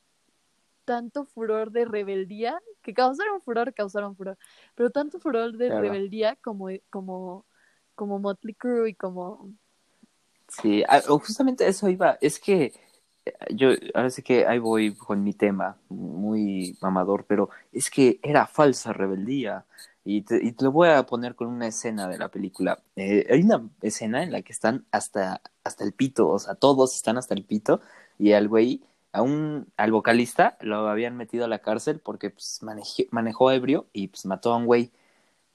tanto 0.86 1.26
furor 1.26 1.72
de 1.72 1.86
rebeldía, 1.86 2.62
que 2.82 2.94
causaron 2.94 3.42
furor, 3.42 3.74
causaron 3.74 4.16
furor, 4.16 4.38
pero 4.76 4.90
tanto 4.90 5.20
furor 5.20 5.56
de 5.56 5.68
Claro. 5.68 5.82
rebeldía 5.82 6.36
como, 6.38 6.68
como, 6.90 7.46
como 7.96 8.20
Motley 8.20 8.54
Crue 8.54 8.90
y 8.90 8.96
como 8.96 9.52
Sí, 10.50 10.84
justamente 11.08 11.68
eso 11.68 11.90
iba. 11.90 12.18
Es 12.22 12.40
que 12.40 12.74
yo, 13.52 13.70
ahora 13.94 14.10
sí 14.10 14.22
que 14.22 14.46
ahí 14.46 14.60
voy 14.60 14.96
con 14.96 15.24
mi 15.24 15.34
tema, 15.34 15.78
muy 15.90 16.78
mamador, 16.82 17.26
pero 17.26 17.50
es 17.72 17.90
que 17.90 18.20
era 18.24 18.48
falsa 18.48 18.94
rebeldía. 18.94 19.66
Y 20.06 20.24
te, 20.24 20.54
lo 20.60 20.72
voy 20.72 20.90
a 20.90 21.06
poner 21.06 21.36
con 21.36 21.48
una 21.48 21.68
escena 21.68 22.08
de 22.10 22.18
la 22.18 22.30
película. 22.30 22.80
Eh, 22.96 23.26
hay 23.30 23.42
una 23.44 23.70
escena 23.82 24.24
en 24.24 24.32
la 24.32 24.42
que 24.42 24.52
están 24.52 24.86
hasta, 24.92 25.42
hasta 25.64 25.84
el 25.86 25.94
pito, 25.94 26.28
o 26.30 26.40
sea, 26.40 26.56
todos 26.56 26.96
están 26.96 27.18
hasta 27.18 27.34
el 27.34 27.46
pito, 27.46 27.82
y 28.20 28.34
al 28.34 28.50
güey, 28.50 28.84
a 29.14 29.22
un, 29.22 29.72
al 29.78 29.92
vocalista, 29.92 30.58
lo 30.62 30.88
habían 30.90 31.16
metido 31.16 31.46
a 31.46 31.48
la 31.48 31.60
cárcel 31.60 32.00
porque 32.00 32.32
pues, 32.32 32.60
manejó, 32.64 33.04
manejó 33.12 33.52
ebrio 33.52 33.88
y 33.94 34.10
pues 34.10 34.26
mató 34.26 34.54
a 34.54 34.58
un 34.58 34.66
güey 34.66 34.92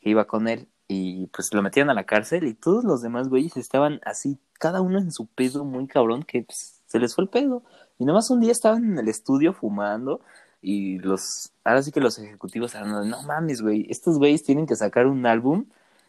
que 0.00 0.10
iba 0.10 0.26
con 0.26 0.48
él 0.48 0.68
y 0.88 1.26
pues 1.28 1.52
lo 1.52 1.62
metieron 1.62 1.90
a 1.90 1.94
la 1.94 2.06
cárcel 2.06 2.44
y 2.46 2.54
todos 2.54 2.84
los 2.84 3.02
demás 3.02 3.28
güeyes 3.28 3.56
estaban 3.56 4.00
así, 4.04 4.38
cada 4.54 4.80
uno 4.80 4.98
en 4.98 5.12
su 5.12 5.26
pedo 5.26 5.64
muy 5.64 5.86
cabrón 5.86 6.22
que 6.22 6.42
pues, 6.42 6.77
se 6.88 6.98
les 6.98 7.14
fue 7.14 7.24
el 7.24 7.30
pedo. 7.30 7.62
Y 7.98 8.04
nomás 8.04 8.30
un 8.30 8.40
día 8.40 8.52
estaban 8.52 8.84
en 8.84 8.98
el 8.98 9.08
estudio 9.08 9.52
fumando 9.52 10.20
y 10.60 10.98
los, 10.98 11.52
ahora 11.64 11.82
sí 11.82 11.92
que 11.92 12.00
los 12.00 12.18
ejecutivos 12.18 12.74
estaban, 12.74 13.08
no 13.08 13.22
mames, 13.22 13.62
güey, 13.62 13.86
estos 13.88 14.18
güeyes 14.18 14.42
tienen 14.42 14.66
que 14.66 14.76
sacar 14.76 15.06
un 15.06 15.24
álbum 15.26 15.66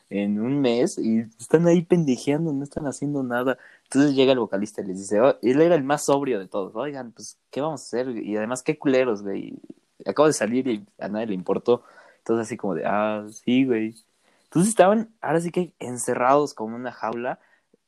en 0.09 0.39
un 0.39 0.59
mes 0.61 0.97
y 0.97 1.19
están 1.39 1.67
ahí 1.67 1.83
pendejeando, 1.83 2.51
no 2.51 2.63
están 2.63 2.87
haciendo 2.87 3.23
nada. 3.23 3.57
Entonces 3.83 4.15
llega 4.15 4.33
el 4.33 4.39
vocalista 4.39 4.81
y 4.81 4.85
les 4.85 4.97
dice, 4.99 5.21
oh, 5.21 5.37
él 5.41 5.61
era 5.61 5.75
el 5.75 5.83
más 5.83 6.05
sobrio 6.05 6.39
de 6.39 6.47
todos, 6.47 6.75
oigan, 6.75 7.11
pues, 7.11 7.37
¿qué 7.51 7.61
vamos 7.61 7.81
a 7.81 7.85
hacer? 7.85 8.09
Y 8.17 8.35
además, 8.37 8.63
qué 8.63 8.77
culeros, 8.77 9.21
güey. 9.21 9.59
Acabo 10.05 10.27
de 10.27 10.33
salir 10.33 10.67
y 10.67 10.85
a 10.99 11.09
nadie 11.09 11.27
le 11.27 11.33
importó. 11.35 11.83
Entonces 12.19 12.47
así 12.47 12.57
como 12.57 12.75
de, 12.75 12.85
ah, 12.85 13.25
sí, 13.31 13.65
güey. 13.65 13.95
Entonces 14.45 14.69
estaban, 14.69 15.13
ahora 15.21 15.41
sí 15.41 15.51
que 15.51 15.73
encerrados 15.79 16.53
como 16.53 16.75
en 16.75 16.81
una 16.81 16.91
jaula, 16.91 17.39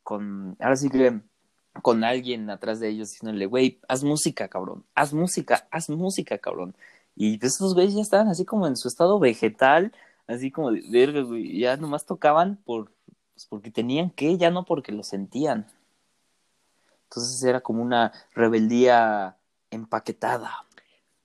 con, 0.03 0.57
ahora 0.59 0.75
sí 0.75 0.89
que 0.89 1.21
con 1.81 2.03
alguien 2.03 2.49
atrás 2.49 2.79
de 2.79 2.89
ellos 2.89 3.09
diciéndole, 3.09 3.45
güey, 3.45 3.79
haz 3.87 4.03
música, 4.03 4.47
cabrón, 4.47 4.85
haz 4.93 5.13
música, 5.13 5.67
haz 5.71 5.89
música, 5.89 6.37
cabrón. 6.37 6.75
Y 7.15 7.43
esos 7.45 7.73
güeyes 7.73 7.95
ya 7.95 8.01
estaban 8.01 8.27
así 8.27 8.45
como 8.45 8.67
en 8.67 8.75
su 8.75 8.87
estado 8.87 9.19
vegetal, 9.19 9.93
así 10.27 10.51
como 10.51 10.71
de 10.71 10.83
verga, 10.89 11.21
güey, 11.21 11.59
ya 11.59 11.77
nomás 11.77 12.05
tocaban 12.05 12.57
por, 12.57 12.91
pues 13.33 13.45
porque 13.49 13.71
tenían 13.71 14.09
que, 14.11 14.37
ya 14.37 14.51
no 14.51 14.65
porque 14.65 14.91
lo 14.91 15.03
sentían. 15.03 15.67
Entonces 17.03 17.43
era 17.43 17.61
como 17.61 17.81
una 17.81 18.11
rebeldía 18.33 19.37
empaquetada. 19.69 20.65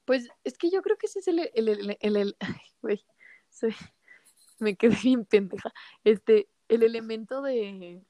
Pues 0.04 0.28
es 0.44 0.56
que 0.58 0.70
yo 0.70 0.82
creo 0.82 0.96
que 0.96 1.06
ese 1.06 1.20
es 1.20 1.28
el, 1.28 1.50
el, 1.54 1.96
el, 2.00 2.36
güey, 2.82 3.04
me 4.58 4.76
quedé 4.76 4.96
bien 5.02 5.24
pendeja. 5.24 5.72
Este, 6.04 6.48
el 6.68 6.82
elemento 6.82 7.42
de, 7.42 8.02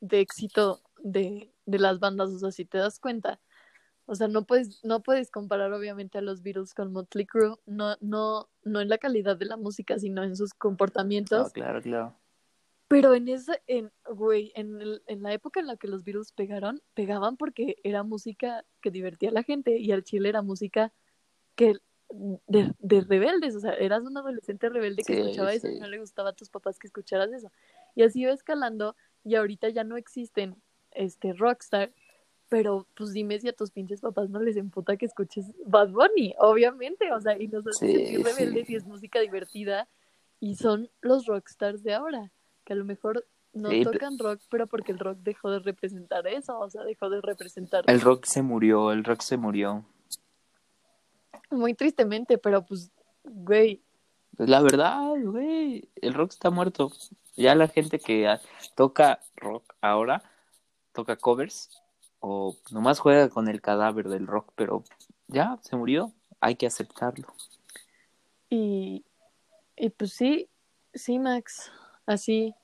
de 0.00 0.20
éxito 0.20 0.80
de, 1.06 1.52
de 1.66 1.78
las 1.78 2.00
bandas, 2.00 2.30
o 2.30 2.38
sea, 2.38 2.50
si 2.50 2.64
te 2.64 2.78
das 2.78 2.98
cuenta, 2.98 3.40
o 4.06 4.14
sea, 4.14 4.28
no 4.28 4.44
puedes, 4.44 4.84
no 4.84 5.02
puedes 5.02 5.30
comparar 5.30 5.72
obviamente 5.72 6.18
a 6.18 6.20
los 6.22 6.42
Beatles 6.42 6.74
con 6.74 6.92
Motley 6.92 7.26
Crue, 7.26 7.56
no, 7.66 7.96
no, 8.00 8.48
no 8.64 8.80
en 8.80 8.88
la 8.88 8.98
calidad 8.98 9.36
de 9.36 9.46
la 9.46 9.56
música, 9.56 9.98
sino 9.98 10.22
en 10.24 10.36
sus 10.36 10.52
comportamientos. 10.54 11.48
Ah, 11.48 11.52
claro, 11.52 11.80
claro. 11.80 12.16
Pero 12.88 13.14
en 13.14 13.28
esa, 13.28 13.60
en, 13.66 13.90
güey, 14.08 14.52
en, 14.54 14.80
el- 14.80 15.02
en 15.06 15.22
la 15.22 15.32
época 15.32 15.58
en 15.60 15.66
la 15.66 15.76
que 15.76 15.88
los 15.88 16.04
Beatles 16.04 16.32
pegaron, 16.32 16.80
pegaban 16.94 17.36
porque 17.36 17.76
era 17.82 18.02
música 18.04 18.64
que 18.80 18.90
divertía 18.92 19.30
a 19.30 19.32
la 19.32 19.42
gente 19.42 19.76
y 19.78 19.90
al 19.92 20.04
chile 20.04 20.28
era 20.28 20.42
música 20.42 20.92
que 21.56 21.74
de, 22.46 22.72
de 22.78 23.00
rebeldes, 23.00 23.56
o 23.56 23.60
sea, 23.60 23.72
eras 23.74 24.04
un 24.04 24.16
adolescente 24.16 24.68
rebelde 24.68 25.02
que 25.02 25.14
Sí, 25.14 25.20
escuchaba 25.20 25.52
eso 25.52 25.68
y 25.68 25.80
no 25.80 25.88
le 25.88 25.98
gustaba 25.98 26.30
a 26.30 26.32
tus 26.34 26.48
papás 26.50 26.78
que 26.78 26.86
escucharas 26.86 27.32
eso. 27.32 27.50
Y 27.96 28.04
así 28.04 28.20
iba 28.20 28.32
escalando 28.32 28.94
y 29.24 29.34
ahorita 29.34 29.68
ya 29.70 29.82
no 29.82 29.96
existen 29.96 30.62
este 30.96 31.32
rockstar, 31.34 31.92
pero 32.48 32.86
pues 32.94 33.12
dime 33.12 33.38
si 33.38 33.48
a 33.48 33.52
tus 33.52 33.70
pinches 33.70 34.00
papás 34.00 34.30
no 34.30 34.40
les 34.40 34.56
emputa 34.56 34.96
que 34.96 35.06
escuches 35.06 35.46
Bad 35.66 35.90
Bunny, 35.90 36.34
obviamente, 36.38 37.12
o 37.12 37.20
sea, 37.20 37.40
y 37.40 37.48
nos 37.48 37.66
hace 37.66 37.86
Sí, 37.86 37.92
sentir 37.92 38.18
sí. 38.18 38.22
rebeldes 38.22 38.70
y 38.70 38.76
es 38.76 38.84
música 38.86 39.20
divertida 39.20 39.88
y 40.40 40.54
son 40.56 40.90
los 41.00 41.26
rockstars 41.26 41.82
de 41.82 41.94
ahora, 41.94 42.30
que 42.64 42.72
a 42.72 42.76
lo 42.76 42.84
mejor 42.84 43.26
no 43.52 43.70
Sí, 43.70 43.82
tocan 43.84 44.18
rock, 44.18 44.40
pero 44.50 44.66
porque 44.66 44.92
el 44.92 44.98
rock 44.98 45.18
dejó 45.22 45.50
de 45.50 45.60
representar 45.60 46.26
eso, 46.26 46.58
o 46.58 46.68
sea, 46.68 46.84
dejó 46.84 47.08
de 47.08 47.20
representar 47.22 47.84
El 47.86 48.00
rock 48.00 48.26
se 48.26 48.42
murió, 48.42 48.92
el 48.92 49.02
rock 49.02 49.22
se 49.22 49.36
murió. 49.38 49.84
muy 51.50 51.74
tristemente, 51.74 52.38
pero 52.38 52.64
pues, 52.64 52.90
güey, 53.24 53.82
Pues 54.36 54.48
la 54.48 54.60
verdad, 54.60 55.14
güey, 55.22 55.88
el 55.96 56.14
rock 56.14 56.32
está 56.32 56.50
muerto. 56.50 56.92
Ya 57.36 57.54
la 57.54 57.68
gente 57.68 57.98
que 57.98 58.28
toca 58.74 59.20
rock 59.36 59.74
ahora 59.80 60.22
toca 60.96 61.16
covers 61.16 61.70
o 62.20 62.56
nomás 62.72 62.98
juega 62.98 63.28
con 63.28 63.48
el 63.48 63.60
cadáver 63.60 64.08
del 64.08 64.26
rock, 64.26 64.52
pero 64.56 64.82
ya 65.28 65.58
se 65.60 65.76
murió, 65.76 66.12
hay 66.40 66.56
que 66.56 66.66
aceptarlo. 66.66 67.28
y, 68.48 69.04
y 69.76 69.90
pues 69.90 70.14
sí, 70.14 70.48
sí, 70.94 71.18
Max, 71.18 71.70
así, 72.06 72.54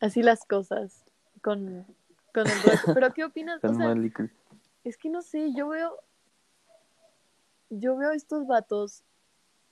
así 0.00 0.22
las 0.22 0.44
cosas 0.44 1.04
con, 1.40 1.86
con 2.34 2.46
el 2.46 2.62
rock. 2.62 2.94
Pero 2.94 3.12
¿qué 3.14 3.24
opinas? 3.24 3.60
O 3.64 3.74
sea, 3.74 3.94
es 4.84 4.98
que 4.98 5.08
no 5.08 5.22
sé, 5.22 5.52
yo 5.54 5.68
veo, 5.68 5.96
yo 7.70 7.96
veo 7.96 8.10
estos 8.12 8.46
vatos 8.46 9.02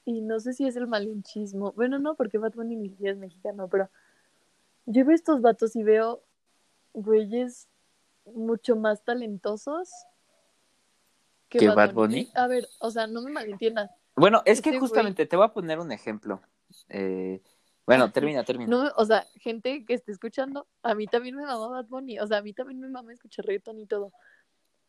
y 0.07 0.23
no 0.23 0.41
sé 0.41 0.55
si 0.55 0.67
es 0.67 0.77
el 0.77 0.87
malinchismo. 0.87 1.73
Bueno, 1.73 1.99
no, 1.99 2.15
porque 2.15 2.39
Bad 2.39 2.55
Bunny 2.55 2.77
ni 2.77 2.89
siquiera 2.89 3.13
es 3.13 3.19
mexicano, 3.19 3.69
pero 3.69 3.91
yo 4.87 5.05
veo 5.05 5.15
estos 5.15 5.43
vatos 5.43 5.77
y 5.77 5.83
veo 5.83 6.23
güeyes 6.95 7.69
mucho 8.25 8.77
más 8.77 9.03
talentosos 9.05 9.91
¿Que 11.49 11.69
Bad 11.69 11.93
Bunny? 11.95 12.31
A 12.35 12.47
ver, 12.47 12.69
o 12.79 12.91
sea, 12.91 13.07
no 13.09 13.23
me 13.23 13.31
malentiendas. 13.33 13.91
Bueno, 14.15 14.43
es 14.45 14.63
que 14.63 14.71
güey- 14.71 14.79
justamente 14.79 15.27
te 15.27 15.37
voy 15.37 15.45
a 15.47 15.53
poner 15.53 15.81
un 15.81 15.91
ejemplo. 15.91 16.41
Eh, 16.89 17.43
bueno, 17.87 18.13
termina, 18.13 18.45
termina. 18.45 18.71
No, 18.71 18.93
o 18.97 19.05
sea, 19.05 19.27
gente 19.35 19.85
que 19.85 19.95
esté 19.95 20.13
escuchando, 20.13 20.69
a 20.83 20.95
mí 20.95 21.07
también 21.09 21.35
me 21.35 21.43
mama 21.45 21.67
Bad 21.69 21.87
Bunny, 21.87 22.21
o 22.21 22.27
sea, 22.27 22.39
a 22.39 22.43
mí 22.43 22.53
también 22.53 22.79
me 22.79 22.89
mama 22.89 23.13
escuchar 23.13 23.47
reggaetón 23.47 23.81
y 23.81 23.87
todo. 23.87 24.13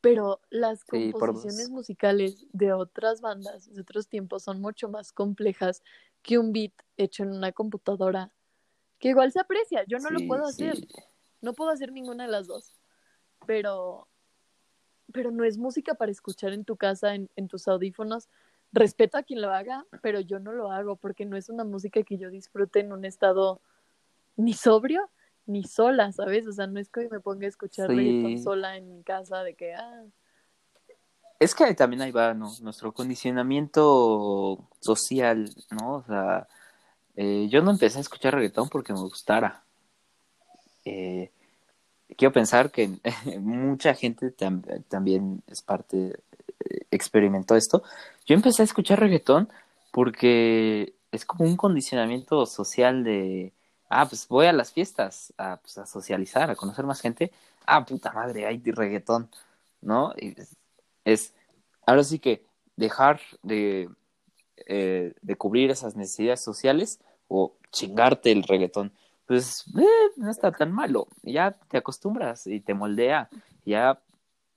Pero 0.02 0.40
las 0.50 0.84
composiciones 0.84 1.70
musicales 1.70 2.46
de 2.54 2.74
otras 2.74 3.22
bandas, 3.22 3.72
de 3.74 3.82
otros 3.82 4.08
tiempos, 4.08 4.44
son 4.44 4.60
mucho 4.62 4.88
más 4.90 5.12
complejas 5.12 5.84
que 6.22 6.38
un 6.38 6.52
beat 6.54 6.74
hecho 6.98 7.24
en 7.24 7.32
una 7.32 7.52
computadora, 7.52 8.32
que 9.00 9.10
igual 9.10 9.32
se 9.32 9.40
aprecia. 9.40 9.84
Yo 9.88 9.98
no 10.00 10.10
lo 10.12 10.20
puedo 10.28 10.46
hacer, 10.46 10.76
no 11.42 11.54
puedo 11.54 11.72
hacer 11.72 11.92
ninguna 11.92 12.26
de 12.26 12.32
las 12.32 12.48
dos, 12.48 12.81
pero, 13.46 14.08
pero 15.12 15.32
no 15.32 15.44
es 15.44 15.58
música 15.58 15.94
para 15.96 16.12
escuchar 16.12 16.54
en 16.54 16.66
tu 16.66 16.76
casa, 16.78 17.16
en, 17.16 17.30
en 17.36 17.48
tus 17.48 17.68
audífonos. 17.68 18.30
Respeto 18.74 19.18
a 19.18 19.24
quien 19.24 19.42
lo 19.42 19.52
haga, 19.52 19.86
pero 20.02 20.22
yo 20.22 20.40
no 20.40 20.54
lo 20.54 20.72
hago 20.72 20.96
porque 20.96 21.26
no 21.26 21.36
es 21.36 21.50
una 21.50 21.64
música 21.64 22.04
que 22.04 22.18
yo 22.18 22.30
disfrute 22.30 22.80
en 22.80 22.94
un 22.94 23.06
estado 23.06 23.62
ni 24.38 24.54
sobrio 24.54 25.10
ni 25.46 25.64
sola, 25.64 26.12
¿sabes? 26.12 26.48
O 26.48 26.54
sea, 26.54 26.68
no 26.68 26.80
es 26.80 26.90
que 26.90 27.10
me 27.10 27.20
ponga 27.20 27.46
a 27.46 27.50
escuchar 27.50 27.90
Sí. 27.90 27.96
reggaetón 27.96 28.38
sola 28.42 28.78
en 28.78 28.90
mi 28.90 29.04
casa 29.04 29.44
de 29.44 29.56
que, 29.56 29.74
ah, 29.74 30.04
Es 31.40 31.56
que 31.56 31.74
también 31.74 32.04
ahí 32.04 32.12
va, 32.12 32.36
¿no? 32.36 32.52
Nuestro 32.62 32.94
condicionamiento 32.94 34.70
social, 34.80 35.50
¿no? 35.72 35.96
O 35.96 36.04
sea, 36.04 36.48
eh, 37.16 37.48
yo 37.50 37.64
no 37.64 37.72
empecé 37.72 37.98
a 37.98 38.02
escuchar 38.02 38.36
reggaetón 38.36 38.70
porque 38.70 38.94
me 38.94 39.00
gustara. 39.00 39.64
Eh, 40.86 41.32
quiero 42.18 42.32
pensar 42.34 42.72
que 42.72 42.90
mucha 43.40 43.94
gente 43.96 44.36
tam- 44.36 44.64
también 44.88 45.44
es 45.48 45.62
parte, 45.62 46.20
eh, 46.70 46.80
experimentó 46.92 47.56
esto. 47.56 47.84
Yo 48.26 48.36
empecé 48.36 48.62
a 48.64 48.66
escuchar 48.66 49.00
reggaetón 49.00 49.50
porque 49.92 50.94
es 51.12 51.26
como 51.26 51.46
un 51.46 51.58
condicionamiento 51.58 52.46
social 52.46 53.04
de, 53.04 53.54
ah, 53.90 54.08
pues 54.08 54.28
voy 54.28 54.46
a 54.48 54.54
las 54.54 54.72
fiestas, 54.72 55.34
a, 55.38 55.58
pues, 55.58 55.90
socializar, 55.90 56.50
a 56.50 56.56
conocer 56.56 56.86
más 56.86 57.02
gente. 57.02 57.32
Ah, 57.66 57.86
puta 57.86 58.12
madre, 58.14 58.46
hay 58.46 58.62
reggaetón, 58.66 59.30
¿no? 59.82 60.14
Es, 61.06 61.34
ahora 61.86 62.04
sí 62.04 62.20
que 62.20 62.46
dejar 62.76 63.20
de, 63.44 63.90
eh, 64.68 65.14
de 65.22 65.36
cubrir 65.36 65.72
esas 65.72 65.96
necesidades 65.96 66.42
sociales 66.44 67.00
o 67.28 67.56
chingarte 67.72 68.32
el 68.32 68.44
reggaetón, 68.44 68.94
pues 69.32 69.64
eh, 69.80 70.12
no 70.18 70.30
está 70.30 70.52
tan 70.52 70.74
malo, 70.74 71.08
ya 71.24 71.52
te 71.70 71.78
acostumbras 71.78 72.48
y 72.48 72.60
te 72.60 72.74
moldea, 72.74 73.30
ya 73.66 73.98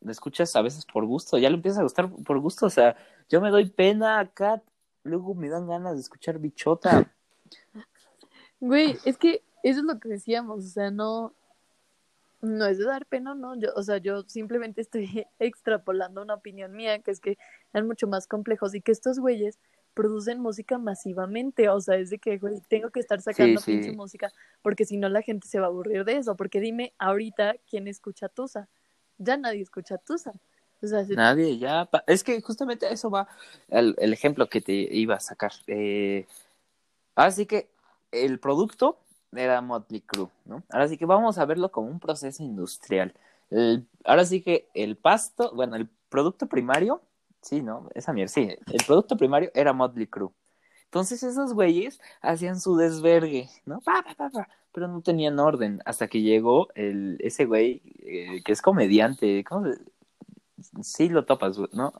lo 0.00 0.10
escuchas 0.10 0.56
a 0.56 0.62
veces 0.62 0.84
por 0.84 1.06
gusto, 1.06 1.38
ya 1.38 1.48
lo 1.48 1.54
empiezas 1.54 1.78
a 1.78 1.84
gustar 1.84 2.10
por 2.10 2.40
gusto, 2.40 2.66
o 2.66 2.70
sea, 2.70 2.96
yo 3.28 3.40
me 3.40 3.50
doy 3.50 3.70
pena 3.70 4.18
acá, 4.18 4.60
luego 5.04 5.36
me 5.36 5.48
dan 5.48 5.68
ganas 5.68 5.94
de 5.94 6.00
escuchar 6.00 6.40
bichota, 6.40 7.08
güey, 8.60 8.98
es 9.04 9.16
que 9.16 9.44
eso 9.62 9.78
es 9.78 9.84
lo 9.84 10.00
que 10.00 10.08
decíamos, 10.08 10.64
o 10.64 10.68
sea, 10.68 10.90
no, 10.90 11.32
no 12.42 12.66
es 12.66 12.78
de 12.78 12.84
dar 12.84 13.06
pena, 13.06 13.36
no, 13.36 13.54
yo, 13.54 13.68
o 13.76 13.82
sea, 13.84 13.98
yo 13.98 14.24
simplemente 14.26 14.80
estoy 14.80 15.24
extrapolando 15.38 16.20
una 16.20 16.34
opinión 16.34 16.72
mía, 16.72 16.98
que 16.98 17.12
es 17.12 17.20
que 17.20 17.38
eran 17.72 17.86
mucho 17.86 18.08
más 18.08 18.26
complejos 18.26 18.74
y 18.74 18.80
que 18.80 18.90
estos 18.90 19.20
güeyes 19.20 19.60
producen 19.94 20.40
música 20.40 20.76
masivamente, 20.78 21.68
o 21.68 21.80
sea, 21.80 21.96
es 21.96 22.10
de 22.10 22.18
que, 22.18 22.38
güey, 22.38 22.60
tengo 22.68 22.90
que 22.90 23.00
estar 23.00 23.20
sacando 23.22 23.60
sí. 23.60 23.72
pinche 23.72 23.92
música, 23.92 24.30
porque 24.62 24.84
si 24.84 24.96
no 24.96 25.08
la 25.08 25.22
gente 25.22 25.46
se 25.48 25.60
va 25.60 25.66
a 25.66 25.68
aburrir 25.68 26.04
de 26.04 26.16
eso, 26.16 26.36
porque 26.36 26.60
dime, 26.60 26.92
ahorita, 26.98 27.54
¿quién 27.68 27.88
escucha 27.88 28.28
Tusa? 28.28 28.68
Ya 29.18 29.36
nadie 29.36 29.62
escucha 29.62 29.96
Tusa. 29.98 30.32
O 30.82 30.86
sea, 30.86 31.04
se- 31.04 31.14
Nadie, 31.14 31.56
ya. 31.58 31.86
pa- 31.86 32.04
Es 32.06 32.22
que 32.24 32.40
justamente 32.42 32.92
eso 32.92 33.08
va 33.08 33.28
el, 33.68 33.94
el 33.98 34.12
ejemplo 34.12 34.48
que 34.48 34.60
te 34.60 34.72
iba 34.72 35.14
a 35.14 35.20
sacar. 35.20 35.52
Eh, 35.66 36.26
así 37.14 37.46
que 37.46 37.68
el 38.12 38.38
producto 38.38 38.98
era 39.32 39.60
Motley 39.60 40.00
Crue, 40.00 40.28
¿no? 40.44 40.62
Ahora 40.70 40.88
sí 40.88 40.98
que 40.98 41.06
vamos 41.06 41.38
a 41.38 41.44
verlo 41.44 41.70
como 41.70 41.88
un 41.88 42.00
proceso 42.00 42.42
industrial. 42.42 43.14
El- 43.50 43.86
ahora 44.04 44.24
sí 44.24 44.42
que 44.42 44.68
el 44.74 44.96
pasto, 44.96 45.52
bueno, 45.54 45.76
el 45.76 45.88
producto 46.08 46.46
primario, 46.46 47.00
sí, 47.44 47.62
¿no? 47.62 47.88
Esa 47.94 48.12
mierda, 48.12 48.32
sí. 48.32 48.48
El 48.66 48.84
producto 48.86 49.16
primario 49.16 49.50
era 49.54 49.72
Motley 49.72 50.06
Crue. 50.06 50.30
Entonces 50.86 51.22
esos 51.22 51.54
güeyes 51.54 52.00
hacían 52.22 52.60
su 52.60 52.76
desvergue, 52.76 53.48
¿no? 53.66 53.80
Pa, 53.80 54.02
pa, 54.02 54.14
pa, 54.14 54.30
pa, 54.30 54.48
pero 54.72 54.86
no 54.88 55.00
tenían 55.02 55.38
orden 55.38 55.80
hasta 55.84 56.06
que 56.08 56.20
llegó 56.22 56.68
el, 56.74 57.16
ese 57.20 57.44
güey 57.46 57.82
eh, 58.00 58.42
que 58.44 58.52
es 58.52 58.62
comediante, 58.62 59.42
¿cómo 59.44 59.66
se- 59.66 59.80
Sí 60.82 61.08
lo 61.08 61.24
topas, 61.26 61.58
¿no? 61.72 61.92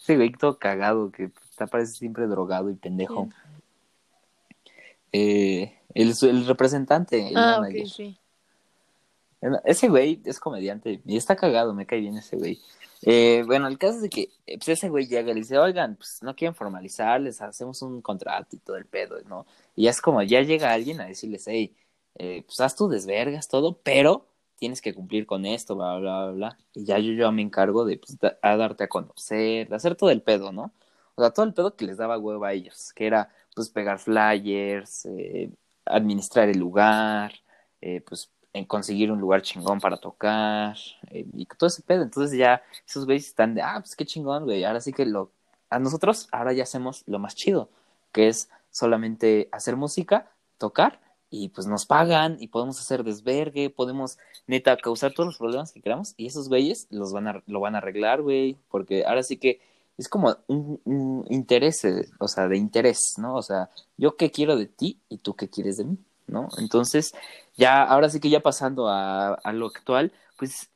Ese 0.00 0.16
güey 0.16 0.32
todo 0.32 0.58
cagado, 0.58 1.10
que 1.12 1.30
está 1.50 1.66
parece 1.66 1.94
siempre 1.94 2.26
drogado 2.26 2.70
y 2.70 2.74
pendejo. 2.74 3.28
Eh, 5.12 5.78
el, 5.94 6.12
el 6.22 6.46
representante, 6.46 7.28
el 7.28 7.36
Ah, 7.36 7.58
manager. 7.60 7.88
sí. 7.88 8.18
Ese 9.64 9.88
güey 9.88 10.20
es 10.24 10.38
comediante 10.38 11.00
y 11.04 11.16
está 11.16 11.34
cagado, 11.36 11.74
me 11.74 11.86
cae 11.86 12.00
bien 12.00 12.16
ese 12.16 12.36
güey. 12.36 12.60
Eh, 13.04 13.42
bueno, 13.46 13.66
el 13.66 13.78
caso 13.78 13.96
es 13.96 14.02
de 14.02 14.10
que 14.10 14.30
eh, 14.46 14.58
pues 14.58 14.68
ese 14.68 14.88
güey 14.88 15.06
llega 15.06 15.30
y 15.32 15.34
le 15.34 15.40
dice, 15.40 15.58
oigan, 15.58 15.96
pues 15.96 16.22
no 16.22 16.36
quieren 16.36 16.54
formalizar, 16.54 17.20
les 17.20 17.40
hacemos 17.42 17.82
un 17.82 18.00
contrato 18.00 18.54
y 18.54 18.60
todo 18.60 18.76
el 18.76 18.86
pedo, 18.86 19.20
¿no? 19.26 19.46
Y 19.74 19.84
ya 19.84 19.90
es 19.90 20.00
como, 20.00 20.22
ya 20.22 20.40
llega 20.42 20.72
alguien 20.72 21.00
a 21.00 21.06
decirles, 21.06 21.44
hey, 21.48 21.74
eh, 22.16 22.42
pues 22.46 22.60
haz 22.60 22.76
tu 22.76 22.88
desvergas, 22.88 23.48
todo, 23.48 23.76
pero 23.82 24.28
tienes 24.56 24.80
que 24.80 24.94
cumplir 24.94 25.26
con 25.26 25.44
esto, 25.46 25.74
bla, 25.74 25.98
bla, 25.98 26.24
bla, 26.26 26.32
bla. 26.32 26.58
Y 26.74 26.84
ya 26.84 26.98
yo, 27.00 27.12
yo 27.12 27.32
me 27.32 27.42
encargo 27.42 27.84
de 27.84 27.98
pues, 27.98 28.16
a 28.42 28.56
darte 28.56 28.84
a 28.84 28.88
conocer, 28.88 29.68
de 29.68 29.74
hacer 29.74 29.96
todo 29.96 30.10
el 30.10 30.22
pedo, 30.22 30.52
¿no? 30.52 30.72
O 31.16 31.22
sea, 31.22 31.32
todo 31.32 31.44
el 31.46 31.54
pedo 31.54 31.76
que 31.76 31.86
les 31.86 31.96
daba 31.98 32.18
huevo 32.18 32.44
a 32.44 32.52
ellos, 32.52 32.92
que 32.94 33.06
era 33.06 33.30
pues 33.54 33.68
pegar 33.70 33.98
flyers, 33.98 35.06
eh, 35.06 35.50
administrar 35.84 36.48
el 36.48 36.58
lugar, 36.58 37.32
pues 38.06 38.31
en 38.52 38.64
conseguir 38.64 39.10
un 39.10 39.20
lugar 39.20 39.42
chingón 39.42 39.80
para 39.80 39.96
tocar 39.96 40.76
eh, 41.10 41.26
y 41.34 41.46
todo 41.46 41.68
ese 41.68 41.82
pedo. 41.82 42.02
Entonces 42.02 42.38
ya 42.38 42.62
esos 42.86 43.06
güeyes 43.06 43.26
están 43.26 43.54
de, 43.54 43.62
ah, 43.62 43.76
pues 43.80 43.96
qué 43.96 44.04
chingón, 44.04 44.44
güey. 44.44 44.64
Ahora 44.64 44.80
sí 44.80 44.92
que 44.92 45.06
lo, 45.06 45.30
a 45.70 45.78
nosotros 45.78 46.28
ahora 46.32 46.52
ya 46.52 46.64
hacemos 46.64 47.02
lo 47.06 47.18
más 47.18 47.34
chido, 47.34 47.70
que 48.12 48.28
es 48.28 48.50
solamente 48.70 49.48
hacer 49.52 49.76
música, 49.76 50.30
tocar 50.58 51.00
y 51.30 51.48
pues 51.48 51.66
nos 51.66 51.86
pagan 51.86 52.36
y 52.40 52.48
podemos 52.48 52.78
hacer 52.78 53.04
desvergue, 53.04 53.70
podemos 53.70 54.18
neta 54.46 54.76
causar 54.76 55.12
todos 55.14 55.28
los 55.28 55.38
problemas 55.38 55.72
que 55.72 55.80
queramos 55.80 56.14
y 56.18 56.26
esos 56.26 56.48
güeyes 56.48 56.88
los 56.90 57.12
van 57.12 57.28
a, 57.28 57.42
lo 57.46 57.60
van 57.60 57.74
a 57.74 57.78
arreglar, 57.78 58.20
güey, 58.22 58.58
porque 58.70 59.04
ahora 59.06 59.22
sí 59.22 59.38
que 59.38 59.60
es 59.96 60.08
como 60.08 60.36
un, 60.46 60.80
un 60.84 61.26
interés, 61.30 61.84
eh, 61.84 62.08
o 62.18 62.28
sea, 62.28 62.48
de 62.48 62.56
interés, 62.56 63.14
¿no? 63.18 63.36
O 63.36 63.42
sea, 63.42 63.70
yo 63.96 64.16
qué 64.16 64.30
quiero 64.30 64.56
de 64.56 64.66
ti 64.66 65.00
y 65.08 65.18
tú 65.18 65.34
qué 65.34 65.48
quieres 65.48 65.78
de 65.78 65.84
mí, 65.84 65.98
¿no? 66.32 66.48
Entonces, 66.58 67.12
ya, 67.54 67.82
ahora 67.84 68.08
sí 68.08 68.18
que 68.20 68.30
ya 68.30 68.40
pasando 68.40 68.88
a, 68.88 69.34
a 69.34 69.52
lo 69.52 69.66
actual, 69.66 70.12
pues, 70.38 70.70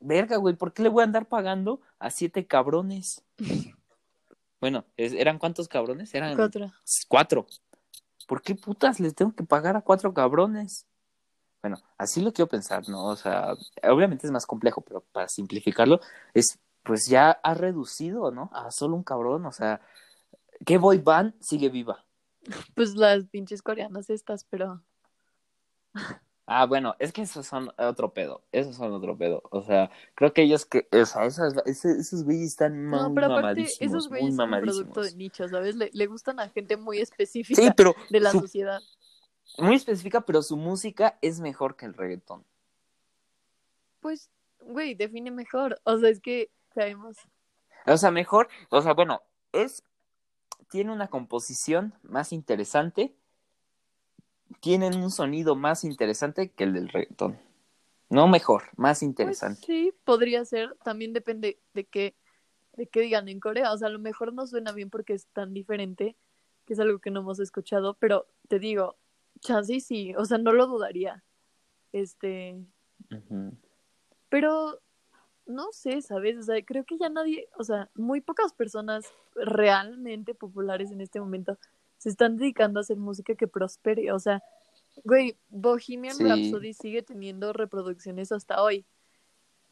verga, 0.00 0.36
güey, 0.38 0.56
¿por 0.56 0.72
qué 0.72 0.82
le 0.82 0.88
voy 0.88 1.02
a 1.02 1.04
andar 1.04 1.26
pagando 1.26 1.80
a 1.98 2.10
siete 2.10 2.46
cabrones? 2.46 3.22
Bueno, 4.60 4.84
es- 4.96 5.12
¿eran 5.12 5.38
cuántos 5.38 5.68
cabrones? 5.68 6.14
Eran 6.14 6.36
Cuatro. 6.36 6.70
cuatro. 7.08 7.46
¿Por 8.26 8.42
qué 8.42 8.54
putas 8.54 9.00
les 9.00 9.14
tengo 9.14 9.34
que 9.34 9.44
pagar 9.44 9.76
a 9.76 9.80
cuatro 9.82 10.12
cabrones? 10.14 10.86
Bueno, 11.62 11.78
así 11.98 12.20
lo 12.22 12.32
quiero 12.32 12.48
pensar, 12.48 12.88
¿no? 12.88 13.04
O 13.06 13.16
sea, 13.16 13.54
obviamente 13.82 14.26
es 14.26 14.32
más 14.32 14.46
complejo, 14.46 14.80
pero 14.80 15.02
para 15.12 15.28
simplificarlo, 15.28 16.00
es 16.32 16.58
pues 16.82 17.06
ya 17.06 17.30
ha 17.30 17.52
reducido, 17.54 18.30
¿no? 18.30 18.50
A 18.54 18.70
solo 18.70 18.96
un 18.96 19.02
cabrón, 19.02 19.44
o 19.44 19.52
sea, 19.52 19.82
¿qué 20.64 20.78
boy 20.78 20.98
band 20.98 21.34
sigue 21.40 21.68
viva? 21.68 22.04
Pues 22.74 22.94
las 22.94 23.26
pinches 23.26 23.62
coreanas 23.62 24.10
estas, 24.10 24.44
pero 24.44 24.82
Ah, 26.52 26.66
bueno, 26.66 26.96
es 26.98 27.12
que 27.12 27.22
esos 27.22 27.46
son 27.46 27.70
otro 27.78 28.12
pedo, 28.12 28.42
esos 28.50 28.74
son 28.74 28.92
otro 28.92 29.16
pedo, 29.16 29.40
o 29.52 29.62
sea, 29.62 29.88
creo 30.16 30.32
que 30.32 30.42
ellos 30.42 30.66
que, 30.66 30.88
o 30.90 31.06
sea, 31.06 31.24
esas, 31.24 31.54
ese- 31.64 31.92
esos 32.00 32.24
güeyes 32.24 32.48
están 32.48 32.90
no, 32.90 33.04
muy 33.04 33.14
pero 33.14 33.26
aparte 33.26 33.42
mamadísimos, 33.46 33.80
esos 33.80 34.08
güeyes 34.08 34.34
son 34.34 34.52
un 34.52 34.60
producto 34.60 35.02
de 35.02 35.14
nicho, 35.14 35.46
¿sabes? 35.48 35.76
Le, 35.76 35.90
le 35.92 36.06
gustan 36.08 36.40
a 36.40 36.48
gente 36.48 36.76
muy 36.76 36.98
específica 36.98 37.62
Sí, 37.62 37.68
pero 37.76 37.94
de 38.08 38.18
la 38.18 38.32
su- 38.32 38.40
sociedad. 38.40 38.80
muy 39.58 39.76
específica, 39.76 40.22
pero 40.22 40.42
su 40.42 40.56
música 40.56 41.18
es 41.22 41.38
mejor 41.38 41.76
que 41.76 41.86
el 41.86 41.94
reggaetón. 41.94 42.44
Pues, 44.00 44.28
güey, 44.60 44.94
define 44.96 45.30
mejor. 45.30 45.80
O 45.84 45.98
sea, 45.98 46.08
es 46.08 46.20
que 46.20 46.50
sabemos. 46.74 47.16
O 47.86 47.96
sea, 47.96 48.10
mejor, 48.10 48.48
o 48.70 48.82
sea, 48.82 48.94
bueno, 48.94 49.22
es, 49.52 49.84
tiene 50.68 50.92
una 50.92 51.08
composición 51.08 51.94
más 52.02 52.32
interesante, 52.32 53.14
tienen 54.60 54.96
un 54.96 55.10
sonido 55.10 55.56
más 55.56 55.84
interesante 55.84 56.50
que 56.50 56.64
el 56.64 56.72
del 56.74 56.88
reggaetón. 56.88 57.38
No 58.08 58.26
mejor, 58.26 58.64
más 58.76 58.98
Pues 58.98 59.02
interesante. 59.02 59.62
sí, 59.64 59.92
podría 60.04 60.44
ser. 60.44 60.76
También 60.82 61.12
depende 61.12 61.60
de 61.74 61.84
qué, 61.84 62.16
de 62.76 62.88
qué 62.88 63.00
digan 63.02 63.28
en 63.28 63.38
Corea. 63.38 63.72
O 63.72 63.78
sea, 63.78 63.86
a 63.86 63.92
lo 63.92 64.00
mejor 64.00 64.32
no 64.32 64.46
suena 64.48 64.72
bien 64.72 64.90
porque 64.90 65.12
es 65.14 65.26
tan 65.26 65.54
diferente, 65.54 66.16
que 66.66 66.72
es 66.72 66.80
algo 66.80 66.98
que 66.98 67.10
no 67.12 67.20
hemos 67.20 67.38
escuchado, 67.38 67.94
pero 67.94 68.26
te 68.48 68.58
digo, 68.58 68.96
chance 69.40 69.78
sí, 69.80 70.14
o 70.16 70.24
sea, 70.24 70.38
no 70.38 70.52
lo 70.52 70.66
dudaría. 70.66 71.22
Este, 71.92 72.56
pero 74.28 74.80
no 75.50 75.68
sé, 75.72 76.00
¿sabes? 76.02 76.38
O 76.38 76.42
sea, 76.42 76.62
creo 76.64 76.84
que 76.84 76.96
ya 76.98 77.08
nadie, 77.08 77.48
o 77.58 77.64
sea, 77.64 77.90
muy 77.94 78.20
pocas 78.20 78.52
personas 78.52 79.06
realmente 79.34 80.34
populares 80.34 80.90
en 80.90 81.00
este 81.00 81.20
momento 81.20 81.58
se 81.98 82.08
están 82.08 82.36
dedicando 82.36 82.80
a 82.80 82.82
hacer 82.82 82.96
música 82.96 83.34
que 83.34 83.46
prospere. 83.46 84.10
O 84.12 84.18
sea, 84.18 84.42
güey, 85.04 85.36
Bohemian 85.48 86.14
Sí. 86.16 86.24
Rhapsody 86.24 86.72
sigue 86.72 87.02
teniendo 87.02 87.52
reproducciones 87.52 88.32
hasta 88.32 88.62
hoy. 88.62 88.86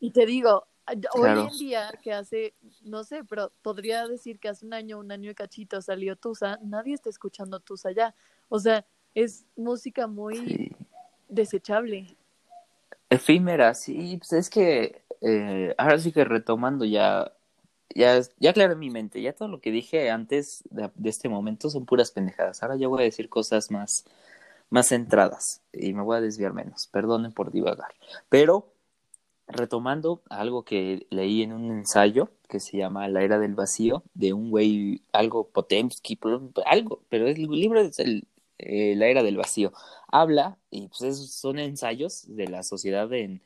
Y 0.01 0.11
te 0.11 0.27
digo, 0.27 0.67
hoy 1.15 1.49
en 1.51 1.59
día 1.59 1.91
que 2.03 2.13
hace, 2.13 2.55
no 2.83 3.03
sé, 3.05 3.25
pero 3.25 3.53
podría 3.63 4.07
decir 4.07 4.39
que 4.39 4.49
hace 4.49 4.67
un 4.67 4.75
año, 4.75 4.99
un 4.99 5.11
año 5.11 5.31
y 5.31 5.35
cachito 5.35 5.81
salió 5.83 6.17
Tusa, 6.17 6.59
nadie 6.63 6.95
está 6.95 7.09
escuchando 7.11 7.61
Tusa 7.61 7.93
ya. 7.93 8.15
O 8.49 8.59
sea, 8.59 8.87
es 9.15 9.47
música 9.57 10.07
muy 10.07 10.37
Sí. 10.37 10.77
desechable. 11.29 12.17
Efímera, 13.11 13.75
sí, 13.75 14.19
pues 14.19 14.33
es 14.35 14.51
que 14.51 15.03
eh, 15.21 15.75
ahora 15.79 15.99
sí 15.99 16.13
que 16.13 16.25
retomando 16.25 16.85
ya, 16.85 17.33
ya, 17.95 18.21
ya 18.39 18.51
aclaré 18.51 18.77
mi 18.77 18.91
mente, 18.91 19.21
ya 19.23 19.33
todo 19.33 19.49
lo 19.49 19.61
que 19.61 19.71
dije 19.71 20.11
antes 20.11 20.63
de, 20.71 20.91
este 21.05 21.29
momento 21.29 21.71
son 21.71 21.87
puras 21.87 22.11
pendejadas. 22.11 22.63
Ahora 22.63 22.77
ya 22.77 22.89
voy 22.89 23.03
a 23.03 23.05
decir 23.05 23.29
cosas 23.29 23.71
más, 23.71 24.05
más 24.71 24.89
centradas 24.89 25.63
y 25.73 25.93
me 25.95 26.03
voy 26.03 26.17
a 26.19 26.21
desviar 26.21 26.53
menos. 26.53 26.87
Perdonen 26.89 27.33
por 27.33 27.53
divagar. 27.53 27.95
Pero 28.29 28.73
retomando 29.49 30.23
algo 30.31 30.65
que 30.65 31.07
leí 31.11 31.43
en 31.43 31.53
un 31.53 31.71
ensayo 31.71 32.31
que 32.49 32.61
se 32.61 32.77
llama 32.79 33.09
La 33.09 33.23
Era 33.23 33.39
del 33.39 33.55
Vacío, 33.55 34.03
de 34.15 34.33
un 34.33 34.51
güey, 34.51 35.03
algo 35.13 35.49
Potemski, 35.49 36.19
algo, 36.67 37.03
pero 37.09 37.29
el 37.29 37.43
libro 37.43 37.81
es 37.81 37.99
el, 37.99 38.27
eh, 38.59 38.95
La 38.97 39.07
Era 39.07 39.23
del 39.23 39.37
Vacío. 39.37 39.73
Habla, 40.09 40.59
y 40.71 40.89
pues 40.89 41.31
son 41.33 41.59
ensayos 41.59 42.25
de 42.29 42.49
la 42.49 42.63
sociedad 42.63 43.13
en, 43.13 43.43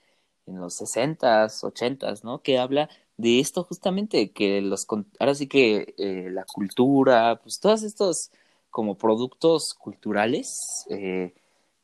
en 0.46 0.60
los 0.60 0.80
60s, 0.80 1.62
80s, 1.62 2.24
¿no? 2.24 2.42
Que 2.42 2.58
habla 2.58 2.88
de 3.16 3.40
esto 3.40 3.64
justamente, 3.64 4.32
que 4.32 4.60
los, 4.62 4.86
ahora 5.20 5.34
sí 5.34 5.46
que 5.48 5.94
eh, 5.98 6.30
la 6.30 6.44
cultura, 6.44 7.40
pues 7.42 7.60
todos 7.60 7.82
estos 7.82 8.30
como 8.70 8.96
productos 8.96 9.74
culturales 9.74 10.86
eh, 10.90 11.34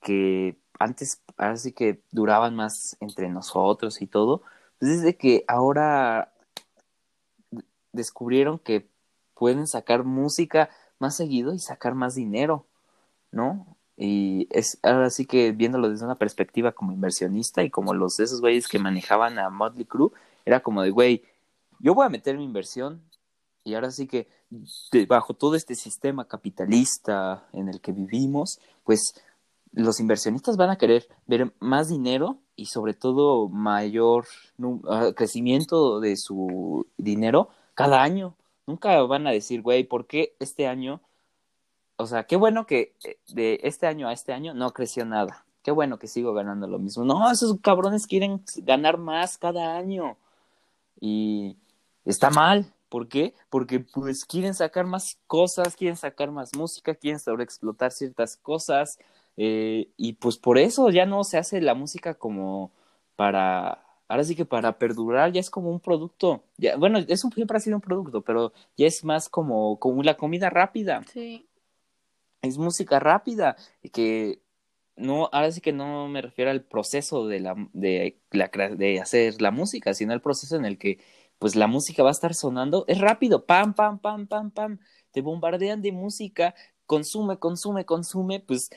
que 0.02 0.56
antes, 0.78 1.22
ahora 1.36 1.56
sí 1.56 1.72
que 1.72 2.02
duraban 2.12 2.56
más 2.56 2.96
entre 3.00 3.28
nosotros 3.28 4.02
y 4.02 4.06
todo, 4.06 4.42
pues 4.78 4.92
es 4.92 5.02
de 5.02 5.16
que 5.16 5.44
ahora 5.48 6.32
descubrieron 7.92 8.58
que 8.58 8.88
pueden 9.34 9.66
sacar 9.66 10.04
música 10.04 10.70
más 10.98 11.16
seguido 11.16 11.54
y 11.54 11.58
sacar 11.58 11.94
más 11.94 12.14
dinero, 12.14 12.66
¿no? 13.30 13.77
Y 14.00 14.46
es 14.50 14.78
ahora 14.84 15.10
sí 15.10 15.26
que 15.26 15.50
viéndolo 15.50 15.90
desde 15.90 16.04
una 16.04 16.14
perspectiva 16.14 16.70
como 16.70 16.92
inversionista 16.92 17.64
y 17.64 17.70
como 17.70 17.94
los 17.94 18.20
esos 18.20 18.40
güeyes 18.40 18.68
que 18.68 18.78
manejaban 18.78 19.38
a 19.40 19.50
Motley 19.50 19.84
Crue, 19.84 20.12
era 20.44 20.60
como 20.60 20.82
de, 20.82 20.90
güey, 20.90 21.24
yo 21.80 21.94
voy 21.94 22.06
a 22.06 22.08
meter 22.08 22.36
mi 22.36 22.44
inversión 22.44 23.02
y 23.64 23.74
ahora 23.74 23.90
sí 23.90 24.06
que 24.06 24.28
bajo 25.08 25.34
todo 25.34 25.56
este 25.56 25.74
sistema 25.74 26.26
capitalista 26.26 27.48
en 27.52 27.68
el 27.68 27.80
que 27.80 27.92
vivimos, 27.92 28.60
pues 28.84 29.14
los 29.72 30.00
inversionistas 30.00 30.56
van 30.56 30.70
a 30.70 30.78
querer 30.78 31.08
ver 31.26 31.52
más 31.58 31.88
dinero 31.88 32.38
y 32.56 32.66
sobre 32.66 32.94
todo 32.94 33.48
mayor 33.48 34.26
ah, 34.88 35.10
crecimiento 35.14 36.00
de 36.00 36.16
su 36.16 36.86
dinero 36.96 37.50
cada 37.74 38.02
año. 38.02 38.34
Nunca 38.66 39.02
van 39.02 39.26
a 39.26 39.30
decir, 39.30 39.62
güey, 39.62 39.84
¿por 39.84 40.06
qué 40.06 40.34
este 40.40 40.66
año? 40.66 41.00
O 41.98 42.06
sea, 42.06 42.24
qué 42.24 42.36
bueno 42.36 42.64
que 42.64 42.94
eh, 43.04 43.18
de 43.28 43.60
este 43.64 43.86
año 43.86 44.08
a 44.08 44.12
este 44.12 44.32
año 44.32 44.54
no 44.54 44.72
creció 44.72 45.04
nada. 45.04 45.44
Qué 45.62 45.72
bueno 45.72 45.98
que 45.98 46.06
sigo 46.06 46.32
ganando 46.32 46.68
lo 46.68 46.78
mismo. 46.78 47.04
No, 47.04 47.30
esos 47.30 47.60
cabrones 47.60 48.06
quieren 48.06 48.42
ganar 48.58 48.98
más 48.98 49.36
cada 49.36 49.76
año. 49.76 50.16
Y 51.00 51.56
está 52.04 52.30
mal. 52.30 52.72
¿Por 52.88 53.08
qué? 53.08 53.34
Porque 53.50 53.80
pues 53.80 54.24
quieren 54.24 54.54
sacar 54.54 54.86
más 54.86 55.18
cosas, 55.26 55.76
quieren 55.76 55.96
sacar 55.96 56.30
más 56.30 56.54
música, 56.56 56.94
quieren 56.94 57.20
sobreexplotar 57.20 57.92
ciertas 57.92 58.36
cosas. 58.36 58.98
eh, 59.36 59.90
y 59.96 60.14
pues 60.14 60.38
por 60.38 60.58
eso 60.58 60.90
ya 60.90 61.04
no 61.06 61.24
se 61.24 61.38
hace 61.38 61.60
la 61.60 61.74
música 61.74 62.14
como 62.14 62.72
para, 63.16 63.84
ahora 64.08 64.24
sí 64.24 64.36
que 64.36 64.44
para 64.44 64.78
perdurar, 64.78 65.32
ya 65.32 65.40
es 65.40 65.50
como 65.50 65.70
un 65.70 65.80
producto. 65.80 66.44
Bueno, 66.78 66.98
es 67.08 67.24
un, 67.24 67.32
siempre 67.32 67.56
ha 67.56 67.60
sido 67.60 67.76
un 67.76 67.82
producto, 67.82 68.22
pero 68.22 68.52
ya 68.76 68.86
es 68.86 69.04
más 69.04 69.28
como, 69.28 69.78
como 69.80 70.02
la 70.02 70.16
comida 70.16 70.50
rápida 70.50 71.02
Sí. 71.12 71.47
Es 72.42 72.58
música 72.58 73.00
rápida 73.00 73.56
y 73.82 73.90
que 73.90 74.42
no 74.96 75.28
ahora 75.32 75.52
sí 75.52 75.60
que 75.60 75.72
no 75.72 76.08
me 76.08 76.22
refiero 76.22 76.50
al 76.50 76.62
proceso 76.64 77.26
de 77.26 77.40
la 77.40 77.54
de 77.72 78.20
la 78.32 78.50
de 78.76 79.00
hacer 79.00 79.40
la 79.40 79.50
música 79.50 79.94
sino 79.94 80.12
al 80.12 80.20
proceso 80.22 80.56
en 80.56 80.64
el 80.64 80.78
que 80.78 80.98
pues 81.38 81.56
la 81.56 81.68
música 81.68 82.02
va 82.02 82.10
a 82.10 82.12
estar 82.12 82.34
sonando. 82.34 82.84
Es 82.88 82.98
rápido 83.00 83.46
pam 83.46 83.74
pam 83.74 83.98
pam 84.00 84.26
pam 84.26 84.50
pam. 84.50 84.78
Te 85.12 85.22
bombardean 85.22 85.82
de 85.82 85.92
música 85.92 86.54
consume 86.86 87.38
consume 87.38 87.84
consume 87.84 88.40
pues 88.40 88.70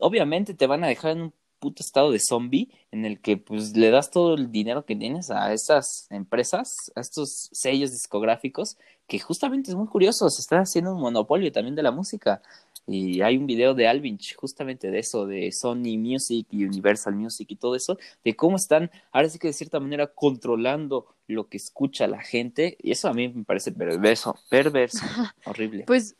obviamente 0.00 0.54
te 0.54 0.66
van 0.66 0.84
a 0.84 0.88
dejar 0.88 1.12
en 1.12 1.22
un 1.22 1.34
puto 1.60 1.82
estado 1.82 2.10
de 2.10 2.18
zombie 2.18 2.70
en 2.90 3.04
el 3.04 3.20
que 3.20 3.36
pues 3.36 3.76
le 3.76 3.90
das 3.90 4.10
todo 4.10 4.34
el 4.34 4.50
dinero 4.50 4.84
que 4.84 4.96
tienes 4.96 5.30
a 5.30 5.52
estas 5.52 6.08
empresas 6.10 6.90
a 6.96 7.00
estos 7.00 7.50
sellos 7.52 7.92
discográficos 7.92 8.78
que 9.06 9.20
justamente 9.20 9.70
es 9.70 9.76
muy 9.76 9.86
curioso 9.86 10.28
se 10.28 10.40
está 10.40 10.58
haciendo 10.60 10.94
un 10.94 11.00
monopolio 11.00 11.52
también 11.52 11.76
de 11.76 11.82
la 11.84 11.92
música 11.92 12.42
y 12.86 13.20
hay 13.20 13.36
un 13.36 13.46
video 13.46 13.74
de 13.74 13.86
Alvinch 13.86 14.34
justamente 14.36 14.90
de 14.90 14.98
eso, 14.98 15.26
de 15.26 15.52
Sony 15.52 15.96
Music 15.98 16.46
y 16.50 16.64
Universal 16.64 17.14
Music 17.14 17.48
y 17.50 17.56
todo 17.56 17.76
eso, 17.76 17.96
de 18.24 18.34
cómo 18.34 18.56
están, 18.56 18.90
ahora 19.12 19.28
sí 19.28 19.38
que 19.38 19.48
de 19.48 19.52
cierta 19.52 19.78
manera, 19.78 20.08
controlando 20.08 21.06
lo 21.28 21.48
que 21.48 21.56
escucha 21.56 22.06
la 22.06 22.20
gente. 22.20 22.76
Y 22.80 22.90
eso 22.90 23.08
a 23.08 23.14
mí 23.14 23.28
me 23.28 23.44
parece 23.44 23.70
perverso, 23.70 24.36
perverso, 24.50 25.04
horrible. 25.44 25.84
Pues, 25.86 26.16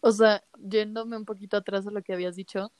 o 0.00 0.12
sea, 0.12 0.42
yéndome 0.58 1.16
un 1.16 1.24
poquito 1.24 1.56
atrás 1.56 1.86
a 1.86 1.90
lo 1.90 2.02
que 2.02 2.12
habías 2.12 2.36
dicho, 2.36 2.70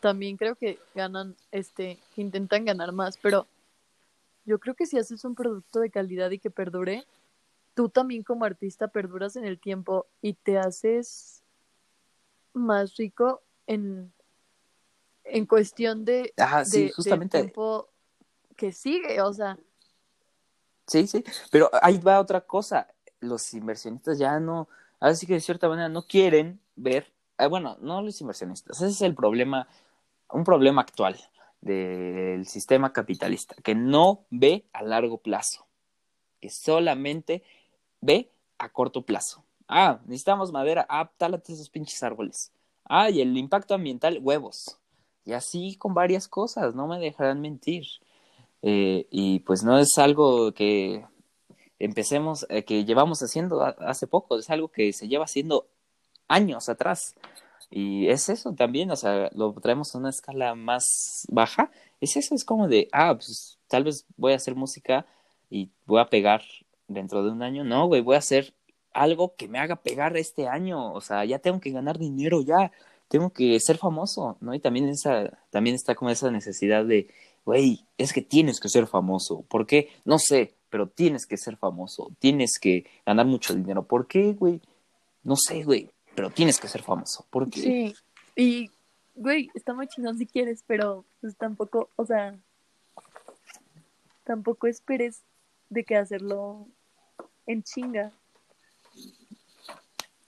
también 0.00 0.36
creo 0.36 0.54
que 0.54 0.78
ganan, 0.94 1.36
este, 1.52 1.98
intentan 2.16 2.66
ganar 2.66 2.92
más, 2.92 3.16
pero 3.16 3.46
yo 4.44 4.58
creo 4.58 4.74
que 4.74 4.86
si 4.86 4.98
haces 4.98 5.24
un 5.24 5.34
producto 5.34 5.80
de 5.80 5.90
calidad 5.90 6.30
y 6.30 6.38
que 6.38 6.50
perdure, 6.50 7.04
tú 7.74 7.88
también 7.88 8.22
como 8.22 8.44
artista 8.44 8.88
perduras 8.88 9.36
en 9.36 9.44
el 9.44 9.58
tiempo 9.58 10.06
y 10.20 10.34
te 10.34 10.58
haces 10.58 11.39
más 12.54 12.96
rico 12.96 13.42
en, 13.66 14.12
en 15.24 15.46
cuestión 15.46 16.04
de, 16.04 16.32
sí, 16.64 16.70
de- 16.72 16.80
del 16.82 16.92
justamente. 16.94 17.38
tiempo 17.40 17.88
que 18.56 18.72
sigue, 18.72 19.20
o 19.22 19.32
sea, 19.32 19.58
Sí, 20.86 21.06
sí, 21.06 21.22
pero 21.52 21.70
ahí 21.82 21.98
va 21.98 22.18
otra 22.20 22.40
cosa. 22.40 22.88
Los 23.20 23.54
inversionistas 23.54 24.18
ya 24.18 24.40
no, 24.40 24.68
así 24.98 25.26
que 25.26 25.34
de 25.34 25.40
cierta 25.40 25.68
manera 25.68 25.88
no 25.88 26.02
quieren 26.02 26.58
ver, 26.74 27.12
ah, 27.38 27.46
bueno, 27.46 27.76
no 27.80 28.02
los 28.02 28.20
inversionistas, 28.20 28.78
ese 28.78 28.88
es 28.88 29.02
el 29.02 29.14
problema, 29.14 29.68
un 30.30 30.42
problema 30.42 30.80
actual 30.80 31.16
del 31.60 32.46
sistema 32.46 32.92
capitalista, 32.92 33.54
que 33.62 33.74
no 33.74 34.24
ve 34.30 34.64
a 34.72 34.82
largo 34.82 35.18
plazo, 35.18 35.66
que 36.40 36.50
solamente 36.50 37.44
ve 38.00 38.30
a 38.58 38.70
corto 38.70 39.02
plazo. 39.02 39.44
Ah, 39.72 40.00
necesitamos 40.06 40.50
madera, 40.50 40.84
ah, 40.88 41.08
tálate 41.16 41.52
esos 41.52 41.70
pinches 41.70 42.02
árboles. 42.02 42.52
Ah, 42.84 43.08
y 43.08 43.20
el 43.20 43.36
impacto 43.38 43.72
ambiental, 43.74 44.18
huevos. 44.20 44.78
Y 45.24 45.32
así 45.32 45.76
con 45.76 45.94
varias 45.94 46.26
cosas, 46.26 46.74
no 46.74 46.88
me 46.88 46.98
dejarán 46.98 47.40
mentir. 47.40 47.86
Eh, 48.62 49.06
y 49.10 49.40
pues 49.40 49.62
no 49.62 49.78
es 49.78 49.96
algo 49.98 50.52
que 50.52 51.06
empecemos, 51.78 52.46
eh, 52.50 52.64
que 52.64 52.84
llevamos 52.84 53.22
haciendo 53.22 53.62
hace 53.62 54.08
poco, 54.08 54.38
es 54.38 54.50
algo 54.50 54.68
que 54.68 54.92
se 54.92 55.08
lleva 55.08 55.24
haciendo 55.24 55.68
años 56.28 56.68
atrás. 56.68 57.14
Y 57.70 58.08
es 58.08 58.28
eso 58.28 58.52
también, 58.54 58.90
o 58.90 58.96
sea, 58.96 59.30
lo 59.34 59.52
traemos 59.54 59.94
a 59.94 59.98
una 59.98 60.10
escala 60.10 60.56
más 60.56 61.26
baja. 61.30 61.70
Es 62.00 62.16
eso, 62.16 62.34
es 62.34 62.44
como 62.44 62.68
de, 62.68 62.88
ah, 62.92 63.14
pues 63.14 63.58
tal 63.68 63.84
vez 63.84 64.04
voy 64.16 64.32
a 64.32 64.36
hacer 64.36 64.56
música 64.56 65.06
y 65.48 65.70
voy 65.86 66.00
a 66.00 66.10
pegar 66.10 66.42
dentro 66.88 67.22
de 67.24 67.30
un 67.30 67.42
año. 67.42 67.64
No, 67.64 67.86
güey, 67.86 68.00
voy 68.02 68.16
a 68.16 68.18
hacer 68.18 68.52
algo 68.92 69.34
que 69.36 69.48
me 69.48 69.58
haga 69.58 69.76
pegar 69.76 70.16
este 70.16 70.48
año. 70.48 70.92
O 70.92 71.00
sea, 71.00 71.24
ya 71.24 71.38
tengo 71.38 71.60
que 71.60 71.70
ganar 71.70 71.98
dinero, 71.98 72.42
ya 72.42 72.72
tengo 73.08 73.30
que 73.30 73.58
ser 73.60 73.78
famoso, 73.78 74.36
¿no? 74.40 74.54
Y 74.54 74.60
también 74.60 74.88
esa, 74.88 75.38
también 75.50 75.76
está 75.76 75.94
como 75.94 76.10
esa 76.10 76.30
necesidad 76.30 76.84
de, 76.84 77.08
güey, 77.44 77.84
es 77.98 78.12
que 78.12 78.22
tienes 78.22 78.60
que 78.60 78.68
ser 78.68 78.86
famoso. 78.86 79.42
¿Por 79.48 79.66
qué? 79.66 79.88
No 80.04 80.18
sé, 80.18 80.54
pero 80.70 80.88
tienes 80.88 81.26
que 81.26 81.36
ser 81.36 81.56
famoso. 81.56 82.10
Tienes 82.18 82.58
que 82.60 82.86
ganar 83.04 83.26
mucho 83.26 83.54
dinero. 83.54 83.82
¿Por 83.82 84.06
qué, 84.06 84.32
güey? 84.32 84.60
No 85.24 85.36
sé, 85.36 85.64
güey, 85.64 85.90
pero 86.14 86.30
tienes 86.30 86.58
que 86.60 86.68
ser 86.68 86.82
famoso. 86.82 87.26
¿Por 87.30 87.50
qué? 87.50 87.60
sí. 87.60 87.94
Y, 88.36 88.70
güey, 89.16 89.50
está 89.54 89.74
muy 89.74 89.86
chingón 89.88 90.16
si 90.16 90.24
quieres, 90.24 90.64
pero 90.66 91.04
pues 91.20 91.36
tampoco, 91.36 91.90
o 91.96 92.06
sea, 92.06 92.34
tampoco 94.24 94.66
esperes 94.66 95.22
de 95.68 95.84
que 95.84 95.96
hacerlo 95.96 96.66
en 97.46 97.62
chinga. 97.62 98.12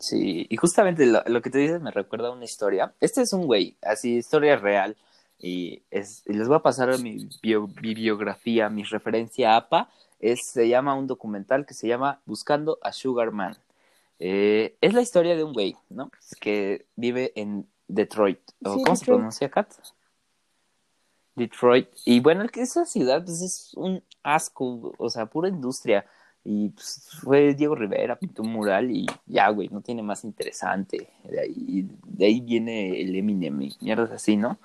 Sí, 0.02 0.48
y 0.50 0.56
justamente 0.56 1.06
lo, 1.06 1.22
lo 1.26 1.40
que 1.42 1.48
tú 1.48 1.58
dices 1.58 1.80
me 1.80 1.92
recuerda 1.92 2.26
a 2.26 2.32
una 2.32 2.44
historia. 2.44 2.92
Este 2.98 3.22
es 3.22 3.32
un 3.32 3.46
güey, 3.46 3.76
así, 3.82 4.16
historia 4.16 4.56
real. 4.56 4.96
Y, 5.38 5.82
es, 5.92 6.24
y 6.26 6.32
les 6.32 6.48
voy 6.48 6.56
a 6.56 6.62
pasar 6.62 6.98
mi, 6.98 7.28
bio- 7.40 7.68
mi 8.68 8.82
referencia 8.82 9.54
APA. 9.54 9.88
Es, 10.18 10.44
se 10.46 10.68
llama 10.68 10.96
un 10.96 11.06
documental 11.06 11.66
que 11.66 11.74
se 11.74 11.86
llama 11.86 12.20
Buscando 12.26 12.80
a 12.82 12.92
Sugar 12.92 13.30
Man. 13.30 13.56
Eh, 14.18 14.76
es 14.80 14.92
la 14.92 15.02
historia 15.02 15.36
de 15.36 15.44
un 15.44 15.52
güey, 15.52 15.76
¿no? 15.88 16.10
Que 16.40 16.86
vive 16.96 17.32
en 17.36 17.68
Detroit. 17.86 18.40
¿O 18.64 18.74
Sí, 18.74 18.82
¿Cómo 18.82 18.96
se 18.96 19.06
pronuncia, 19.06 19.50
Kat? 19.50 19.72
Detroit. 21.36 21.88
Y 22.04 22.18
bueno, 22.18 22.44
esa 22.54 22.86
ciudad 22.86 23.24
pues, 23.24 23.40
es 23.40 23.72
un 23.74 24.02
asco, 24.24 24.94
o 24.98 25.08
sea, 25.10 25.26
pura 25.26 25.48
industria. 25.48 26.04
Y 26.44 26.70
pues, 26.70 27.08
fue 27.22 27.54
Diego 27.54 27.74
Rivera, 27.74 28.16
pintó 28.16 28.42
un 28.42 28.52
mural 28.52 28.90
y 28.90 29.06
ya, 29.26 29.48
güey, 29.50 29.68
no 29.68 29.80
tiene 29.80 30.02
más 30.02 30.24
interesante. 30.24 31.08
De 31.24 31.40
ahí, 31.40 31.88
de 32.06 32.26
ahí 32.26 32.40
viene 32.40 33.00
el 33.00 33.14
Eminem 33.14 33.62
y 33.62 33.76
mierdas 33.80 34.10
así, 34.10 34.36
¿no? 34.36 34.58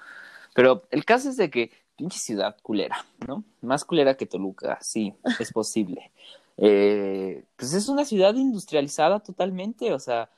Pero 0.56 0.84
el 0.90 1.06
caso 1.06 1.30
es 1.30 1.38
de 1.38 1.52
que 1.52 1.72
pinche 1.96 2.20
ciudad 2.20 2.56
culera, 2.64 3.06
¿no? 3.28 3.44
Más 3.62 3.86
culera 3.86 4.16
que 4.16 4.26
Toluca, 4.26 4.80
sí, 4.82 5.14
es 5.40 5.52
posible. 5.52 6.12
Eh, 6.58 7.44
pues 7.56 7.74
es 7.74 7.90
una 7.90 8.06
ciudad 8.06 8.34
industrializada 8.34 9.20
totalmente, 9.20 9.94
o 9.94 10.00
sea, 10.00 10.30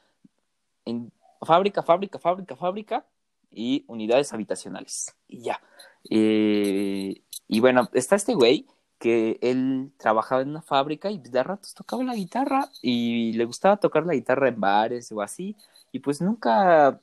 en 0.86 1.12
fábrica, 1.42 1.84
fábrica, 1.84 2.20
fábrica, 2.20 2.56
fábrica 2.58 3.06
y 3.52 3.86
unidades 3.88 4.34
habitacionales. 4.34 5.16
Y 5.28 5.42
ya. 5.42 5.62
Eh, 6.10 7.22
y 7.48 7.60
bueno, 7.60 7.90
está 7.94 8.16
este 8.16 8.34
güey 8.34 8.68
que 9.00 9.40
él 9.42 9.92
trabajaba 9.98 10.42
en 10.42 10.50
una 10.50 10.62
fábrica 10.62 11.10
y 11.10 11.18
de 11.20 11.44
ratos 11.44 11.74
tocaba 11.74 12.04
la 12.04 12.16
guitarra 12.16 12.70
y 12.82 13.34
le 13.34 13.46
gustaba 13.46 13.78
tocar 13.78 14.06
la 14.06 14.14
guitarra 14.14 14.50
en 14.50 14.60
bares 14.60 15.12
o 15.12 15.22
así. 15.22 15.56
Y 15.92 16.00
pues 16.00 16.22
nunca 16.22 17.00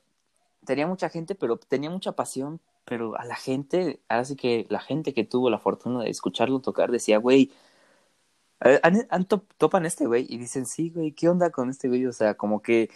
tenía 0.65 0.87
mucha 0.87 1.09
gente, 1.09 1.35
pero 1.35 1.57
tenía 1.59 1.91
mucha 1.91 2.13
pasión. 2.13 2.61
Pero 2.85 3.19
a 3.19 3.25
la 3.25 3.35
gente, 3.35 4.01
así 4.09 4.37
que 4.37 4.67
la 4.69 4.79
gente 4.81 5.13
que 5.13 5.25
tuvo 5.25 5.51
la 5.51 5.59
fortuna 5.59 6.03
de 6.05 6.11
escucharlo 6.11 6.61
tocar 6.61 6.93
decía, 6.93 7.19
güey, 7.19 7.51
eh, 8.65 8.81
¿han, 8.83 9.07
han 9.11 9.25
top- 9.27 9.53
topan 9.59 9.87
este 9.87 10.07
güey? 10.07 10.27
Y 10.29 10.39
dicen, 10.39 10.67
sí, 10.67 10.91
güey, 10.91 11.13
¿qué 11.13 11.29
onda 11.29 11.51
con 11.51 11.69
este 11.71 11.89
güey? 11.89 12.07
O 12.07 12.13
sea, 12.13 12.35
como 12.35 12.63
que, 12.63 12.91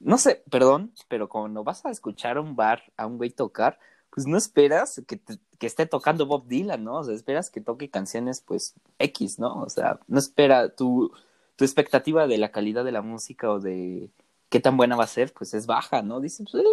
no 0.00 0.18
sé, 0.18 0.42
perdón, 0.50 0.92
pero 1.08 1.28
cuando 1.28 1.64
vas 1.64 1.86
a 1.86 1.90
escuchar 1.90 2.36
a 2.38 2.40
un 2.40 2.56
bar, 2.56 2.82
a 2.96 3.06
un 3.06 3.16
güey 3.18 3.30
tocar, 3.30 3.78
pues 4.14 4.26
no 4.28 4.38
esperas 4.38 5.02
que, 5.08 5.16
te- 5.18 5.38
que 5.58 5.66
esté 5.66 5.86
tocando 5.86 6.26
Bob 6.26 6.46
Dylan, 6.48 6.84
¿no? 6.84 6.98
O 7.00 7.04
sea, 7.04 7.14
esperas 7.14 7.50
que 7.50 7.60
toque 7.60 7.90
canciones, 7.90 8.40
pues, 8.42 8.74
X, 9.00 9.38
¿no? 9.40 9.62
O 9.62 9.68
sea, 9.70 10.00
no 10.08 10.18
espera 10.20 10.74
tu, 10.74 11.12
tu 11.56 11.64
expectativa 11.64 12.26
de 12.28 12.38
la 12.38 12.52
calidad 12.52 12.84
de 12.84 12.92
la 12.92 13.02
música 13.02 13.50
o 13.50 13.60
de 13.60 14.10
qué 14.50 14.60
tan 14.60 14.76
buena 14.76 14.96
va 14.96 15.04
a 15.04 15.06
ser, 15.08 15.32
pues 15.34 15.54
es 15.54 15.66
baja, 15.66 16.02
¿no? 16.02 16.20
Dicen, 16.20 16.46
pues, 16.50 16.64
eh, 16.64 16.68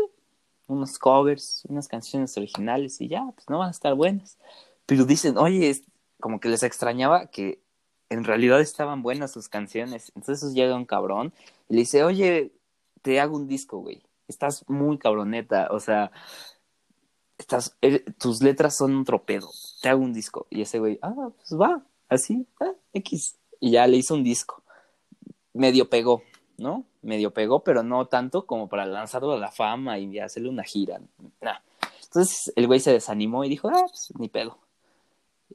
unos 0.68 0.98
covers, 1.00 1.64
unas 1.70 1.88
canciones 1.88 2.38
originales 2.38 3.02
y 3.02 3.08
ya, 3.10 3.26
pues 3.36 3.50
no 3.50 3.60
van 3.60 3.70
a 3.70 3.72
estar 3.72 3.94
buenas. 3.96 4.38
Pero 4.86 5.06
dicen, 5.06 5.38
oye, 5.38 5.70
es 5.70 5.84
como 6.20 6.40
que 6.40 6.50
les 6.50 6.64
extrañaba 6.64 7.28
que 7.28 7.62
en 8.10 8.24
realidad 8.24 8.62
estaban 8.62 9.02
buenas 9.04 9.32
sus 9.32 9.50
canciones. 9.50 10.12
Entonces 10.16 10.54
llega 10.54 10.76
un 10.76 10.86
cabrón 10.86 11.34
y 11.70 11.76
le 11.76 11.80
dice, 11.82 12.04
oye, 12.04 12.54
te 13.02 13.20
hago 13.20 13.36
un 13.38 13.48
disco, 13.48 13.80
güey. 13.80 14.04
Estás 14.28 14.64
muy 14.70 14.98
cabroneta, 14.98 15.68
o 15.72 15.80
sea, 15.80 16.12
estás, 17.42 17.76
eh, 17.82 18.04
tus 18.18 18.42
letras 18.42 18.78
son 18.78 18.96
un 18.96 19.06
tropedo. 19.06 19.50
Te 19.82 19.90
hago 19.90 20.02
un 20.02 20.14
disco. 20.14 20.48
Y 20.50 20.62
ese 20.62 20.80
güey, 20.80 21.00
ah, 21.02 21.30
pues 21.36 21.60
va, 21.60 21.84
así, 22.10 22.46
ah, 22.60 22.72
X. 22.94 23.36
Y 23.60 23.72
ya 23.72 23.88
le 23.88 23.98
hizo 23.98 24.16
un 24.16 24.24
disco. 24.24 24.64
Medio 25.54 25.90
pegó, 25.90 26.24
¿no? 26.58 26.86
Medio 27.02 27.32
pegó, 27.32 27.64
pero 27.64 27.84
no 27.84 28.08
tanto 28.08 28.46
como 28.46 28.70
para 28.70 28.86
lanzarlo 28.86 29.34
a 29.34 29.38
la 29.40 29.52
fama 29.52 30.00
y 30.00 30.20
hacerle 30.20 30.50
una 30.50 30.64
gira. 30.64 31.02
Entonces 32.04 32.52
el 32.56 32.68
güey 32.68 32.80
se 32.80 32.92
desanimó 32.92 33.44
y 33.44 33.50
dijo, 33.50 33.70
ah, 33.70 33.86
pues 33.88 34.14
ni 34.18 34.30
pedo. 34.30 34.58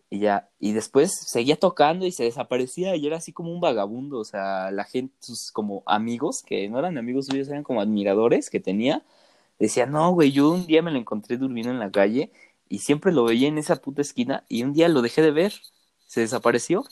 Y 0.09 0.21
ya, 0.21 0.49
y 0.61 0.73
después 0.73 1.13
seguía 1.27 1.57
tocando 1.57 2.07
y 2.07 2.13
se 2.13 2.25
desaparecía 2.25 2.95
y 2.97 3.07
era 3.07 3.17
así 3.17 3.33
como 3.33 3.53
un 3.53 3.61
vagabundo, 3.61 4.19
o 4.19 4.25
sea, 4.25 4.71
la 4.71 4.85
gente, 4.85 5.15
sus 5.21 5.51
como 5.51 5.83
amigos, 5.87 6.43
que 6.47 6.69
no 6.69 6.79
eran 6.79 6.97
amigos 6.97 7.27
suyos, 7.27 7.49
eran 7.49 7.65
como 7.65 7.81
admiradores 7.81 8.49
que 8.49 8.61
tenía, 8.61 9.03
decía, 9.59 9.87
no, 9.87 10.13
güey, 10.13 10.33
yo 10.33 10.51
un 10.51 10.67
día 10.67 10.83
me 10.83 10.91
lo 10.91 10.99
encontré 10.99 11.37
durmiendo 11.37 11.71
en 11.73 11.79
la 11.79 11.91
calle 11.91 12.33
y 12.69 12.81
siempre 12.81 13.13
lo 13.13 13.25
veía 13.25 13.49
en 13.49 13.59
esa 13.59 13.77
puta 13.77 14.03
esquina 14.03 14.45
y 14.49 14.63
un 14.65 14.73
día 14.73 14.89
lo 14.89 15.03
dejé 15.03 15.23
de 15.23 15.31
ver, 15.31 15.53
se 16.07 16.21
desapareció 16.21 16.85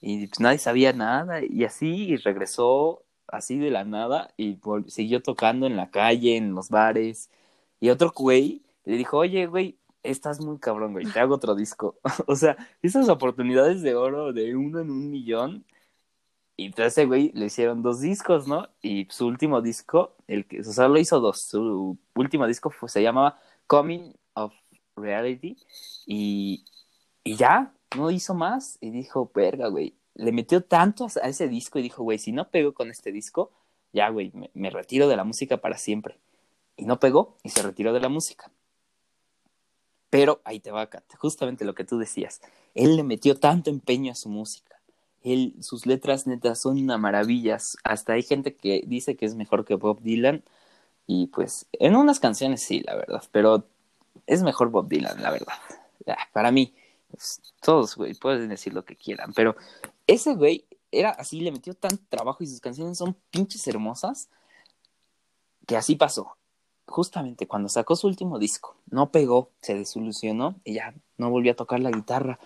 y 0.00 0.26
pues 0.26 0.40
nadie 0.40 0.58
sabía 0.58 0.92
nada 0.92 1.40
y 1.44 1.64
así 1.64 1.88
y 2.10 2.16
regresó 2.16 3.04
así 3.28 3.58
de 3.58 3.70
la 3.70 3.84
nada 3.84 4.32
y 4.36 4.58
siguió 4.88 5.22
tocando 5.22 5.66
en 5.66 5.76
la 5.76 5.90
calle, 5.90 6.36
en 6.36 6.54
los 6.54 6.68
bares 6.70 7.30
y 7.80 7.90
otro 7.90 8.12
güey 8.14 8.62
le 8.84 8.96
dijo, 8.96 9.18
oye, 9.18 9.46
güey, 9.46 9.78
estás 10.02 10.40
muy 10.40 10.58
cabrón, 10.58 10.92
güey, 10.92 11.06
te 11.06 11.20
hago 11.20 11.34
otro 11.34 11.54
disco. 11.54 11.98
o 12.26 12.36
sea, 12.36 12.56
esas 12.82 13.08
oportunidades 13.08 13.82
de 13.82 13.94
oro 13.94 14.32
de 14.32 14.56
uno 14.56 14.80
en 14.80 14.90
un 14.90 15.10
millón. 15.10 15.64
Y 16.56 16.66
entonces 16.66 16.92
ese 16.92 17.06
güey 17.06 17.32
le 17.34 17.46
hicieron 17.46 17.82
dos 17.82 18.00
discos, 18.00 18.46
¿no? 18.46 18.68
Y 18.82 19.06
su 19.10 19.26
último 19.26 19.62
disco, 19.62 20.14
el 20.28 20.46
que, 20.46 20.60
o 20.60 20.64
sea, 20.64 20.88
lo 20.88 20.98
hizo 20.98 21.20
dos. 21.20 21.40
Su 21.42 21.98
último 22.14 22.46
disco 22.46 22.70
fue- 22.70 22.88
se 22.88 23.02
llamaba 23.02 23.38
Coming 23.66 24.12
of 24.34 24.52
Reality. 24.96 25.56
Y, 26.06 26.64
y 27.24 27.36
ya, 27.36 27.72
no 27.96 28.10
hizo 28.10 28.34
más. 28.34 28.78
Y 28.80 28.90
dijo, 28.90 29.30
verga, 29.34 29.68
güey. 29.68 29.94
Le 30.14 30.30
metió 30.32 30.62
tanto 30.62 31.06
a 31.22 31.28
ese 31.28 31.48
disco 31.48 31.78
y 31.78 31.82
dijo, 31.82 32.02
güey, 32.02 32.18
si 32.18 32.32
no 32.32 32.50
pego 32.50 32.74
con 32.74 32.90
este 32.90 33.12
disco, 33.12 33.50
ya, 33.92 34.10
güey, 34.10 34.30
me, 34.34 34.50
me 34.54 34.70
retiro 34.70 35.08
de 35.08 35.16
la 35.16 35.24
música 35.24 35.56
para 35.58 35.78
siempre. 35.78 36.18
Y 36.76 36.84
no 36.84 37.00
pegó 37.00 37.38
y 37.42 37.48
se 37.48 37.62
retiró 37.62 37.92
de 37.94 38.00
la 38.00 38.08
música. 38.10 38.50
Pero 40.10 40.42
ahí 40.44 40.60
te 40.60 40.70
va, 40.70 40.88
Kat, 40.90 41.04
justamente 41.16 41.64
lo 41.64 41.74
que 41.74 41.84
tú 41.84 41.98
decías. 41.98 42.40
Él 42.74 42.96
le 42.96 43.02
metió 43.02 43.38
tanto 43.40 43.70
empeño 43.70 44.12
a 44.12 44.14
su 44.14 44.28
música. 44.28 44.71
Sus 45.60 45.86
letras 45.86 46.26
netas 46.26 46.60
son 46.60 46.78
una 46.78 46.98
maravilla. 46.98 47.58
Hasta 47.84 48.14
hay 48.14 48.22
gente 48.22 48.54
que 48.54 48.82
dice 48.86 49.16
que 49.16 49.26
es 49.26 49.34
mejor 49.34 49.64
que 49.64 49.74
Bob 49.74 50.00
Dylan. 50.02 50.42
Y 51.06 51.28
pues, 51.28 51.66
en 51.72 51.96
unas 51.96 52.20
canciones 52.20 52.62
sí, 52.62 52.80
la 52.80 52.94
verdad. 52.94 53.22
Pero 53.32 53.64
es 54.26 54.42
mejor 54.42 54.70
Bob 54.70 54.88
Dylan, 54.88 55.22
la 55.22 55.30
verdad. 55.30 55.54
Para 56.32 56.50
mí, 56.50 56.74
pues, 57.10 57.40
todos, 57.60 57.96
güey, 57.96 58.14
pueden 58.14 58.48
decir 58.48 58.72
lo 58.72 58.84
que 58.84 58.96
quieran, 58.96 59.32
pero 59.34 59.54
ese 60.06 60.34
güey 60.34 60.64
era 60.90 61.10
así, 61.10 61.40
le 61.40 61.52
metió 61.52 61.74
tanto 61.74 62.02
trabajo 62.08 62.42
y 62.42 62.46
sus 62.46 62.60
canciones 62.60 62.98
son 62.98 63.16
pinches 63.30 63.66
hermosas 63.66 64.28
que 65.66 65.76
así 65.76 65.96
pasó. 65.96 66.36
Justamente 66.86 67.46
cuando 67.46 67.68
sacó 67.68 67.96
su 67.96 68.06
último 68.06 68.38
disco, 68.38 68.76
no 68.90 69.10
pegó, 69.10 69.50
se 69.60 69.74
desilusionó 69.74 70.56
y 70.64 70.74
ya 70.74 70.94
no 71.16 71.30
volvió 71.30 71.52
a 71.52 71.56
tocar 71.56 71.80
la 71.80 71.90
guitarra. 71.90 72.38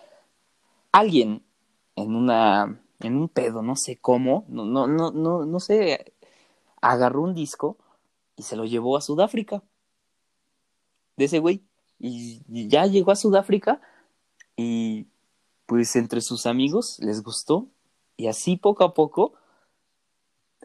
Alguien 0.93 1.43
en 1.97 2.15
una 2.15 2.81
en 3.01 3.17
un 3.17 3.29
pedo, 3.29 3.63
no 3.63 3.77
sé 3.77 3.97
cómo, 3.97 4.45
no 4.49 4.65
no 4.65 4.87
no 4.87 5.11
no 5.11 5.45
no 5.45 5.61
sé, 5.61 6.15
agarró 6.81 7.23
un 7.23 7.35
disco 7.35 7.77
y 8.37 8.43
se 8.43 8.57
lo 8.57 8.65
llevó 8.65 8.97
a 8.97 9.01
Sudáfrica. 9.03 9.63
De 11.17 11.27
ese 11.27 11.39
güey 11.39 11.63
y 11.99 12.69
ya 12.69 12.87
llegó 12.87 13.11
a 13.11 13.17
Sudáfrica 13.17 13.81
y 14.57 15.07
pues 15.67 15.97
entre 15.97 16.21
sus 16.21 16.47
amigos 16.47 16.99
les 17.01 17.23
gustó 17.23 17.69
y 18.17 18.29
así 18.29 18.57
poco 18.57 18.85
a 18.85 18.95
poco 18.95 19.35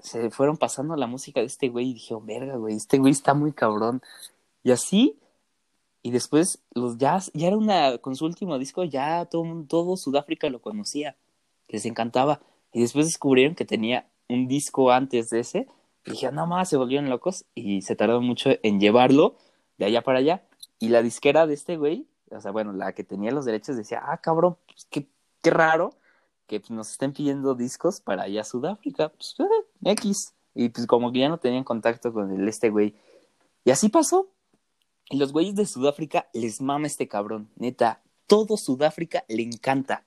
se 0.01 0.29
fueron 0.32 0.57
pasando 0.57 0.95
la 0.95 1.07
música 1.07 1.39
de 1.39 1.45
este 1.45 1.69
güey 1.69 1.89
y 1.89 1.93
dijeron, 1.93 2.25
verga, 2.25 2.55
güey, 2.55 2.75
este 2.75 2.97
güey 2.97 3.11
está 3.11 3.34
muy 3.34 3.53
cabrón. 3.53 4.01
Y 4.63 4.71
así, 4.71 5.19
y 6.04 6.12
después 6.12 6.64
los 6.74 6.97
ya, 6.97 7.20
ya 7.34 7.47
era 7.47 7.58
una, 7.58 7.97
con 7.99 8.16
su 8.16 8.26
último 8.26 8.58
disco, 8.58 8.84
ya 8.84 9.26
todo, 9.26 9.66
todo 9.68 9.97
Sudáfrica 9.97 10.49
lo 10.49 10.62
conocía, 10.62 11.16
les 11.68 11.86
encantaba. 11.86 12.41
Y 12.74 12.82
después 12.82 13.06
descubrieron 13.06 13.56
que 13.56 13.66
tenía 13.66 14.08
un 14.28 14.47
disco 14.47 14.91
antes 14.91 15.30
de 15.30 15.41
ese, 15.41 15.68
y 16.06 16.12
dijeron, 16.12 16.36
no 16.36 16.47
más, 16.47 16.70
se 16.70 16.78
volvieron 16.78 17.10
locos, 17.10 17.45
y 17.54 17.82
se 17.84 17.95
tardó 17.95 18.22
mucho 18.22 18.49
en 18.64 18.80
llevarlo 18.80 19.36
de 19.78 19.86
allá 19.86 20.02
para 20.02 20.20
allá. 20.20 20.43
Y 20.80 20.89
la 20.89 21.04
disquera 21.04 21.45
de 21.45 21.54
este 21.54 21.78
güey, 21.78 22.08
o 22.32 22.39
sea, 22.39 22.52
bueno, 22.52 22.74
la 22.74 22.93
que 22.93 23.04
tenía 23.04 23.32
los 23.32 23.45
derechos 23.45 23.78
decía, 23.78 24.02
ah, 24.04 24.18
cabrón, 24.18 24.58
pues 24.66 24.88
qué, 24.89 25.08
qué 25.41 25.49
raro 25.52 25.91
que 26.47 26.60
pues, 26.60 26.72
nos 26.72 26.91
estén 26.91 27.14
pidiendo 27.14 27.56
discos 27.56 28.02
para 28.02 28.24
allá 28.24 28.41
a 28.41 28.43
Sudáfrica, 28.43 29.10
pues 29.10 29.36
eh, 29.39 29.91
X. 29.91 30.34
Y 30.54 30.68
pues 30.68 30.86
como 30.86 31.12
que 31.12 31.20
ya 31.20 31.30
no 31.30 31.38
tenían 31.38 31.64
contacto 31.64 32.12
con 32.12 32.30
el 32.32 32.47
este 32.47 32.70
güey. 32.70 32.93
Y 33.64 33.72
así 33.72 33.88
pasó. 33.88 34.28
Los 35.12 35.34
güeyes 35.34 35.55
de 35.55 35.66
Sudáfrica 35.66 36.28
les 36.34 36.62
mama 36.62 36.88
este 36.88 37.07
cabrón. 37.07 37.49
Neta, 37.55 38.01
todo 38.28 38.57
Sudáfrica 38.57 39.26
le 39.28 39.43
encanta. 39.43 40.05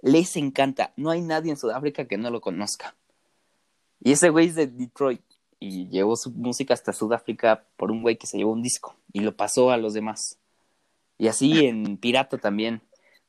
Les 0.00 0.36
encanta. 0.36 0.92
No 0.96 1.10
hay 1.10 1.22
nadie 1.22 1.50
en 1.50 1.56
Sudáfrica 1.56 2.06
que 2.06 2.18
no 2.18 2.30
lo 2.30 2.40
conozca. 2.40 2.96
Y 4.00 4.12
ese 4.12 4.30
güey 4.30 4.48
es 4.48 4.54
de 4.54 4.66
Detroit. 4.66 5.22
Y 5.58 5.88
llevó 5.88 6.16
su 6.16 6.30
música 6.32 6.74
hasta 6.74 6.92
Sudáfrica 6.92 7.64
por 7.76 7.90
un 7.90 8.02
güey 8.02 8.16
que 8.16 8.26
se 8.26 8.36
llevó 8.36 8.52
un 8.52 8.62
disco. 8.62 8.96
Y 9.12 9.20
lo 9.20 9.36
pasó 9.36 9.70
a 9.70 9.76
los 9.76 9.94
demás. 9.94 10.38
Y 11.18 11.28
así 11.28 11.64
en 11.66 11.96
Pirata 11.96 12.38
también 12.38 12.82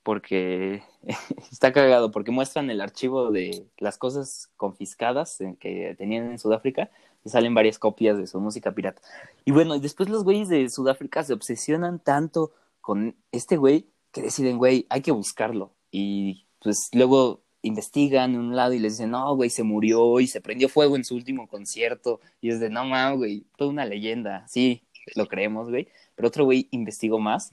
porque 0.07 0.83
está 1.51 1.73
cagado, 1.73 2.11
porque 2.11 2.31
muestran 2.31 2.69
el 2.69 2.79
archivo 2.79 3.29
de 3.29 3.67
las 3.77 3.97
cosas 3.97 4.49
confiscadas 4.55 5.37
que 5.59 5.95
tenían 5.97 6.31
en 6.31 6.39
Sudáfrica 6.39 6.89
salen 7.27 7.53
varias 7.53 7.79
copias 7.79 8.17
de 8.17 8.27
su 8.27 8.39
música 8.39 8.73
pirata. 8.73 9.01
Y 9.45 9.51
bueno, 9.51 9.75
y 9.75 9.79
después 9.79 10.09
los 10.09 10.23
güeyes 10.23 10.49
de 10.49 10.69
Sudáfrica 10.69 11.23
se 11.23 11.33
obsesionan 11.33 11.99
tanto 11.99 12.51
con 12.81 13.15
este 13.31 13.57
güey 13.57 13.87
que 14.11 14.21
deciden, 14.21 14.57
güey, 14.57 14.85
hay 14.89 15.01
que 15.01 15.11
buscarlo. 15.11 15.73
Y 15.91 16.45
pues 16.61 16.89
luego 16.93 17.41
investigan 17.61 18.33
en 18.33 18.39
un 18.39 18.55
lado 18.55 18.73
y 18.73 18.79
les 18.79 18.93
dicen, 18.93 19.11
no, 19.11 19.35
güey, 19.35 19.49
se 19.49 19.63
murió 19.63 20.19
y 20.19 20.27
se 20.27 20.41
prendió 20.41 20.69
fuego 20.69 20.95
en 20.95 21.03
su 21.03 21.15
último 21.15 21.47
concierto. 21.47 22.19
Y 22.41 22.49
es 22.49 22.59
de, 22.59 22.69
no 22.69 22.85
mames, 22.85 23.17
güey, 23.17 23.45
toda 23.57 23.69
una 23.69 23.85
leyenda. 23.85 24.47
Sí, 24.47 24.83
lo 25.15 25.27
creemos, 25.27 25.69
güey. 25.69 25.87
Pero 26.15 26.27
otro 26.27 26.45
güey 26.45 26.67
investigó 26.71 27.19
más 27.19 27.51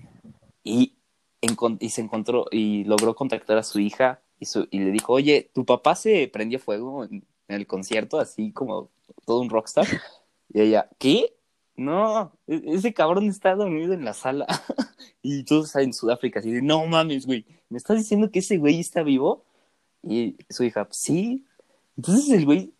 y 0.62 0.94
y 1.80 1.90
se 1.90 2.00
encontró 2.00 2.46
y 2.50 2.84
logró 2.84 3.14
contactar 3.14 3.58
a 3.58 3.62
su 3.62 3.78
hija 3.80 4.20
y, 4.38 4.78
le 4.78 4.90
dijo, 4.90 5.12
oye, 5.12 5.50
tu 5.54 5.64
papá 5.64 5.94
se 5.94 6.28
prendió 6.28 6.58
fuego 6.58 7.04
en, 7.04 7.24
el 7.48 7.66
concierto, 7.66 8.18
así 8.18 8.52
como 8.52 8.90
todo 9.24 9.40
un 9.40 9.50
rockstar. 9.50 9.86
Y 10.52 10.60
ella, 10.60 10.88
¿qué? 10.98 11.34
No, 11.76 12.32
e-, 12.46 12.62
ese 12.66 12.94
cabrón 12.94 13.28
está 13.28 13.54
dormido 13.54 13.92
en 13.92 14.04
la 14.04 14.14
sala. 14.14 14.46
y 15.22 15.44
todos 15.44 15.74
en 15.76 15.92
Sudáfrica, 15.92 16.40
así 16.40 16.52
de, 16.52 16.62
no 16.62 16.86
mames, 16.86 17.26
güey, 17.26 17.46
¿me 17.68 17.78
estás 17.78 17.98
diciendo 17.98 18.30
que 18.30 18.40
ese 18.40 18.58
güey 18.58 18.80
está 18.80 19.02
vivo? 19.02 19.44
Y 20.02 20.36
su 20.50 20.64
hija, 20.64 20.86
sí. 20.90 21.44
Entonces 21.96 22.30
el 22.30 22.44
güey 22.44 22.74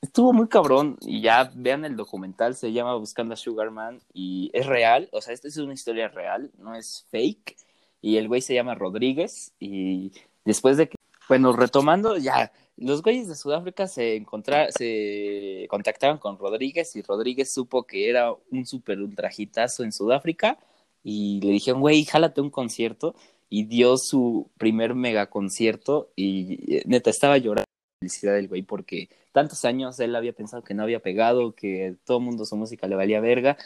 estuvo 0.00 0.32
muy 0.32 0.48
cabrón 0.48 0.96
y 1.00 1.20
ya 1.20 1.50
vean 1.54 1.84
el 1.84 1.96
documental, 1.96 2.54
se 2.54 2.72
llama 2.72 2.94
Buscando 2.94 3.34
a 3.34 3.36
Sugarman 3.36 4.00
y 4.12 4.50
es 4.52 4.66
real, 4.66 5.08
o 5.12 5.20
sea, 5.20 5.34
esta 5.34 5.48
es 5.48 5.56
una 5.56 5.74
historia 5.74 6.08
real, 6.08 6.50
no 6.58 6.74
es 6.74 7.06
fake 7.10 7.56
y 8.00 8.16
el 8.18 8.28
güey 8.28 8.40
se 8.40 8.54
llama 8.54 8.74
Rodríguez 8.74 9.52
y 9.58 10.12
después 10.44 10.76
de 10.76 10.88
que, 10.88 10.96
bueno, 11.28 11.52
retomando 11.52 12.16
ya, 12.16 12.52
los 12.76 13.02
güeyes 13.02 13.28
de 13.28 13.34
Sudáfrica 13.34 13.86
se 13.86 14.16
encontraron, 14.16 14.70
se 14.72 15.66
contactaron 15.70 16.18
con 16.18 16.38
Rodríguez 16.38 16.94
y 16.96 17.02
Rodríguez 17.02 17.52
supo 17.52 17.84
que 17.84 18.10
era 18.10 18.32
un 18.50 18.66
super 18.66 19.00
ultrajitazo 19.00 19.82
en 19.82 19.92
Sudáfrica 19.92 20.58
y 21.02 21.40
le 21.40 21.52
dijeron, 21.52 21.80
güey, 21.80 22.04
jálate 22.04 22.40
un 22.40 22.50
concierto. 22.50 23.14
Y 23.48 23.66
dio 23.66 23.96
su 23.96 24.50
primer 24.58 24.96
mega 24.96 25.30
concierto 25.30 26.10
y 26.16 26.82
neta 26.84 27.10
estaba 27.10 27.38
llorando 27.38 27.62
la 27.62 28.00
felicidad 28.00 28.34
del 28.34 28.48
güey 28.48 28.62
porque 28.62 29.08
tantos 29.30 29.64
años 29.64 30.00
él 30.00 30.16
había 30.16 30.32
pensado 30.32 30.64
que 30.64 30.74
no 30.74 30.82
había 30.82 30.98
pegado, 30.98 31.54
que 31.54 31.94
todo 32.04 32.18
el 32.18 32.24
mundo 32.24 32.44
su 32.44 32.56
música 32.56 32.88
le 32.88 32.96
valía 32.96 33.20
verga. 33.20 33.56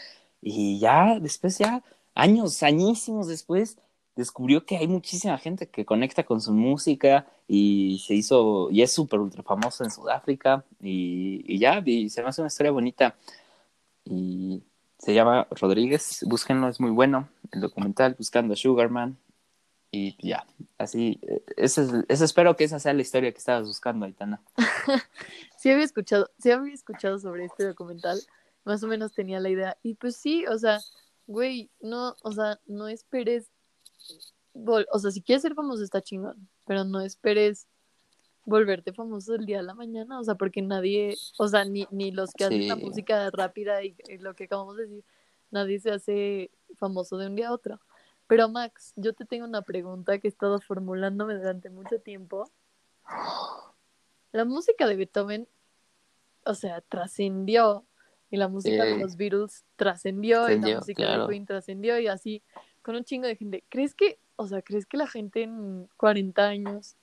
Y 0.43 0.79
ya 0.81 1.19
después 1.19 1.57
ya 1.57 1.83
años, 2.15 2.63
añísimos 2.63 3.27
después 3.27 3.79
descubrió 4.21 4.65
que 4.65 4.77
hay 4.77 4.87
muchísima 4.87 5.37
gente 5.39 5.67
que 5.67 5.85
conecta 5.85 6.23
con 6.25 6.41
su 6.41 6.53
música 6.53 7.27
y 7.49 8.03
se 8.07 8.15
hizo, 8.15 8.71
y 8.71 8.83
es 8.83 8.93
súper 8.93 9.19
ultra 9.19 9.43
famoso 9.43 9.83
en 9.83 9.91
Sudáfrica 9.91 10.65
y, 10.81 11.59
ya, 11.59 11.83
y 11.85 12.09
se 12.11 12.23
me 12.23 12.29
hace 12.29 12.43
una 12.43 12.49
historia 12.49 12.71
bonita 12.71 13.17
y 14.05 14.63
se 14.99 15.15
llama 15.15 15.49
Rodríguez, 15.51 16.25
búsquenlo, 16.29 16.69
es 16.69 16.79
muy 16.79 16.91
bueno, 16.91 17.29
el 17.51 17.61
documental 17.61 18.15
Buscando 18.17 18.55
a 18.55 18.57
Sugarman 18.57 19.17
y 19.91 20.17
ya, 20.25 20.47
así, 20.79 21.19
eso, 21.57 22.05
espero 22.09 22.55
que 22.55 22.65
esa 22.65 22.79
sea 22.79 22.93
la 22.93 23.03
historia 23.03 23.33
que 23.33 23.39
estabas 23.39 23.67
buscando, 23.67 24.07
Aitana. 24.07 24.41
sí 25.59 25.71
había 25.71 25.85
escuchado, 25.85 26.31
sí 26.39 26.51
había 26.51 26.75
escuchado 26.75 27.19
sobre 27.19 27.47
este 27.47 27.65
documental, 27.65 28.21
más 28.65 28.83
o 28.85 28.87
menos 28.87 29.15
tenía 29.15 29.41
la 29.41 29.49
idea, 29.49 29.77
y 29.83 29.95
pues 29.95 30.17
sí, 30.17 30.47
o 30.47 30.59
sea, 30.59 30.79
güey, 31.27 31.71
no, 31.81 32.15
o 32.23 32.33
sea, 32.33 32.61
no 32.67 32.87
esperes 32.87 33.51
o 34.55 34.99
sea, 34.99 35.11
si 35.11 35.23
quieres 35.23 35.43
ser 35.43 35.55
famoso 35.55 35.83
está 35.83 36.01
chingón, 36.01 36.49
pero 36.67 36.85
no 36.85 37.01
esperes 37.01 37.67
volverte 38.45 38.93
famoso 38.93 39.35
el 39.35 39.47
día 39.47 39.59
de 39.59 39.63
la 39.65 39.75
mañana, 39.75 40.19
o 40.19 40.25
sea, 40.25 40.35
porque 40.35 40.63
nadie, 40.63 41.17
o 41.39 41.49
sea, 41.49 41.65
ni, 41.65 41.87
ni 41.91 42.11
los 42.11 42.33
que 42.33 42.45
hacen 42.45 42.69
la 42.69 42.77
música 42.77 43.31
rápida 43.31 43.83
y, 43.85 43.97
lo 44.19 44.35
que 44.35 44.45
acabamos 44.45 44.77
de 44.77 44.87
decir, 44.87 45.05
nadie 45.51 45.79
se 45.79 45.91
hace 45.91 46.51
famoso 46.77 47.17
de 47.17 47.27
un 47.27 47.37
día 47.37 47.49
a 47.49 47.53
otro. 47.53 47.81
Pero 48.27 48.49
Max, 48.49 48.93
yo 48.97 49.13
te 49.13 49.25
tengo 49.25 49.45
una 49.45 49.63
pregunta 49.63 50.19
que 50.19 50.29
he 50.29 50.31
estado 50.31 50.61
formulándome 50.61 51.35
durante 51.35 51.69
mucho 51.69 52.01
tiempo. 52.01 52.51
La 54.33 54.45
música 54.45 54.87
de 54.87 54.97
Beethoven, 54.97 55.49
o 56.45 56.55
sea, 56.55 56.81
trascendió, 56.81 57.85
y 58.31 58.37
la 58.37 58.47
música 58.47 58.85
de 58.85 58.99
los 58.99 59.17
Beatles 59.17 59.65
trascendió, 59.75 60.49
y 60.49 60.61
la 60.61 60.77
música 60.77 61.19
de 61.19 61.27
Queen 61.29 61.47
trascendió, 61.47 61.99
y 61.99 62.07
así 62.07 62.43
con 62.91 62.97
un 62.97 63.05
chingo 63.05 63.29
de 63.29 63.37
gente. 63.37 63.63
¿Crees 63.69 63.95
que, 63.95 64.19
o 64.35 64.49
sea, 64.49 64.63
crees 64.63 64.85
que 64.85 64.97
la 64.97 65.07
gente 65.07 65.45
en 65.45 65.89
40 65.97 66.45
años, 66.45 66.97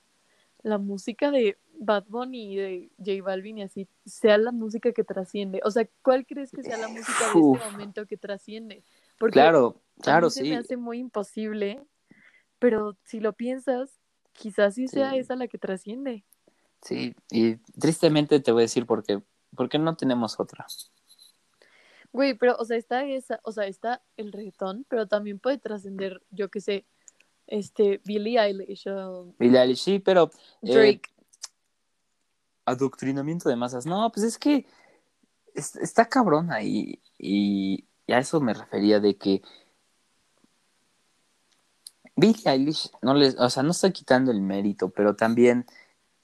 la 0.62 0.76
música 0.76 1.30
de 1.30 1.56
Bad 1.78 2.04
Bunny 2.08 2.52
y 2.52 2.56
de 2.56 2.90
J 2.98 3.22
Balvin 3.24 3.56
y 3.56 3.62
así, 3.62 3.88
sea 4.04 4.36
la 4.36 4.52
música 4.52 4.92
que 4.92 5.02
trasciende? 5.02 5.62
O 5.64 5.70
sea, 5.70 5.88
¿cuál 6.02 6.26
crees 6.26 6.50
que 6.50 6.62
sea 6.62 6.76
la 6.76 6.88
música 6.88 7.32
de 7.32 7.40
este 7.40 7.70
momento 7.70 8.06
que 8.06 8.18
trasciende? 8.18 8.84
Porque 9.18 9.32
claro, 9.32 9.80
claro, 10.02 10.26
a 10.26 10.28
mí 10.28 10.30
se 10.30 10.42
me 10.42 10.58
hace 10.58 10.76
muy 10.76 10.98
imposible, 10.98 11.82
pero 12.58 12.98
si 13.04 13.20
lo 13.20 13.32
piensas, 13.32 13.98
quizás 14.34 14.74
sí 14.74 14.88
sea 14.88 15.16
esa 15.16 15.36
la 15.36 15.48
que 15.48 15.56
trasciende. 15.56 16.26
Sí, 16.82 17.16
y 17.30 17.56
tristemente 17.80 18.40
te 18.40 18.52
voy 18.52 18.60
a 18.60 18.68
decir 18.68 18.84
por 18.84 19.02
qué, 19.02 19.22
porque 19.56 19.78
no 19.78 19.96
tenemos 19.96 20.38
otra. 20.38 20.66
Güey, 22.18 22.34
pero, 22.34 22.56
o 22.58 22.64
sea, 22.64 22.76
está 22.76 23.04
esa, 23.04 23.38
o 23.44 23.52
sea, 23.52 23.68
está 23.68 24.02
el 24.16 24.32
reggaetón, 24.32 24.84
pero 24.88 25.06
también 25.06 25.38
puede 25.38 25.56
trascender, 25.56 26.20
yo 26.32 26.50
qué 26.50 26.60
sé, 26.60 26.84
este, 27.46 28.00
Billie 28.04 28.40
Eilish 28.40 28.88
o... 28.88 29.32
Billie 29.38 29.60
Eilish, 29.60 29.78
sí, 29.78 29.98
pero... 30.00 30.28
Eh, 30.62 30.74
Drake. 30.74 31.02
adoctrinamiento 32.64 33.48
de 33.48 33.54
masas. 33.54 33.86
No, 33.86 34.10
pues 34.10 34.26
es 34.26 34.36
que 34.36 34.66
está 35.54 36.08
cabrón 36.08 36.50
ahí 36.50 37.00
y, 37.18 37.84
a 38.08 38.18
eso 38.18 38.40
me 38.40 38.52
refería 38.52 38.98
de 38.98 39.16
que 39.16 39.40
Billie 42.16 42.42
Eilish, 42.46 42.90
no 43.00 43.14
les, 43.14 43.38
o 43.38 43.48
sea, 43.48 43.62
no 43.62 43.70
está 43.70 43.92
quitando 43.92 44.32
el 44.32 44.40
mérito, 44.40 44.90
pero 44.90 45.14
también 45.14 45.66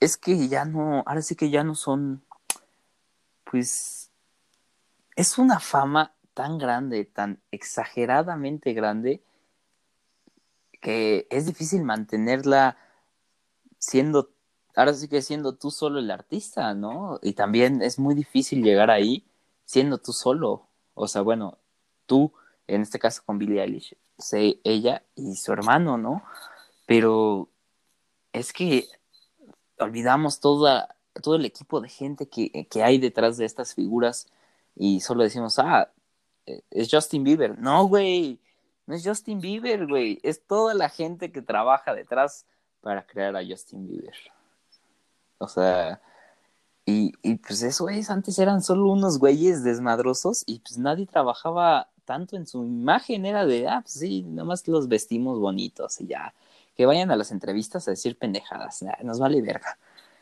es 0.01 0.17
que 0.17 0.49
ya 0.49 0.65
no, 0.65 1.05
ahora 1.05 1.21
sí 1.21 1.37
que 1.37 1.49
ya 1.49 1.63
no 1.63 1.73
son, 1.73 2.21
pues, 3.49 4.04
es 5.15 5.37
una 5.37 5.59
fama 5.59 6.13
tan 6.33 6.57
grande, 6.57 7.05
tan 7.05 7.41
exageradamente 7.51 8.73
grande, 8.73 9.23
que 10.81 11.27
es 11.29 11.45
difícil 11.45 11.83
mantenerla 11.83 12.77
siendo, 13.79 14.31
ahora 14.75 14.93
sí 14.93 15.07
que 15.07 15.21
siendo 15.21 15.55
tú 15.55 15.71
solo 15.71 15.99
el 15.99 16.11
artista, 16.11 16.73
¿no? 16.73 17.19
Y 17.23 17.33
también 17.33 17.81
es 17.81 17.97
muy 17.97 18.13
difícil 18.15 18.63
llegar 18.63 18.91
ahí 18.91 19.25
siendo 19.63 19.97
tú 19.97 20.11
solo. 20.11 20.67
O 20.93 21.07
sea, 21.07 21.21
bueno, 21.21 21.57
tú, 22.05 22.33
en 22.67 22.81
este 22.81 22.99
caso 22.99 23.23
con 23.25 23.37
Billie 23.37 23.61
Eilish, 23.61 23.95
sé 24.17 24.59
ella 24.63 25.03
y 25.15 25.35
su 25.35 25.53
hermano, 25.53 25.97
¿no? 25.97 26.23
Pero 26.85 27.49
es 28.33 28.51
que 28.53 28.87
olvidamos 29.79 30.39
toda, 30.39 30.95
todo 31.21 31.35
el 31.35 31.45
equipo 31.45 31.81
de 31.81 31.89
gente 31.89 32.27
que, 32.27 32.67
que 32.69 32.83
hay 32.83 32.97
detrás 32.97 33.37
de 33.37 33.45
estas 33.45 33.73
figuras 33.73 34.27
y 34.75 34.99
solo 35.01 35.23
decimos, 35.23 35.57
ah, 35.59 35.89
es 36.45 36.89
Justin 36.91 37.23
Bieber. 37.23 37.57
No, 37.57 37.87
güey, 37.87 38.39
no 38.85 38.95
es 38.95 39.05
Justin 39.05 39.39
Bieber, 39.39 39.87
güey, 39.87 40.19
es 40.23 40.45
toda 40.45 40.73
la 40.73 40.89
gente 40.89 41.31
que 41.31 41.41
trabaja 41.41 41.93
detrás 41.93 42.45
para 42.81 43.05
crear 43.05 43.35
a 43.35 43.45
Justin 43.45 43.87
Bieber. 43.87 44.15
O 45.37 45.47
sea, 45.47 46.01
y, 46.85 47.13
y 47.23 47.35
pues 47.35 47.63
eso 47.63 47.89
es, 47.89 48.09
antes 48.09 48.37
eran 48.37 48.61
solo 48.61 48.91
unos 48.91 49.17
güeyes 49.17 49.63
desmadrosos 49.63 50.43
y 50.45 50.59
pues 50.59 50.77
nadie 50.77 51.07
trabajaba 51.07 51.89
tanto 52.05 52.37
en 52.37 52.45
su 52.45 52.63
imagen, 52.63 53.25
era 53.25 53.45
de, 53.45 53.67
ah, 53.67 53.81
pues 53.81 53.93
sí, 53.93 54.21
nomás 54.21 54.67
los 54.67 54.87
vestimos 54.87 55.39
bonitos 55.39 55.99
y 55.99 56.07
ya, 56.07 56.33
que 56.75 56.85
vayan 56.85 57.11
a 57.11 57.15
las 57.15 57.31
entrevistas 57.31 57.87
a 57.87 57.91
decir 57.91 58.17
pendejadas, 58.17 58.85
nos 59.03 59.19
vale 59.19 59.41
verga. 59.41 59.77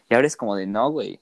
Y 0.09 0.15
ahora 0.15 0.27
es 0.27 0.35
como 0.35 0.55
de, 0.55 0.67
no, 0.67 0.91
güey, 0.91 1.21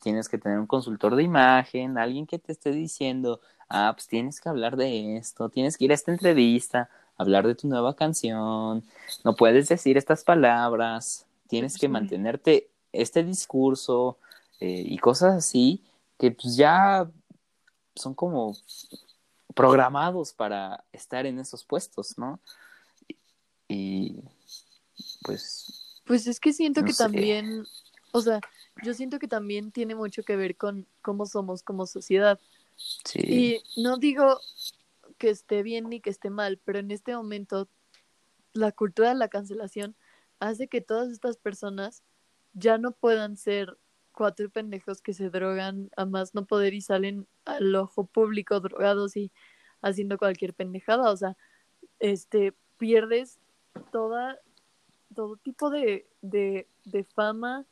tienes 0.00 0.28
que 0.28 0.38
tener 0.38 0.58
un 0.58 0.66
consultor 0.66 1.16
de 1.16 1.22
imagen, 1.22 1.98
alguien 1.98 2.26
que 2.26 2.38
te 2.38 2.52
esté 2.52 2.70
diciendo, 2.70 3.40
ah, 3.68 3.92
pues 3.94 4.06
tienes 4.06 4.40
que 4.40 4.48
hablar 4.48 4.76
de 4.76 5.16
esto, 5.16 5.48
tienes 5.48 5.76
que 5.76 5.86
ir 5.86 5.90
a 5.90 5.94
esta 5.94 6.12
entrevista, 6.12 6.88
hablar 7.16 7.46
de 7.46 7.54
tu 7.54 7.68
nueva 7.68 7.94
canción, 7.94 8.84
no 9.24 9.36
puedes 9.36 9.68
decir 9.68 9.96
estas 9.96 10.24
palabras, 10.24 11.26
tienes 11.48 11.78
que 11.78 11.88
mantenerte 11.88 12.70
este 12.92 13.22
discurso 13.22 14.18
eh, 14.60 14.84
y 14.86 14.98
cosas 14.98 15.34
así 15.34 15.82
que 16.18 16.30
pues 16.30 16.56
ya 16.56 17.10
son 17.94 18.14
como 18.14 18.56
programados 19.54 20.32
para 20.32 20.84
estar 20.92 21.26
en 21.26 21.38
esos 21.38 21.64
puestos, 21.64 22.18
¿no? 22.18 22.40
Y, 23.68 24.20
pues... 25.22 26.00
Pues 26.04 26.26
es 26.26 26.38
que 26.38 26.52
siento 26.52 26.84
que 26.84 26.92
también, 26.92 27.64
o 28.14 28.20
sea, 28.20 28.40
yo 28.84 28.94
siento 28.94 29.18
que 29.18 29.26
también 29.26 29.72
tiene 29.72 29.96
mucho 29.96 30.22
que 30.22 30.36
ver 30.36 30.56
con 30.56 30.86
cómo 31.02 31.26
somos 31.26 31.64
como 31.64 31.84
sociedad. 31.84 32.38
Y 33.12 33.60
no 33.76 33.98
digo 33.98 34.38
que 35.18 35.30
esté 35.30 35.64
bien 35.64 35.88
ni 35.88 36.00
que 36.00 36.10
esté 36.10 36.30
mal, 36.30 36.60
pero 36.64 36.78
en 36.78 36.92
este 36.92 37.16
momento 37.16 37.68
la 38.52 38.70
cultura 38.70 39.08
de 39.08 39.16
la 39.16 39.26
cancelación 39.26 39.96
hace 40.38 40.68
que 40.68 40.80
todas 40.80 41.10
estas 41.10 41.38
personas 41.38 42.04
ya 42.52 42.78
no 42.78 42.92
puedan 42.92 43.36
ser 43.36 43.78
cuatro 44.12 44.48
pendejos 44.48 45.02
que 45.02 45.12
se 45.12 45.28
drogan 45.28 45.90
a 45.96 46.04
más 46.04 46.36
no 46.36 46.46
poder 46.46 46.72
y 46.72 46.82
salen 46.82 47.26
al 47.44 47.74
ojo 47.74 48.06
público 48.06 48.60
drogados 48.60 49.16
y 49.16 49.32
haciendo 49.82 50.18
cualquier 50.18 50.54
pendejada. 50.54 51.10
O 51.10 51.16
sea, 51.16 51.36
este, 51.98 52.54
pierdes 52.78 53.40
toda, 53.90 54.38
todo 55.16 55.36
tipo 55.36 55.68
de, 55.68 56.06
de, 56.22 56.68
de 56.84 57.02
fama 57.02 57.66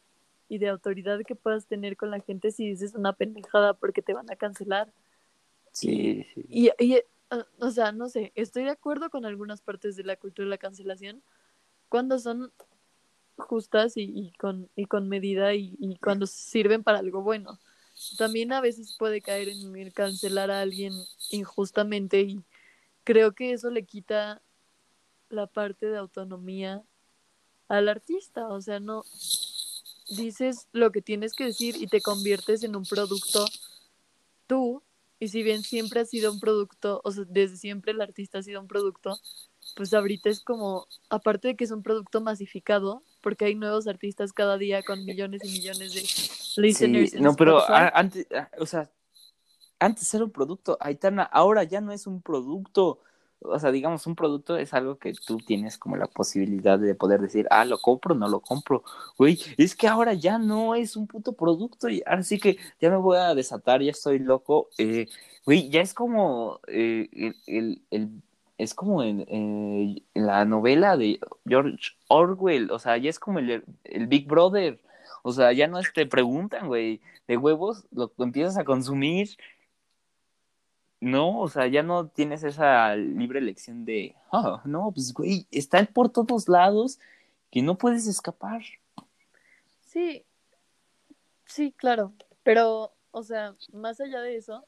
y 0.52 0.58
de 0.58 0.68
autoridad 0.68 1.18
que 1.26 1.34
puedas 1.34 1.66
tener 1.66 1.96
con 1.96 2.10
la 2.10 2.20
gente 2.20 2.50
si 2.50 2.68
dices 2.68 2.94
una 2.94 3.14
pendejada 3.14 3.72
porque 3.72 4.02
te 4.02 4.12
van 4.12 4.30
a 4.30 4.36
cancelar. 4.36 4.92
Sí, 5.72 6.26
sí. 6.34 6.44
Y, 6.46 6.70
y 6.78 6.98
ah, 7.30 7.46
o 7.58 7.70
sea, 7.70 7.90
no 7.92 8.10
sé, 8.10 8.32
estoy 8.34 8.64
de 8.64 8.70
acuerdo 8.70 9.08
con 9.08 9.24
algunas 9.24 9.62
partes 9.62 9.96
de 9.96 10.04
la 10.04 10.16
cultura 10.16 10.44
de 10.44 10.50
la 10.50 10.58
cancelación 10.58 11.22
cuando 11.88 12.18
son 12.18 12.52
justas 13.38 13.96
y, 13.96 14.02
y 14.02 14.32
con, 14.32 14.68
y 14.76 14.84
con 14.84 15.08
medida 15.08 15.54
y, 15.54 15.74
y, 15.80 15.96
cuando 15.96 16.26
sirven 16.26 16.82
para 16.82 16.98
algo 16.98 17.22
bueno. 17.22 17.58
También 18.18 18.52
a 18.52 18.60
veces 18.60 18.94
puede 18.98 19.22
caer 19.22 19.48
en 19.48 19.90
cancelar 19.92 20.50
a 20.50 20.60
alguien 20.60 20.92
injustamente 21.30 22.20
y 22.20 22.44
creo 23.04 23.32
que 23.32 23.54
eso 23.54 23.70
le 23.70 23.86
quita 23.86 24.42
la 25.30 25.46
parte 25.46 25.86
de 25.86 25.96
autonomía 25.96 26.82
al 27.68 27.88
artista, 27.88 28.48
o 28.48 28.60
sea, 28.60 28.80
no, 28.80 29.02
dices 30.16 30.68
lo 30.72 30.92
que 30.92 31.02
tienes 31.02 31.34
que 31.34 31.44
decir 31.44 31.76
y 31.78 31.86
te 31.86 32.00
conviertes 32.00 32.62
en 32.62 32.76
un 32.76 32.84
producto 32.84 33.46
tú. 34.46 34.82
Y 35.18 35.28
si 35.28 35.42
bien 35.42 35.62
siempre 35.62 36.00
ha 36.00 36.04
sido 36.04 36.32
un 36.32 36.40
producto, 36.40 37.00
o 37.04 37.12
sea, 37.12 37.24
desde 37.28 37.56
siempre 37.56 37.92
el 37.92 38.00
artista 38.00 38.38
ha 38.38 38.42
sido 38.42 38.60
un 38.60 38.66
producto, 38.66 39.18
pues 39.76 39.94
ahorita 39.94 40.28
es 40.28 40.40
como, 40.40 40.86
aparte 41.10 41.48
de 41.48 41.56
que 41.56 41.64
es 41.64 41.70
un 41.70 41.82
producto 41.82 42.20
masificado, 42.20 43.02
porque 43.20 43.44
hay 43.44 43.54
nuevos 43.54 43.86
artistas 43.86 44.32
cada 44.32 44.58
día 44.58 44.82
con 44.82 45.04
millones 45.04 45.42
y 45.44 45.52
millones 45.52 45.94
de 45.94 46.60
listeners. 46.60 47.14
no, 47.14 47.36
pero 47.36 47.62
antes, 47.70 48.26
o 48.58 48.66
sea, 48.66 48.90
antes 49.78 50.12
era 50.12 50.24
un 50.24 50.32
producto, 50.32 50.76
Aitana, 50.80 51.22
ahora 51.22 51.62
ya 51.64 51.80
no 51.80 51.92
es 51.92 52.06
un 52.06 52.20
producto 52.20 52.98
o 53.44 53.58
sea, 53.58 53.70
digamos, 53.72 54.06
un 54.06 54.14
producto 54.14 54.56
es 54.56 54.74
algo 54.74 54.98
que 54.98 55.12
tú 55.14 55.38
tienes 55.38 55.78
como 55.78 55.96
la 55.96 56.06
posibilidad 56.06 56.78
de 56.78 56.94
poder 56.94 57.20
decir, 57.20 57.46
ah, 57.50 57.64
lo 57.64 57.78
compro, 57.78 58.14
no 58.14 58.28
lo 58.28 58.40
compro. 58.40 58.82
Güey, 59.18 59.38
es 59.56 59.74
que 59.74 59.88
ahora 59.88 60.14
ya 60.14 60.38
no 60.38 60.74
es 60.74 60.96
un 60.96 61.06
puto 61.06 61.32
producto 61.32 61.88
y 61.88 62.02
ahora 62.06 62.22
sí 62.22 62.38
que 62.38 62.58
ya 62.80 62.90
me 62.90 62.96
voy 62.96 63.18
a 63.18 63.34
desatar, 63.34 63.82
ya 63.82 63.90
estoy 63.90 64.18
loco. 64.18 64.68
Eh, 64.78 65.06
güey, 65.44 65.68
ya 65.70 65.80
es 65.80 65.94
como 65.94 66.60
eh, 66.68 67.08
el, 67.46 67.82
el, 67.90 68.22
es 68.58 68.74
como 68.74 69.02
en, 69.02 69.26
eh, 69.28 70.02
la 70.14 70.44
novela 70.44 70.96
de 70.96 71.20
George 71.46 71.92
Orwell, 72.08 72.70
o 72.70 72.78
sea, 72.78 72.96
ya 72.96 73.10
es 73.10 73.18
como 73.18 73.38
el, 73.38 73.64
el 73.84 74.06
Big 74.06 74.26
Brother. 74.26 74.80
O 75.24 75.32
sea, 75.32 75.52
ya 75.52 75.68
no 75.68 75.80
te 75.94 76.06
preguntan, 76.06 76.66
güey, 76.66 77.00
de 77.28 77.36
huevos, 77.36 77.86
lo 77.92 78.12
empiezas 78.18 78.58
a 78.58 78.64
consumir 78.64 79.36
no, 81.02 81.40
o 81.40 81.48
sea, 81.48 81.66
ya 81.66 81.82
no 81.82 82.06
tienes 82.06 82.44
esa 82.44 82.94
libre 82.94 83.40
elección 83.40 83.84
de, 83.84 84.14
oh, 84.30 84.60
no, 84.64 84.92
pues 84.92 85.12
güey, 85.12 85.48
están 85.50 85.88
por 85.88 86.10
todos 86.10 86.48
lados 86.48 87.00
que 87.50 87.60
no 87.60 87.76
puedes 87.76 88.06
escapar. 88.06 88.62
Sí, 89.80 90.24
sí, 91.44 91.72
claro, 91.72 92.12
pero, 92.44 92.92
o 93.10 93.24
sea, 93.24 93.56
más 93.72 94.00
allá 94.00 94.20
de 94.20 94.36
eso, 94.36 94.64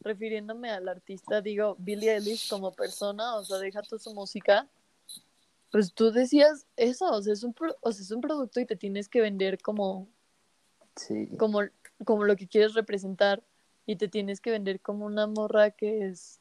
refiriéndome 0.00 0.70
al 0.70 0.88
artista, 0.88 1.42
digo, 1.42 1.76
Billie 1.78 2.14
Eilish 2.14 2.48
como 2.48 2.72
persona, 2.72 3.36
o 3.36 3.44
sea, 3.44 3.58
deja 3.58 3.82
toda 3.82 3.98
su 3.98 4.14
música, 4.14 4.66
pues 5.70 5.92
tú 5.92 6.10
decías 6.12 6.66
eso, 6.76 7.12
o 7.12 7.20
sea, 7.20 7.34
es 7.34 7.44
un, 7.44 7.54
o 7.82 7.92
sea, 7.92 8.02
es 8.02 8.10
un 8.10 8.22
producto 8.22 8.58
y 8.58 8.64
te 8.64 8.76
tienes 8.76 9.06
que 9.06 9.20
vender 9.20 9.60
como, 9.60 10.08
sí. 10.96 11.28
como, 11.36 11.60
como 12.06 12.24
lo 12.24 12.36
que 12.36 12.48
quieres 12.48 12.72
representar 12.72 13.42
y 13.86 13.96
te 13.96 14.08
tienes 14.08 14.40
que 14.40 14.50
vender 14.50 14.80
como 14.80 15.06
una 15.06 15.26
morra 15.26 15.70
que 15.70 16.06
es 16.06 16.40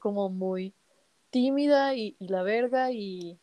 como 0.00 0.28
muy 0.28 0.74
tímida 1.30 1.94
y, 1.94 2.16
la 2.18 2.42
verga 2.42 2.92
y, 2.92 3.38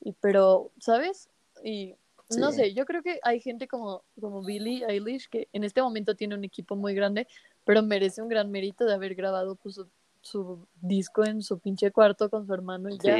y, 0.00 0.12
pero, 0.20 0.72
¿sabes? 0.80 1.28
Y 1.62 1.94
no 2.36 2.52
sé, 2.52 2.74
yo 2.74 2.84
creo 2.84 3.02
que 3.02 3.20
hay 3.22 3.40
gente 3.40 3.68
como, 3.68 4.02
como 4.20 4.42
Billie 4.42 4.84
Eilish 4.86 5.28
que 5.28 5.48
en 5.52 5.64
este 5.64 5.80
momento 5.80 6.14
tiene 6.14 6.34
un 6.34 6.44
equipo 6.44 6.76
muy 6.76 6.94
grande, 6.94 7.26
pero 7.64 7.82
merece 7.82 8.22
un 8.22 8.28
gran 8.28 8.50
mérito 8.50 8.84
de 8.84 8.94
haber 8.94 9.14
grabado 9.14 9.56
pues, 9.56 9.80
su, 10.20 10.66
disco 10.80 11.24
en 11.24 11.42
su 11.42 11.58
pinche 11.58 11.90
cuarto 11.90 12.28
con 12.28 12.46
su 12.46 12.52
hermano 12.52 12.90
y 12.90 12.98
ya. 12.98 13.16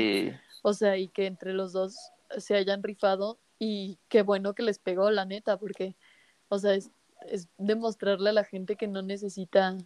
O 0.63 0.75
sea, 0.75 0.97
y 0.97 1.09
que 1.09 1.27
entre 1.27 1.53
los 1.53 1.73
dos 1.73 1.97
se 2.37 2.55
hayan 2.57 2.83
rifado 2.83 3.39
y 3.59 3.99
qué 4.09 4.23
bueno 4.23 4.55
que 4.55 4.63
les 4.63 4.79
pegó, 4.79 5.11
la 5.11 5.25
neta, 5.25 5.57
porque, 5.59 5.97
o 6.49 6.59
sea, 6.59 6.75
es, 6.75 6.91
es 7.27 7.49
demostrarle 7.59 8.31
a 8.31 8.33
la 8.33 8.45
gente 8.45 8.77
que 8.77 8.89
no 8.89 9.03
necesita 9.03 9.77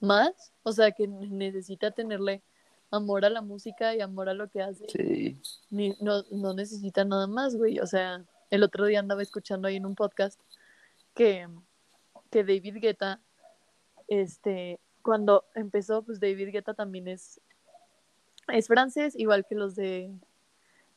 más, 0.00 0.52
o 0.62 0.72
sea, 0.72 0.92
que 0.92 1.06
necesita 1.08 1.90
tenerle 1.90 2.42
amor 2.90 3.24
a 3.24 3.30
la 3.30 3.42
música 3.42 3.94
y 3.94 4.00
amor 4.00 4.28
a 4.28 4.34
lo 4.34 4.48
que 4.48 4.62
hace. 4.62 4.86
Sí. 4.88 5.40
Ni, 5.70 5.96
no, 6.00 6.22
no 6.30 6.54
necesita 6.54 7.04
nada 7.04 7.26
más, 7.26 7.56
güey. 7.56 7.80
O 7.80 7.86
sea, 7.86 8.24
el 8.50 8.62
otro 8.62 8.86
día 8.86 9.00
andaba 9.00 9.22
escuchando 9.22 9.68
ahí 9.68 9.76
en 9.76 9.86
un 9.86 9.94
podcast 9.94 10.40
que, 11.14 11.48
que 12.30 12.44
David 12.44 12.76
Guetta, 12.80 13.20
este, 14.08 14.78
cuando 15.02 15.44
empezó, 15.54 16.02
pues 16.02 16.20
David 16.20 16.50
Guetta 16.50 16.74
también 16.74 17.08
es, 17.08 17.40
es 18.48 18.66
francés, 18.66 19.14
igual 19.16 19.44
que 19.46 19.54
los 19.54 19.74
de 19.74 20.12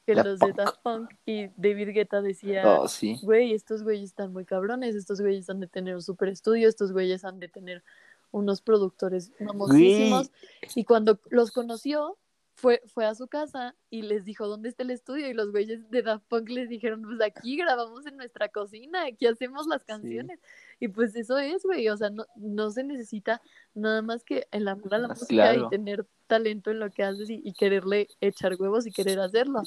que 0.08 0.16
los 0.16 0.40
de 0.40 0.54
Daft 0.54 0.82
Punk 0.84 1.12
y 1.26 1.48
David 1.58 1.90
Guetta 1.90 2.22
decía, 2.22 2.64
oh, 2.66 2.88
sí. 2.88 3.20
güey, 3.22 3.54
estos 3.54 3.84
güeyes 3.84 4.06
están 4.06 4.32
muy 4.32 4.46
cabrones, 4.46 4.96
estos 4.96 5.20
güeyes 5.20 5.50
han 5.50 5.60
de 5.60 5.68
tener 5.68 5.96
un 5.96 6.02
super 6.02 6.30
estudio, 6.30 6.70
estos 6.70 6.94
güeyes 6.94 7.26
han 7.26 7.42
de 7.42 7.50
tener 7.50 7.84
unos 8.32 8.62
productores 8.62 9.34
famosísimos. 9.38 10.32
Y 10.76 10.86
cuando 10.86 11.20
los 11.30 11.52
conoció, 11.52 12.18
fue, 12.56 12.82
fue 12.88 13.06
a 13.06 13.16
su 13.16 13.28
casa 13.28 13.76
y 13.90 14.02
les 14.02 14.24
dijo 14.24 14.48
dónde 14.48 14.70
está 14.70 14.84
el 14.84 14.92
estudio 14.92 15.30
y 15.30 15.34
los 15.34 15.52
güeyes 15.52 15.92
de 15.92 16.02
Daft 16.02 16.26
Punk 16.30 16.50
les 16.50 16.70
dijeron, 16.70 17.02
pues 17.02 17.20
aquí 17.22 17.58
grabamos 17.58 18.06
en 18.06 18.16
nuestra 18.16 18.48
cocina, 18.48 19.08
aquí 19.08 19.28
hacemos 19.28 19.68
las 19.68 19.84
canciones. 19.84 20.40
Y 20.80 20.88
pues 20.88 21.16
eso 21.18 21.38
es, 21.38 21.64
güey, 21.64 21.90
o 21.90 21.98
sea, 21.98 22.10
no, 22.10 22.26
no 22.38 22.72
se 22.72 22.86
necesita 22.86 23.42
nada 23.76 24.02
más 24.02 24.24
que 24.24 24.48
el 24.52 24.70
amor 24.70 24.96
a 24.96 25.00
la 25.00 25.10
música 25.10 25.28
claro. 25.28 25.66
y 25.66 25.70
tener 25.70 26.08
talento 26.28 26.72
en 26.72 26.80
lo 26.80 26.90
que 26.90 27.04
haces 27.04 27.30
y, 27.30 27.42
y 27.44 27.52
quererle 27.52 28.08
echar 28.22 28.56
huevos 28.58 28.88
y 28.88 28.92
querer 28.92 29.20
hacerlo. 29.20 29.64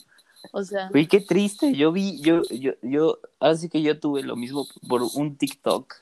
O 0.53 0.65
sea, 0.65 0.89
Güey, 0.89 1.07
qué 1.07 1.21
triste. 1.21 1.75
Yo 1.75 1.93
vi, 1.93 2.21
yo, 2.21 2.43
yo, 2.51 2.73
yo, 2.83 3.19
ahora 3.39 3.57
sí 3.57 3.69
que 3.69 3.83
yo 3.83 3.99
tuve 4.01 4.23
lo 4.23 4.37
mismo 4.37 4.67
por 4.89 5.03
un 5.15 5.37
TikTok. 5.37 5.95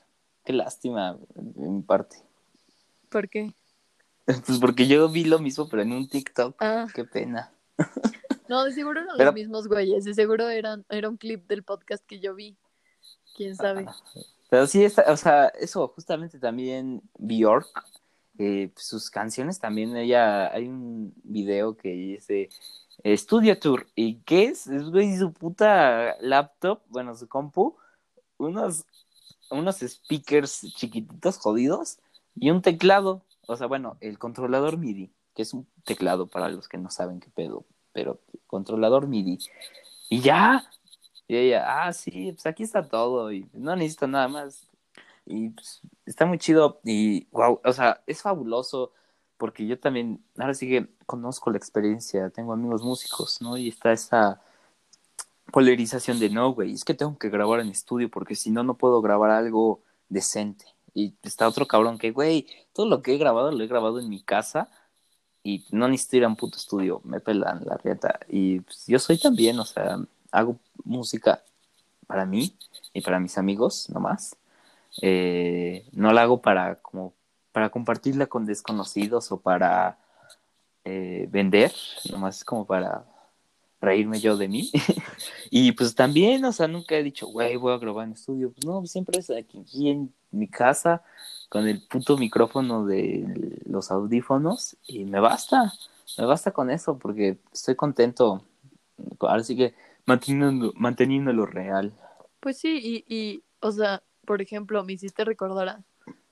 Qué 0.45 0.53
lástima 0.53 1.17
en 1.35 1.75
mi 1.77 1.81
parte. 1.81 2.17
¿por 3.09 3.29
qué? 3.29 3.53
Pues 4.45 4.59
porque 4.59 4.87
yo 4.87 5.09
vi 5.09 5.23
lo 5.25 5.39
mismo, 5.39 5.67
pero 5.67 5.81
en 5.81 5.91
un 5.91 6.07
TikTok. 6.07 6.55
Ah, 6.59 6.85
Qué 6.93 7.03
pena. 7.03 7.51
no, 8.47 8.63
de 8.63 8.71
seguro 8.73 9.01
eran 9.01 9.15
Pero- 9.17 9.31
los 9.31 9.33
mismos 9.35 9.67
güeyes, 9.67 10.03
de 10.05 10.13
seguro 10.13 10.47
eran, 10.49 10.85
era 10.89 11.09
un 11.09 11.17
clip 11.17 11.47
del 11.47 11.63
podcast 11.63 12.05
que 12.05 12.19
yo 12.19 12.35
vi. 12.35 12.55
¿Quién 13.35 13.55
sabe? 13.55 13.87
Pero 14.49 14.67
sí, 14.67 14.83
está, 14.83 15.05
o 15.11 15.17
sea, 15.17 15.47
eso 15.47 15.87
justamente 15.89 16.37
también 16.39 17.01
Bjork, 17.17 17.67
eh, 18.37 18.71
sus 18.75 19.09
canciones 19.09 19.59
también, 19.59 19.95
ella, 19.97 20.51
hay 20.51 20.67
un 20.67 21.13
video 21.23 21.75
que 21.75 21.89
dice 21.89 22.49
Studio 23.05 23.57
Tour, 23.59 23.87
¿y 23.95 24.15
qué 24.21 24.45
es? 24.45 24.67
Es, 24.67 24.89
güey, 24.89 25.17
su 25.17 25.31
puta 25.33 26.15
laptop, 26.19 26.81
bueno, 26.89 27.15
su 27.15 27.27
compu, 27.27 27.77
unos, 28.37 28.85
unos 29.49 29.77
speakers 29.77 30.61
chiquititos 30.75 31.37
jodidos 31.37 31.99
y 32.35 32.51
un 32.51 32.61
teclado, 32.61 33.23
o 33.47 33.55
sea, 33.55 33.67
bueno, 33.67 33.97
el 34.01 34.19
controlador 34.19 34.77
MIDI, 34.77 35.11
que 35.33 35.43
es 35.43 35.53
un 35.53 35.67
teclado 35.85 36.27
para 36.27 36.49
los 36.49 36.67
que 36.67 36.77
no 36.77 36.89
saben 36.89 37.19
qué 37.19 37.29
pedo, 37.29 37.65
pero 37.93 38.19
controlador 38.47 39.07
MIDI, 39.07 39.39
y 40.09 40.21
ya, 40.21 40.69
y 41.27 41.37
ella, 41.37 41.85
ah, 41.85 41.93
sí, 41.93 42.31
pues 42.33 42.45
aquí 42.47 42.63
está 42.63 42.87
todo 42.89 43.31
y 43.31 43.47
no 43.53 43.75
necesito 43.75 44.07
nada 44.07 44.27
más. 44.27 44.67
Y 45.25 45.49
pues, 45.51 45.81
está 46.05 46.25
muy 46.25 46.39
chido 46.39 46.79
y 46.83 47.27
wow, 47.31 47.61
o 47.63 47.73
sea, 47.73 48.01
es 48.07 48.21
fabuloso 48.23 48.93
porque 49.39 49.65
yo 49.65 49.79
también, 49.79 50.23
ahora 50.37 50.53
sí 50.53 50.67
que 50.67 50.87
conozco 51.05 51.49
la 51.49 51.57
experiencia, 51.57 52.29
tengo 52.29 52.53
amigos 52.53 52.83
músicos, 52.83 53.41
¿no? 53.41 53.57
Y 53.57 53.69
está 53.69 53.93
esa 53.93 54.41
polarización 55.51 56.19
de 56.19 56.29
no, 56.29 56.53
güey, 56.53 56.73
es 56.73 56.83
que 56.83 56.93
tengo 56.93 57.17
que 57.17 57.29
grabar 57.29 57.61
en 57.61 57.69
estudio 57.69 58.09
porque 58.11 58.35
si 58.35 58.51
no, 58.51 58.63
no 58.63 58.75
puedo 58.77 59.01
grabar 59.01 59.31
algo 59.31 59.81
decente. 60.09 60.65
Y 60.93 61.15
está 61.23 61.47
otro 61.47 61.67
cabrón 61.67 61.97
que, 61.97 62.11
güey, 62.11 62.47
todo 62.73 62.87
lo 62.87 63.01
que 63.01 63.15
he 63.15 63.17
grabado 63.17 63.51
lo 63.51 63.63
he 63.63 63.67
grabado 63.67 63.99
en 63.99 64.09
mi 64.09 64.21
casa 64.21 64.69
y 65.43 65.65
no 65.71 65.87
necesito 65.87 66.17
ir 66.17 66.25
a 66.25 66.27
un 66.27 66.35
puto 66.35 66.57
estudio, 66.57 67.01
me 67.05 67.21
pelan 67.21 67.63
la 67.65 67.77
rieta. 67.77 68.19
Y 68.27 68.59
pues, 68.61 68.85
yo 68.87 68.99
soy 68.99 69.17
también, 69.19 69.57
o 69.59 69.65
sea, 69.65 69.99
hago 70.31 70.59
música 70.83 71.43
para 72.07 72.25
mí 72.25 72.53
y 72.93 73.01
para 73.01 73.19
mis 73.19 73.37
amigos 73.37 73.89
nomás. 73.89 74.35
Eh, 75.01 75.85
no 75.93 76.11
la 76.11 76.23
hago 76.23 76.41
para 76.41 76.75
como 76.81 77.13
para 77.51 77.69
compartirla 77.69 78.27
con 78.27 78.45
desconocidos 78.45 79.31
o 79.31 79.39
para 79.39 79.97
eh, 80.85 81.27
vender, 81.29 81.73
nomás 82.11 82.43
como 82.43 82.65
para 82.65 83.05
reírme 83.81 84.19
yo 84.19 84.37
de 84.37 84.47
mí. 84.47 84.71
y 85.49 85.71
pues 85.71 85.95
también, 85.95 86.43
o 86.45 86.51
sea, 86.51 86.67
nunca 86.67 86.95
he 86.95 87.03
dicho, 87.03 87.27
güey, 87.27 87.55
voy 87.55 87.73
a 87.73 87.77
grabar 87.77 88.07
en 88.07 88.13
estudio. 88.13 88.51
Pues 88.51 88.65
no, 88.65 88.85
siempre 88.85 89.19
es 89.19 89.29
aquí, 89.29 89.89
en 89.89 90.13
mi 90.31 90.47
casa 90.47 91.03
con 91.49 91.67
el 91.67 91.81
puto 91.87 92.17
micrófono 92.17 92.85
de 92.85 93.59
los 93.65 93.89
audífonos 93.89 94.77
y 94.85 95.05
me 95.05 95.19
basta, 95.19 95.73
me 96.17 96.25
basta 96.25 96.51
con 96.51 96.69
eso 96.69 96.99
porque 96.99 97.39
estoy 97.51 97.75
contento. 97.75 98.43
Ahora 99.19 99.43
sí 99.43 99.55
que 99.55 99.73
manteniendo, 100.05 100.73
manteniéndolo 100.75 101.45
real. 101.45 101.93
Pues 102.39 102.57
sí, 102.57 102.79
y, 103.07 103.13
y, 103.13 103.43
o 103.61 103.71
sea, 103.71 104.03
por 104.25 104.41
ejemplo, 104.41 104.83
me 104.83 104.93
hiciste 104.93 105.25
recordar 105.25 105.69
a... 105.69 105.83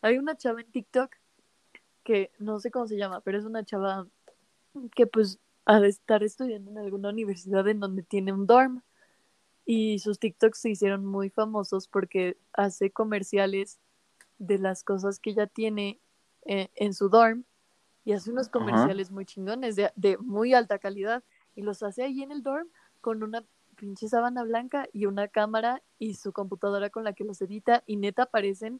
Hay 0.02 0.18
una 0.18 0.38
chava 0.38 0.62
en 0.62 0.72
TikTok 0.72 1.16
que 2.04 2.32
no 2.40 2.60
sé 2.60 2.72
cómo 2.72 2.88
se 2.88 2.98
llama, 2.98 3.22
pero 3.22 3.38
es 3.38 3.46
una 3.46 3.66
chava 3.66 4.08
que 4.96 5.08
pues 5.08 5.40
ha 5.66 5.80
de 5.80 5.90
estar 5.90 6.24
estudiando 6.24 6.72
en 6.72 6.78
alguna 6.78 7.10
universidad 7.10 7.68
en 7.68 7.80
donde 7.80 8.04
tiene 8.04 8.32
un 8.32 8.48
dorm. 8.48 8.82
Y 9.66 10.00
sus 10.00 10.18
TikToks 10.18 10.60
se 10.60 10.70
hicieron 10.70 11.06
muy 11.06 11.30
famosos 11.30 11.90
porque 11.90 12.38
hace 12.54 12.90
comerciales 12.92 13.80
de 14.40 14.60
las 14.60 14.84
cosas 14.84 15.20
que 15.20 15.32
ella 15.32 15.48
tiene 15.48 16.00
eh, 16.46 16.70
en 16.76 16.94
su 16.94 17.10
dorm 17.10 17.44
y 18.06 18.14
hace 18.14 18.32
unos 18.32 18.48
comerciales 18.48 19.12
muy 19.12 19.26
chingones 19.26 19.76
de, 19.76 19.92
de 19.98 20.18
muy 20.20 20.54
alta 20.54 20.80
calidad 20.80 21.22
y 21.56 21.64
los 21.64 21.84
hace 21.84 22.04
ahí 22.04 22.24
en 22.24 22.32
el 22.32 22.44
dorm 22.44 22.70
con 23.02 23.22
una 23.22 23.44
pinche 23.76 24.08
sábana 24.08 24.44
blanca 24.44 24.88
y 24.94 25.08
una 25.08 25.28
cámara 25.28 25.82
y 26.00 26.14
su 26.14 26.32
computadora 26.32 26.90
con 26.90 27.04
la 27.04 27.12
que 27.12 27.26
los 27.26 27.42
edita 27.42 27.84
y 27.86 27.98
neta 27.98 28.24
aparecen 28.24 28.80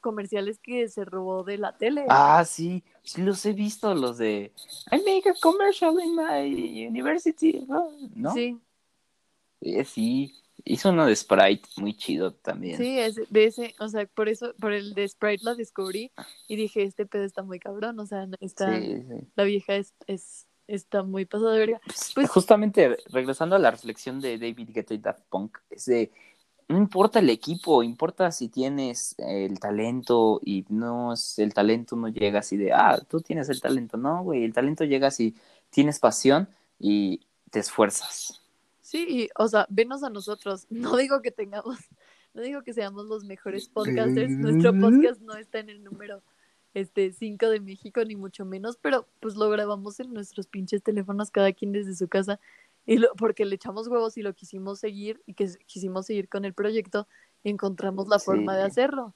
comerciales 0.00 0.58
que 0.58 0.88
se 0.88 1.04
robó 1.04 1.44
de 1.44 1.58
la 1.58 1.76
tele. 1.76 2.04
Ah, 2.08 2.44
sí, 2.44 2.82
sí 3.02 3.22
los 3.22 3.44
he 3.46 3.52
visto, 3.52 3.94
los 3.94 4.18
de 4.18 4.52
I 4.90 4.96
make 4.98 5.28
a 5.30 5.34
commercial 5.40 5.94
in 6.02 6.16
my 6.16 6.86
university, 6.88 7.66
¿no? 8.14 8.34
Sí, 8.34 8.58
Eh, 9.60 9.84
sí, 9.84 10.34
hizo 10.64 10.90
uno 10.90 11.06
de 11.06 11.14
Sprite 11.14 11.68
muy 11.76 11.94
chido 11.94 12.32
también. 12.32 12.76
sí, 12.78 12.98
es 12.98 13.16
de 13.30 13.44
ese, 13.44 13.74
o 13.78 13.88
sea, 13.88 14.06
por 14.06 14.28
eso, 14.28 14.54
por 14.58 14.72
el 14.72 14.94
de 14.94 15.06
Sprite 15.06 15.44
la 15.44 15.54
descubrí 15.54 16.10
y 16.48 16.56
dije, 16.56 16.82
este 16.82 17.06
pedo 17.06 17.24
está 17.24 17.42
muy 17.42 17.58
cabrón, 17.60 17.98
o 18.00 18.06
sea, 18.06 18.26
está, 18.40 18.74
Sí, 18.80 19.02
sí. 19.06 19.28
la 19.36 19.44
vieja 19.44 19.76
es, 19.76 19.94
es, 20.06 20.46
está 20.66 21.02
muy 21.02 21.26
pasada 21.26 21.52
de 21.52 21.58
verga. 21.58 21.80
Pues- 22.14 22.30
Justamente 22.30 22.96
regresando 23.10 23.56
a 23.56 23.58
la 23.58 23.70
reflexión 23.70 24.20
de 24.20 24.38
David 24.38 24.70
Guetta 24.72 24.94
y 24.94 24.98
Daft 24.98 25.24
Punk, 25.28 25.58
es 25.68 25.84
de 25.86 26.10
no 26.70 26.78
importa 26.78 27.18
el 27.18 27.28
equipo, 27.30 27.82
importa 27.82 28.30
si 28.30 28.48
tienes 28.48 29.16
el 29.18 29.58
talento 29.58 30.40
y 30.44 30.64
no 30.68 31.14
es 31.14 31.36
el 31.40 31.52
talento 31.52 31.96
no 31.96 32.08
llega 32.08 32.38
así 32.38 32.56
de, 32.56 32.72
ah, 32.72 33.00
tú 33.08 33.20
tienes 33.20 33.48
el 33.48 33.60
talento, 33.60 33.96
no, 33.96 34.22
güey, 34.22 34.44
el 34.44 34.52
talento 34.52 34.84
llega 34.84 35.10
si 35.10 35.34
tienes 35.70 35.98
pasión 35.98 36.48
y 36.78 37.22
te 37.50 37.58
esfuerzas. 37.58 38.40
Sí, 38.82 39.28
o 39.36 39.48
sea, 39.48 39.66
venos 39.68 40.04
a 40.04 40.10
nosotros. 40.10 40.66
No 40.70 40.96
digo 40.96 41.22
que 41.22 41.32
tengamos, 41.32 41.76
no 42.34 42.42
digo 42.42 42.62
que 42.62 42.72
seamos 42.72 43.06
los 43.06 43.24
mejores 43.24 43.68
podcasters. 43.68 44.30
Nuestro 44.30 44.72
podcast 44.72 45.20
no 45.22 45.34
está 45.34 45.58
en 45.58 45.70
el 45.70 45.82
número 45.82 46.22
este 46.72 47.12
5 47.12 47.48
de 47.48 47.58
México, 47.58 48.04
ni 48.04 48.14
mucho 48.14 48.44
menos, 48.44 48.78
pero 48.80 49.08
pues 49.18 49.34
lo 49.34 49.50
grabamos 49.50 49.98
en 49.98 50.12
nuestros 50.12 50.46
pinches 50.46 50.84
teléfonos, 50.84 51.32
cada 51.32 51.52
quien 51.52 51.72
desde 51.72 51.96
su 51.96 52.06
casa. 52.06 52.38
Y 52.86 52.98
lo, 52.98 53.08
porque 53.16 53.44
le 53.44 53.54
echamos 53.56 53.88
huevos 53.88 54.16
y 54.16 54.22
lo 54.22 54.34
quisimos 54.34 54.80
seguir 54.80 55.22
y 55.26 55.34
que 55.34 55.48
quisimos 55.66 56.06
seguir 56.06 56.28
con 56.28 56.44
el 56.44 56.54
proyecto, 56.54 57.06
encontramos 57.44 58.08
la 58.08 58.18
Sí. 58.18 58.24
forma 58.26 58.56
de 58.56 58.64
hacerlo. 58.64 59.14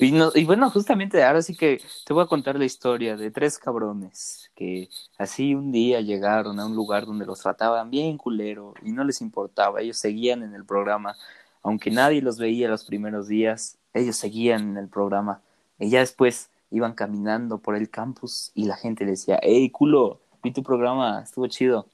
Y- 0.00 0.12
no- 0.12 0.30
y 0.34 0.44
bueno, 0.44 0.68
justamente 0.70 1.24
ahora 1.24 1.40
sí 1.40 1.56
que 1.56 1.80
te 2.04 2.12
voy 2.12 2.22
a 2.22 2.26
contar 2.26 2.58
la 2.58 2.66
historia 2.66 3.16
de 3.16 3.30
tres 3.30 3.58
cabrones 3.58 4.50
que 4.54 4.90
así 5.16 5.54
un 5.54 5.72
día 5.72 6.02
llegaron 6.02 6.60
a 6.60 6.66
un 6.66 6.74
lugar 6.76 7.06
donde 7.06 7.24
los 7.24 7.40
trataban 7.40 7.90
bien 7.90 8.18
culero 8.18 8.74
y 8.82 8.92
no 8.92 9.02
les 9.02 9.22
importaba, 9.22 9.80
ellos 9.80 9.96
seguían 9.96 10.42
en 10.42 10.54
el 10.54 10.66
programa, 10.66 11.16
aunque 11.62 11.90
nadie 11.90 12.20
los 12.20 12.38
veía 12.38 12.68
los 12.68 12.84
primeros 12.84 13.28
días, 13.28 13.78
ellos 13.94 14.16
seguían 14.16 14.70
en 14.72 14.76
el 14.76 14.88
programa 14.88 15.40
y 15.78 15.88
ya 15.88 16.00
después 16.00 16.50
iban 16.70 16.92
caminando 16.92 17.58
por 17.58 17.76
el 17.76 17.88
campus 17.88 18.50
y 18.54 18.66
la 18.66 18.76
gente 18.76 19.06
decía, 19.06 19.38
hey 19.42 19.70
culo, 19.70 20.20
vi 20.42 20.52
tu 20.52 20.62
programa, 20.62 21.22
estuvo 21.22 21.46
chido 21.46 21.86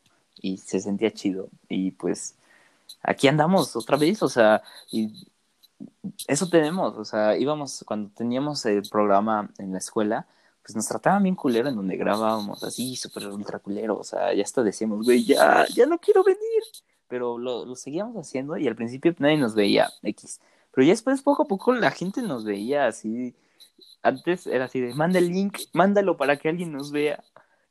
y 0.42 0.58
se 0.58 0.80
sentía 0.80 1.12
chido. 1.12 1.48
Y 1.68 1.92
pues 1.92 2.36
aquí 3.02 3.28
andamos 3.28 3.74
otra 3.76 3.96
vez, 3.96 4.22
o 4.22 4.28
sea, 4.28 4.62
y 4.90 5.26
eso 6.26 6.48
tenemos, 6.48 6.96
o 6.96 7.04
sea, 7.04 7.36
íbamos, 7.38 7.84
cuando 7.86 8.10
teníamos 8.10 8.64
el 8.66 8.82
programa 8.90 9.50
en 9.58 9.72
la 9.72 9.78
escuela, 9.78 10.26
pues 10.62 10.76
nos 10.76 10.86
trataban 10.86 11.22
bien 11.22 11.34
culero 11.34 11.68
en 11.68 11.76
donde 11.76 11.96
grabábamos, 11.96 12.62
así, 12.62 12.96
súper 12.96 13.26
ultra 13.28 13.58
culero, 13.58 13.98
o 13.98 14.04
sea, 14.04 14.32
ya 14.34 14.42
hasta 14.42 14.62
decíamos, 14.62 15.04
güey, 15.04 15.24
ya, 15.24 15.66
ya 15.74 15.86
no 15.86 15.98
quiero 15.98 16.22
venir, 16.22 16.62
pero 17.08 17.38
lo, 17.38 17.64
lo 17.64 17.74
seguíamos 17.74 18.16
haciendo 18.16 18.56
y 18.56 18.68
al 18.68 18.76
principio 18.76 19.14
nadie 19.18 19.38
nos 19.38 19.54
veía, 19.54 19.90
X, 20.02 20.40
pero 20.72 20.86
ya 20.86 20.92
después 20.92 21.22
poco 21.22 21.42
a 21.42 21.46
poco 21.46 21.74
la 21.74 21.90
gente 21.90 22.22
nos 22.22 22.44
veía 22.44 22.86
así, 22.86 23.34
antes 24.02 24.46
era 24.46 24.66
así 24.66 24.80
de, 24.80 24.94
manda 24.94 25.18
el 25.18 25.28
link, 25.28 25.58
mándalo 25.72 26.16
para 26.16 26.36
que 26.36 26.48
alguien 26.48 26.72
nos 26.72 26.92
vea, 26.92 27.24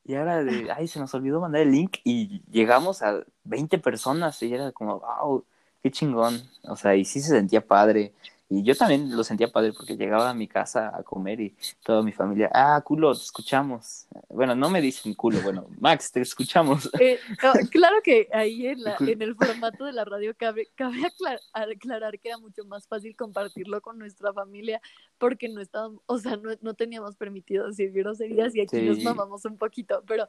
y 0.03 0.15
ahora 0.15 0.43
de, 0.43 0.71
ay, 0.71 0.87
se 0.87 0.99
nos 0.99 1.13
olvidó 1.13 1.39
mandar 1.41 1.61
el 1.61 1.71
link 1.71 1.97
y 2.03 2.41
llegamos 2.51 3.01
a 3.01 3.23
20 3.43 3.77
personas 3.79 4.41
y 4.41 4.53
era 4.53 4.71
como, 4.71 4.99
wow, 4.99 5.45
qué 5.83 5.91
chingón. 5.91 6.41
O 6.63 6.75
sea, 6.75 6.95
y 6.95 7.05
sí 7.05 7.21
se 7.21 7.29
sentía 7.29 7.65
padre. 7.65 8.13
Y 8.53 8.63
yo 8.63 8.75
también 8.75 9.15
lo 9.15 9.23
sentía 9.23 9.47
padre 9.49 9.71
porque 9.71 9.95
llegaba 9.95 10.29
a 10.29 10.33
mi 10.33 10.45
casa 10.45 10.91
a 10.93 11.03
comer 11.03 11.39
y 11.39 11.55
toda 11.85 12.03
mi 12.03 12.11
familia, 12.11 12.51
ah, 12.53 12.81
culo, 12.83 13.15
te 13.15 13.21
escuchamos. 13.23 14.07
Bueno, 14.27 14.55
no 14.55 14.69
me 14.69 14.81
dicen 14.81 15.13
culo, 15.13 15.39
bueno, 15.41 15.67
Max, 15.79 16.11
te 16.11 16.19
escuchamos. 16.19 16.89
Eh, 17.01 17.17
no, 17.41 17.53
claro 17.69 17.95
que 18.03 18.27
ahí 18.33 18.67
en, 18.67 18.83
la, 18.83 18.97
en 18.99 19.21
el 19.21 19.35
formato 19.35 19.85
de 19.85 19.93
la 19.93 20.03
radio 20.03 20.35
cabe, 20.37 20.67
cabe 20.75 20.97
aclar- 21.01 21.39
aclarar 21.53 22.19
que 22.19 22.27
era 22.27 22.37
mucho 22.39 22.65
más 22.65 22.87
fácil 22.89 23.15
compartirlo 23.15 23.79
con 23.81 23.97
nuestra 23.97 24.33
familia 24.33 24.81
porque 25.17 25.47
no 25.47 25.61
estábamos, 25.61 26.01
o 26.05 26.17
sea, 26.17 26.35
no, 26.35 26.49
no 26.59 26.73
teníamos 26.73 27.15
permitido 27.15 27.67
decir 27.67 27.93
groserías 27.93 28.53
y 28.53 28.59
aquí 28.61 28.77
Sí. 28.79 28.85
nos 28.85 28.99
mamamos 29.01 29.45
un 29.45 29.57
poquito, 29.57 30.03
pero 30.05 30.27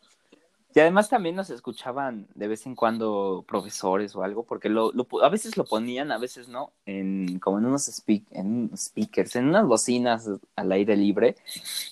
Y 0.74 0.80
además 0.80 1.08
también 1.08 1.36
nos 1.36 1.50
escuchaban 1.50 2.26
de 2.34 2.48
vez 2.48 2.64
en 2.66 2.74
cuando 2.74 3.44
profesores 3.46 4.16
o 4.16 4.22
algo, 4.22 4.44
porque 4.44 4.68
lo, 4.70 4.92
a 5.22 5.28
veces 5.28 5.56
lo 5.56 5.64
ponían, 5.64 6.10
a 6.12 6.18
veces 6.18 6.48
no, 6.48 6.72
en, 6.86 7.38
como 7.40 7.58
en 7.58 7.66
unos 7.66 7.84
speak, 7.84 8.24
en 8.30 8.70
speakers, 8.76 9.36
en 9.36 9.48
unas 9.48 9.66
bocinas 9.66 10.28
al 10.56 10.72
aire 10.72 10.96
libre. 10.96 11.36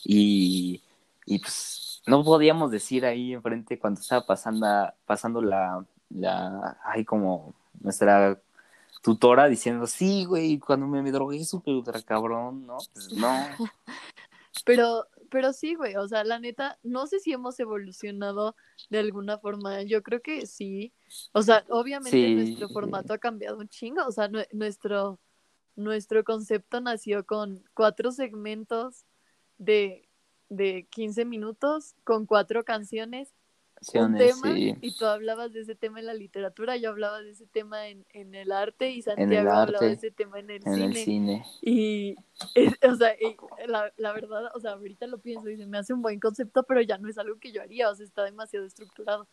Y, 0.05 0.83
y 1.27 1.39
pues 1.41 2.03
no 2.07 2.25
podíamos 2.25 2.71
decir 2.71 3.05
ahí 3.05 3.35
enfrente 3.35 3.79
cuando 3.79 4.01
estaba 4.01 4.25
pasando, 4.25 4.67
pasando 5.05 5.43
la, 5.43 5.85
la, 6.09 6.79
ay, 6.85 7.05
como 7.05 7.55
nuestra 7.81 8.41
tutora 9.03 9.49
diciendo, 9.49 9.87
sí, 9.87 10.25
güey, 10.25 10.59
cuando 10.59 10.87
me, 10.87 11.03
me 11.03 11.13
drogué 11.13 11.45
súper 11.45 11.75
ultra 11.75 12.01
cabrón, 12.03 12.67
¿no? 12.67 12.79
Pues 12.93 13.13
no. 13.13 13.47
Pero, 14.65 15.07
pero 15.31 15.53
sí, 15.53 15.75
güey, 15.75 15.97
o 15.97 16.07
sea, 16.09 16.25
la 16.25 16.39
neta, 16.39 16.79
no 16.83 17.07
sé 17.07 17.21
si 17.21 17.33
hemos 17.33 17.59
evolucionado 17.61 18.57
de 18.91 18.99
alguna 18.99 19.39
forma, 19.39 19.83
yo 19.83 20.03
creo 20.03 20.21
que 20.21 20.47
sí. 20.47 20.93
O 21.33 21.43
sea, 21.43 21.65
obviamente 21.71 22.11
Sí. 22.11 22.35
nuestro 22.35 22.69
formato 22.69 23.13
ha 23.15 23.19
cambiado 23.19 23.59
un 23.59 23.69
chingo, 23.69 24.05
o 24.07 24.13
sea, 24.13 24.29
nue- 24.29 24.49
nuestro, 24.53 25.19
nuestro 25.77 26.25
concepto 26.25 26.81
nació 26.81 27.25
con 27.25 27.63
cuatro 27.75 28.11
segmentos 28.13 29.05
de, 29.59 30.09
de 30.49 30.87
15 30.91 31.25
minutos, 31.25 31.95
con 32.05 32.27
cuatro 32.27 32.65
canciones 32.65 33.33
un 33.95 34.17
tema 34.19 34.55
sí. 34.55 34.77
y 34.81 34.95
tú 34.97 35.07
hablabas 35.07 35.53
de 35.53 35.61
ese 35.61 35.75
tema 35.75 36.01
en 36.01 36.07
la 36.07 36.15
literatura, 36.15 36.77
yo 36.77 36.91
hablaba 36.91 37.21
de 37.23 37.31
ese 37.31 37.47
tema 37.47 37.89
en, 37.89 38.05
en 38.11 38.35
el 38.35 38.53
arte 38.53 38.91
y 38.91 39.03
Santiago 39.03 39.51
hablaba 39.51 39.67
de 39.67 39.73
arte, 39.87 39.93
ese 39.93 40.11
tema 40.11 40.39
en 40.39 40.51
el 40.51 40.57
En 40.67 40.75
cine. 40.75 40.87
el 40.87 40.95
cine. 40.95 41.45
Y, 41.63 42.17
es- 42.55 42.75
o 42.83 42.95
sea, 42.97 43.15
y 43.15 43.37
la, 43.67 43.93
la 43.97 44.13
verdad, 44.13 44.51
o 44.55 44.61
sea, 44.61 44.73
ahorita 44.73 45.07
lo 45.07 45.19
pienso 45.19 45.49
y 45.49 45.57
se 45.57 45.67
me 45.67 45.79
hace 45.79 45.93
un 45.95 46.03
buen 46.03 46.21
concepto, 46.21 46.63
pero 46.65 46.81
ya 46.83 46.99
no 46.99 47.09
es 47.09 47.17
algo 47.19 47.39
que 47.39 47.53
yo 47.53 47.63
haría, 47.63 47.89
o 47.91 47.95
sea, 47.95 48.05
está 48.05 48.25
demasiado 48.25 48.67
estructurado. 48.67 49.27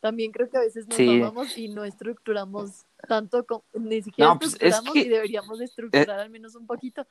También 0.00 0.32
creo 0.32 0.48
que 0.48 0.56
a 0.56 0.60
veces 0.60 0.86
nos 0.88 0.96
Sí. 0.96 1.06
mamamos 1.06 1.58
y 1.58 1.68
no 1.68 1.84
estructuramos 1.84 2.86
tanto, 3.06 3.44
como, 3.44 3.64
ni 3.74 4.00
siquiera 4.00 4.30
No, 4.32 4.38
pues, 4.38 4.54
es 4.54 4.62
estructuramos 4.62 4.92
que- 4.94 5.00
y 5.00 5.08
deberíamos 5.10 5.58
de 5.58 5.64
estructurar 5.66 6.20
al 6.20 6.30
menos 6.30 6.54
un 6.54 6.66
poquito, 6.66 7.06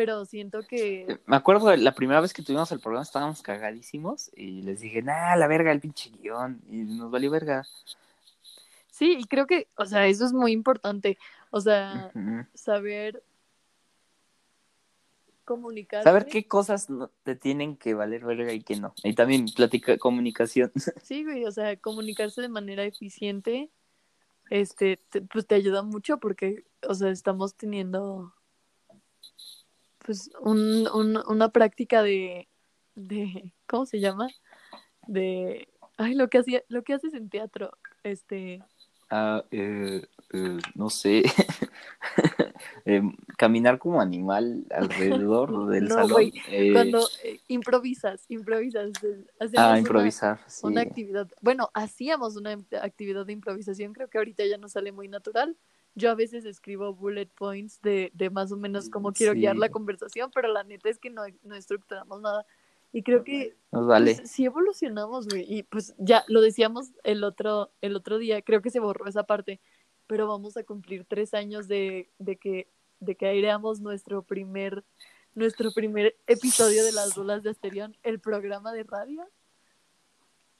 pero 0.00 0.24
siento 0.24 0.62
que 0.66 1.20
Me 1.26 1.36
acuerdo 1.36 1.68
de 1.68 1.76
la 1.76 1.92
primera 1.92 2.22
vez 2.22 2.32
que 2.32 2.42
tuvimos 2.42 2.72
el 2.72 2.80
programa 2.80 3.02
estábamos 3.02 3.42
cagadísimos 3.42 4.30
y 4.34 4.62
les 4.62 4.80
dije, 4.80 5.02
nah, 5.02 5.36
la 5.36 5.46
verga, 5.46 5.72
el 5.72 5.80
pinche 5.80 6.08
guion. 6.08 6.58
Y 6.70 6.76
nos 6.84 7.10
valió 7.10 7.30
verga. 7.30 7.66
sí, 8.90 9.18
y 9.20 9.24
creo 9.24 9.46
que, 9.46 9.68
o 9.76 9.84
sea, 9.84 10.06
eso 10.06 10.24
es 10.24 10.32
muy 10.32 10.52
importante, 10.52 11.18
o 11.50 11.60
sea, 11.60 12.10
saber 12.54 13.22
comunicar. 15.44 16.02
Saber 16.02 16.24
qué 16.24 16.48
cosas 16.48 16.88
te 17.22 17.36
tienen 17.36 17.76
que 17.76 17.92
valer 17.92 18.24
verga 18.24 18.54
y 18.54 18.62
qué 18.62 18.76
no. 18.76 18.94
Y 19.04 19.14
también 19.14 19.44
platica 19.54 19.98
comunicación. 19.98 20.72
Sí, 21.02 21.24
güey, 21.24 21.44
o 21.44 21.52
sea, 21.52 21.76
comunicarse 21.76 22.40
de 22.40 22.48
manera 22.48 22.84
eficiente, 22.84 23.68
este, 24.48 24.96
te- 25.10 25.20
pues 25.20 25.46
te 25.46 25.56
ayuda 25.56 25.82
mucho 25.82 26.16
porque, 26.16 26.64
o 26.88 26.94
sea, 26.94 27.10
estamos 27.10 27.54
teniendo, 27.54 28.32
pues, 30.04 30.30
un, 30.40 30.88
un- 30.92 31.22
una 31.28 31.48
práctica 31.50 32.02
de, 32.02 32.48
de, 32.94 33.52
¿cómo 33.66 33.86
se 33.86 34.00
llama? 34.00 34.28
De, 35.06 35.68
ay, 35.96 36.14
lo 36.14 36.28
que 36.28 36.38
hacía, 36.38 36.62
lo 36.68 36.82
que 36.82 36.94
haces 36.94 37.14
en 37.14 37.28
teatro, 37.28 37.76
este, 38.02 38.62
Ah, 39.12 39.44
eh, 39.50 40.06
eh, 40.32 40.58
no 40.76 40.88
sé. 40.88 41.22
Em, 42.84 43.14
caminar 43.36 43.78
como 43.78 44.00
animal 44.00 44.64
alrededor 44.70 45.66
del 45.68 45.88
No, 45.88 45.94
salón. 45.96 46.32
Eh, 46.48 46.72
cuando 46.72 47.08
eh, 47.24 47.40
improvisas, 47.48 48.24
improvisas, 48.28 48.90
eh, 49.04 49.24
ah, 49.56 49.70
una- 49.70 49.78
improvisar. 49.78 50.38
sí. 50.46 50.66
una 50.66 50.82
actividad, 50.82 51.28
bueno, 51.40 51.70
hacíamos 51.74 52.36
una 52.36 52.52
actividad 52.82 53.26
de 53.26 53.32
improvisación, 53.32 53.92
creo 53.92 54.08
que 54.08 54.18
ahorita 54.18 54.44
ya 54.46 54.58
nos 54.58 54.72
sale 54.72 54.92
muy 54.92 55.08
natural. 55.08 55.56
Yo 56.00 56.10
a 56.10 56.14
veces 56.14 56.44
escribo 56.44 56.94
bullet 56.94 57.26
points 57.26 57.80
de, 57.82 58.10
de 58.14 58.30
más 58.30 58.50
o 58.52 58.56
menos 58.56 58.88
cómo 58.88 59.12
quiero 59.12 59.34
guiar 59.34 59.56
la 59.56 59.68
conversación, 59.68 60.30
pero 60.34 60.48
la 60.48 60.64
neta 60.64 60.88
es 60.88 60.98
que 60.98 61.10
no, 61.10 61.22
no 61.42 61.54
estructuramos 61.54 62.20
nada. 62.20 62.46
Y 62.92 63.02
creo 63.02 63.22
que 63.22 63.56
Nos 63.70 63.86
vale. 63.86 64.16
pues, 64.16 64.30
sí 64.30 64.44
evolucionamos, 64.46 65.28
güey. 65.28 65.44
Y 65.46 65.62
pues 65.62 65.94
ya 65.98 66.24
lo 66.26 66.40
decíamos 66.40 66.88
el 67.04 67.22
otro, 67.22 67.70
el 67.82 67.94
otro 67.94 68.18
día, 68.18 68.42
creo 68.42 68.62
que 68.62 68.70
se 68.70 68.80
borró 68.80 69.06
esa 69.06 69.24
parte, 69.24 69.60
pero 70.06 70.26
vamos 70.26 70.56
a 70.56 70.64
cumplir 70.64 71.04
tres 71.04 71.34
años 71.34 71.68
de, 71.68 72.10
de 72.18 72.36
que, 72.36 72.68
de 72.98 73.14
que 73.14 73.26
aireamos 73.26 73.80
nuestro 73.80 74.22
primer, 74.22 74.84
nuestro 75.34 75.70
primer 75.70 76.16
episodio 76.26 76.84
de 76.84 76.92
las 76.92 77.14
bolas 77.14 77.42
de 77.42 77.50
Asterión, 77.50 77.96
el 78.02 78.18
programa 78.18 78.72
de 78.72 78.82
radio. 78.84 79.28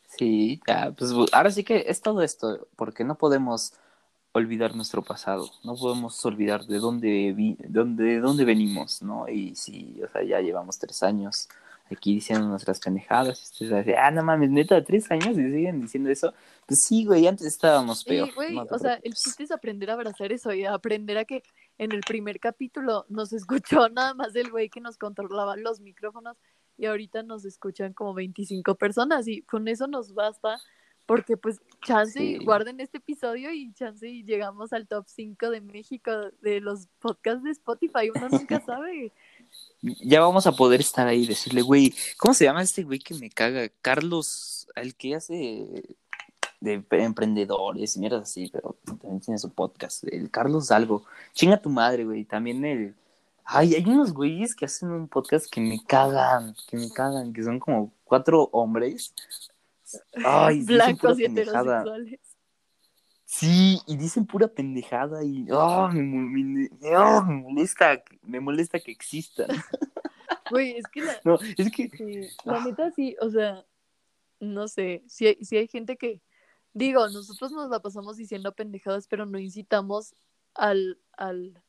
Sí, 0.07 0.61
ya, 0.67 0.93
pues 0.93 1.13
ahora 1.33 1.51
sí 1.51 1.65
que 1.65 1.85
es 1.87 2.01
todo 2.01 2.23
esto, 2.23 2.69
porque 2.77 3.05
no 3.05 3.17
podemos 3.17 3.75
olvidar 4.33 4.77
nuestro 4.77 5.03
pasado, 5.03 5.51
no 5.65 5.75
podemos 5.75 6.25
olvidar 6.25 6.65
de 6.65 6.79
dónde, 6.79 7.33
vi, 7.33 7.57
dónde, 7.69 8.05
de 8.05 8.21
dónde 8.21 8.45
venimos, 8.45 9.03
¿no? 9.03 9.29
Y 9.29 9.57
sí, 9.57 10.01
o 10.05 10.09
sea, 10.09 10.23
ya 10.23 10.41
llevamos 10.41 10.79
tres 10.79 11.03
años 11.03 11.49
aquí 11.91 12.15
diciendo 12.15 12.47
nuestras 12.47 12.79
pendejadas, 12.79 13.41
y 13.41 13.45
ustedes 13.65 13.85
decir, 13.85 13.97
ah, 13.97 14.11
no 14.11 14.23
mames, 14.23 14.51
neta, 14.51 14.83
tres 14.85 15.11
años 15.11 15.37
y 15.37 15.51
siguen 15.51 15.81
diciendo 15.81 16.11
eso. 16.11 16.33
Pues 16.67 16.85
sí, 16.85 17.05
güey, 17.05 17.27
antes 17.27 17.47
estábamos 17.47 18.05
peor. 18.05 18.33
Güey, 18.35 18.55
no 18.55 18.67
o 18.71 18.79
sea, 18.79 19.01
el 19.03 19.15
chiste 19.15 19.43
es 19.43 19.51
aprender 19.51 19.91
a 19.91 19.95
abrazar 19.95 20.31
eso 20.33 20.53
y 20.53 20.65
aprender 20.65 21.19
a 21.19 21.25
que 21.25 21.43
en 21.79 21.93
el 21.93 22.03
primer 22.03 22.39
capítulo 22.39 23.07
nos 23.09 23.33
escuchó 23.33 23.89
nada 23.89 24.15
más 24.15 24.35
el 24.37 24.51
güey 24.51 24.69
que 24.69 24.81
nos 24.81 24.97
controlaba 24.97 25.57
los 25.57 25.81
micrófonos 25.81 26.37
y 26.77 26.87
ahorita 26.87 27.23
nos 27.25 27.45
escuchan 27.45 27.93
como 27.93 28.15
25 28.15 28.77
personas 28.77 29.27
y 29.27 29.43
con 29.43 29.69
eso 29.69 29.87
nos 29.87 30.15
basta 30.15 30.59
porque 31.11 31.37
pues 31.37 31.61
chance 31.85 32.23
y 32.23 32.39
guarden 32.45 32.79
este 32.79 32.99
episodio 32.99 33.51
y 33.51 33.73
chance 33.73 34.09
y 34.09 34.23
llegamos 34.23 34.73
al 34.73 34.87
top 34.87 35.07
5 35.09 35.51
de 35.51 35.61
México 35.61 36.13
de 36.41 36.61
los 36.61 36.87
podcasts 37.01 37.43
de 37.43 37.51
Spotify, 37.51 38.11
uno 38.15 38.29
nunca 38.29 38.61
sabe. 38.65 39.11
Ya 39.83 40.21
vamos 40.21 40.47
a 40.47 40.53
poder 40.53 40.79
estar 40.79 41.09
ahí 41.09 41.25
y 41.25 41.27
decirle, 41.27 41.63
güey, 41.63 41.93
¿cómo 42.17 42.33
se 42.33 42.45
llama 42.45 42.63
este 42.63 42.85
güey 42.85 43.01
que 43.01 43.15
me 43.15 43.29
caga? 43.29 43.69
Carlos, 43.83 44.69
el 44.77 44.95
que 44.95 45.17
hace 45.17 45.83
de 46.61 46.85
emprendedores, 46.93 47.97
mierda 47.97 48.21
así, 48.21 48.49
pero 48.53 48.77
también 48.85 49.19
tiene 49.19 49.39
su 49.39 49.51
podcast, 49.51 50.05
el 50.05 50.31
Carlos 50.31 50.71
algo. 50.71 51.03
Chinga 51.33 51.61
tu 51.61 51.71
madre, 51.71 52.05
güey, 52.05 52.25
también 52.25 52.65
el... 52.65 52.95
Ay, 53.45 53.75
hay 53.75 53.85
unos 53.85 54.13
güeyes 54.13 54.55
que 54.55 54.67
hacen 54.67 54.93
un 54.93 55.09
podcast 55.09 55.51
que 55.51 55.61
me 55.61 55.83
cagan, 55.85 56.55
que 56.69 56.77
me 56.77 56.89
cagan, 56.89 57.33
que 57.33 57.43
son 57.43 57.59
como 57.59 57.91
cuatro 58.05 58.49
hombres. 58.53 59.13
Ay, 60.25 60.63
Blancos 60.65 61.19
y 61.19 61.23
pendejada. 61.25 61.81
heterosexuales. 61.81 62.21
Sí, 63.25 63.81
y 63.87 63.97
dicen 63.97 64.27
pura 64.27 64.49
pendejada 64.49 65.23
y 65.25 65.47
ah, 65.53 65.89
me, 65.93 66.03
mo- 66.03 66.29
me- 66.29 66.69
me 66.81 67.33
molesta, 67.43 68.03
me 68.23 68.41
molesta 68.41 68.81
que 68.81 68.91
existan. 68.93 69.49
Güey, 70.51 70.77
es 70.79 70.85
que 70.93 71.01
la, 71.03 71.17
No, 71.25 71.39
es 71.57 71.71
que 71.71 71.89
Sí, 71.91 72.29
la 72.45 72.57
Ah. 72.57 72.65
neta 72.67 72.91
sí, 72.91 73.15
o 73.21 73.31
sea, 73.31 73.65
no 74.41 74.67
sé, 74.67 75.05
si 75.07 75.29
hay, 75.29 75.45
sí 75.45 75.57
hay 75.57 75.69
gente 75.69 75.97
que, 75.97 76.21
digo, 76.73 77.09
nosotros 77.09 77.53
nos 77.53 77.71
la 77.71 77.79
pasamos 77.79 78.17
diciendo 78.17 78.53
pendejadas, 78.53 79.07
pero 79.07 79.27
no 79.27 79.39
incitamos 79.39 80.13
al, 80.55 80.99
al, 81.13 81.63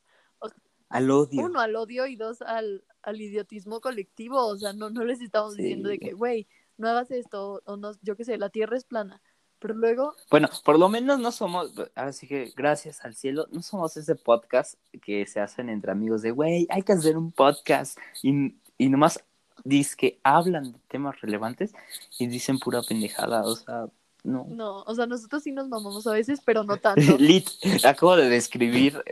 al 0.90 1.12
odio. 1.12 1.44
uno, 1.46 1.60
al 1.60 1.76
odio 1.76 2.08
y 2.08 2.16
dos, 2.16 2.42
al, 2.42 2.84
al 3.04 3.22
idiotismo 3.22 3.82
colectivo, 3.82 4.44
o 4.48 4.58
sea, 4.58 4.74
no, 4.74 4.90
no 4.90 5.04
les 5.06 5.22
estamos 5.22 5.56
diciendo 5.56 5.88
de 5.90 6.00
que, 6.00 6.14
güey, 6.14 6.48
no 6.82 6.90
hagas 6.90 7.12
esto, 7.12 7.62
o 7.66 7.78
no, 7.78 7.92
yo 8.02 8.18
qué 8.18 8.26
sé, 8.26 8.38
la 8.38 8.50
tierra 8.50 8.76
es 8.76 8.84
plana, 8.84 9.22
pero 9.60 9.76
luego, 9.76 10.16
Bueno, 10.30 10.50
por 10.66 10.80
lo 10.80 10.90
menos 10.90 11.20
no 11.20 11.32
somos, 11.32 11.72
así 11.96 12.28
que 12.28 12.52
gracias 12.56 13.06
al 13.06 13.16
cielo, 13.16 13.48
no 13.52 13.62
somos 13.62 13.96
ese 13.96 14.16
podcast 14.16 14.76
que 15.02 15.26
se 15.28 15.40
hacen 15.40 15.70
entre 15.70 15.92
amigos 15.92 16.24
de, 16.24 16.32
güey, 16.32 16.68
hay 16.70 16.82
que 16.82 16.94
hacer 16.94 17.16
un 17.16 17.32
podcast 17.32 17.98
y, 18.24 18.56
y 18.78 18.90
nomás 18.90 19.24
dice 19.64 19.96
que 19.96 20.20
hablan 20.24 20.72
de 20.74 20.80
temas 20.88 21.22
relevantes 21.22 21.74
y 22.18 22.28
dicen 22.28 22.58
pura 22.60 22.82
pendejada, 22.82 23.44
o 23.44 23.56
sea, 23.56 23.86
no. 24.24 24.46
no, 24.50 24.84
o 24.84 24.96
sea, 24.96 25.08
nosotros 25.08 25.44
sí 25.44 25.52
nos 25.52 25.68
mamamos 25.68 26.06
a 26.06 26.14
veces, 26.14 26.42
pero 26.46 26.64
no 26.64 26.78
tanto. 26.78 27.02
Lit, 27.20 27.48
acabo 27.84 28.16
de 28.16 28.30
describir 28.30 29.04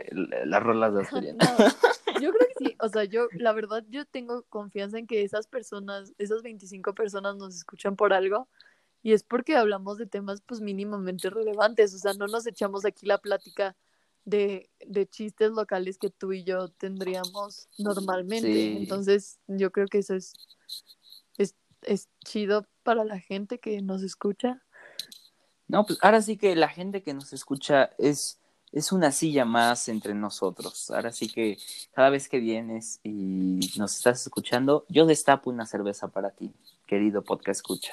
las 0.44 0.62
rolas 0.62 0.94
de 0.94 1.02
Asturias. 1.02 1.36
No, 2.12 2.20
yo 2.20 2.32
creo 2.32 2.48
que 2.48 2.49
sí, 2.60 2.76
o 2.80 2.88
sea, 2.88 3.04
yo, 3.04 3.28
la 3.32 3.52
verdad, 3.52 3.84
yo 3.88 4.04
tengo 4.04 4.42
confianza 4.48 4.98
en 4.98 5.06
que 5.06 5.22
esas 5.22 5.46
personas, 5.46 6.12
esas 6.18 6.42
25 6.42 6.94
personas 6.94 7.36
nos 7.36 7.56
escuchan 7.56 7.96
por 7.96 8.12
algo 8.12 8.48
y 9.02 9.12
es 9.12 9.22
porque 9.22 9.56
hablamos 9.56 9.96
de 9.96 10.06
temas 10.06 10.42
pues 10.42 10.60
mínimamente 10.60 11.30
relevantes, 11.30 11.94
o 11.94 11.98
sea, 11.98 12.12
no 12.14 12.26
nos 12.26 12.46
echamos 12.46 12.84
aquí 12.84 13.06
la 13.06 13.18
plática 13.18 13.76
de, 14.26 14.68
de 14.86 15.06
chistes 15.08 15.50
locales 15.52 15.96
que 15.96 16.10
tú 16.10 16.32
y 16.32 16.44
yo 16.44 16.68
tendríamos 16.68 17.68
normalmente, 17.78 18.52
Sí. 18.52 18.76
entonces 18.76 19.38
yo 19.46 19.72
creo 19.72 19.86
que 19.86 19.98
eso 19.98 20.14
es, 20.14 20.34
es, 21.38 21.54
es 21.82 22.08
chido 22.24 22.66
para 22.82 23.04
la 23.04 23.18
gente 23.18 23.58
que 23.58 23.80
nos 23.80 24.02
escucha. 24.02 24.62
No, 25.66 25.86
pues 25.86 25.98
ahora 26.02 26.20
sí 26.20 26.36
que 26.36 26.54
la 26.56 26.68
gente 26.68 27.02
que 27.02 27.14
nos 27.14 27.32
escucha 27.32 27.90
es, 27.96 28.38
es 28.72 28.92
una 28.92 29.12
silla 29.12 29.44
más 29.44 29.88
entre 29.88 30.14
nosotros. 30.14 30.90
Ahora 30.90 31.12
sí 31.12 31.28
que 31.28 31.58
cada 31.92 32.10
vez 32.10 32.28
que 32.28 32.38
vienes 32.38 33.00
y 33.02 33.60
nos 33.76 33.96
estás 33.96 34.22
escuchando, 34.22 34.84
yo 34.88 35.06
destapo 35.06 35.50
una 35.50 35.66
cerveza 35.66 36.08
para 36.08 36.30
ti, 36.30 36.52
querido 36.86 37.22
podcast 37.22 37.60
escucha. 37.60 37.92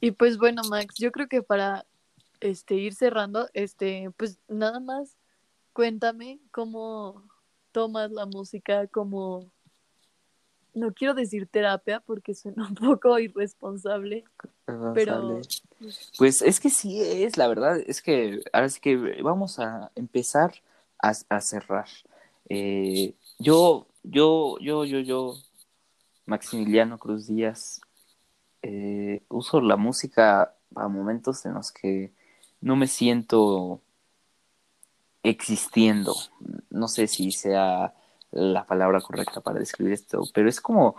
Y 0.00 0.10
pues 0.10 0.36
bueno, 0.36 0.62
Max, 0.68 0.96
yo 0.98 1.12
creo 1.12 1.28
que 1.28 1.42
para 1.42 1.86
este 2.40 2.74
ir 2.74 2.94
cerrando, 2.94 3.48
este, 3.54 4.10
pues 4.16 4.38
nada 4.48 4.80
más 4.80 5.16
cuéntame 5.72 6.40
cómo 6.50 7.22
tomas 7.70 8.10
la 8.10 8.26
música 8.26 8.86
como 8.88 9.50
no 10.74 10.92
quiero 10.92 11.14
decir 11.14 11.46
terapia 11.46 12.00
porque 12.00 12.34
suena 12.34 12.66
un 12.68 12.74
poco 12.74 13.18
irresponsable, 13.18 14.24
pero 14.94 15.40
pues 16.18 16.42
es 16.42 16.60
que 16.60 16.70
sí 16.70 17.00
es, 17.00 17.36
la 17.36 17.48
verdad, 17.48 17.78
es 17.86 18.02
que 18.02 18.42
ahora 18.52 18.68
sí 18.68 18.80
que 18.80 18.96
vamos 19.22 19.58
a 19.58 19.90
empezar 19.94 20.54
a, 21.00 21.12
a 21.28 21.40
cerrar. 21.40 21.88
Eh, 22.48 23.14
yo, 23.38 23.86
yo, 24.02 24.58
yo, 24.60 24.84
yo, 24.84 25.00
yo, 25.00 25.34
Maximiliano 26.26 26.98
Cruz 26.98 27.26
Díaz, 27.26 27.80
eh, 28.62 29.22
uso 29.28 29.60
la 29.60 29.76
música 29.76 30.54
para 30.72 30.88
momentos 30.88 31.44
en 31.44 31.54
los 31.54 31.72
que 31.72 32.12
no 32.60 32.76
me 32.76 32.86
siento 32.86 33.80
existiendo. 35.22 36.14
No 36.70 36.88
sé 36.88 37.06
si 37.08 37.32
sea 37.32 37.94
la 38.32 38.66
palabra 38.66 39.00
correcta 39.00 39.40
para 39.40 39.58
describir 39.58 39.92
esto, 39.92 40.22
pero 40.34 40.48
es 40.48 40.60
como 40.60 40.96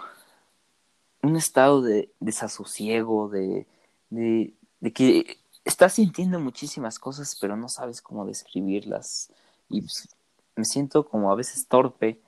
un 1.22 1.36
estado 1.36 1.82
de 1.82 2.12
desasosiego, 2.20 3.30
de, 3.30 3.66
de, 4.10 4.54
que 4.94 5.38
estás 5.66 5.94
sintiendo 5.94 6.40
muchísimas 6.40 7.00
cosas, 7.00 7.38
pero 7.40 7.56
no 7.58 7.70
sabes 7.70 8.02
cómo 8.02 8.26
describirlas. 8.26 9.32
Y 9.70 9.82
pues, 9.82 10.10
me 10.56 10.66
siento 10.66 11.06
como 11.08 11.32
a 11.32 11.36
veces 11.36 11.68
torpe. 11.68 12.22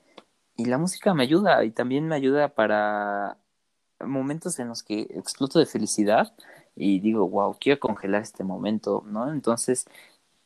Y 0.56 0.64
la 0.64 0.78
música 0.78 1.14
me 1.14 1.22
ayuda 1.22 1.64
y 1.64 1.70
también 1.70 2.08
me 2.08 2.16
ayuda 2.16 2.54
para 2.54 3.38
momentos 4.00 4.58
en 4.58 4.68
los 4.68 4.82
que 4.82 5.02
exploto 5.10 5.58
de 5.58 5.66
felicidad 5.66 6.34
y 6.74 7.00
digo, 7.00 7.28
wow, 7.28 7.56
quiero 7.60 7.80
congelar 7.80 8.22
este 8.22 8.44
momento, 8.44 9.04
¿no? 9.06 9.30
Entonces 9.32 9.86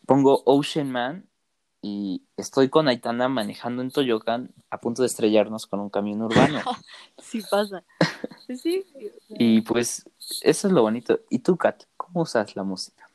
pongo 0.07 0.43
Ocean 0.47 0.91
Man 0.91 1.30
y 1.83 2.23
estoy 2.37 2.69
con 2.69 2.89
Aitana 2.89 3.29
manejando 3.29 3.83
en 3.83 3.91
Toyocan 3.91 4.53
a 4.69 4.81
punto 4.81 5.03
de 5.03 5.07
estrellarnos 5.07 5.67
con 5.67 5.81
un 5.81 5.91
camión 5.91 6.21
urbano. 6.23 6.61
sí 7.19 7.43
pasa. 7.51 7.83
Sí. 8.49 8.85
y 9.31 9.61
pues 9.63 10.05
eso 10.43 10.67
es 10.67 10.73
lo 10.73 10.83
bonito. 10.83 11.21
¿Y 11.31 11.39
tú, 11.39 11.57
Kat, 11.57 11.85
cómo 11.97 12.23
usas 12.23 12.55
la 12.57 12.65
música? 12.65 13.09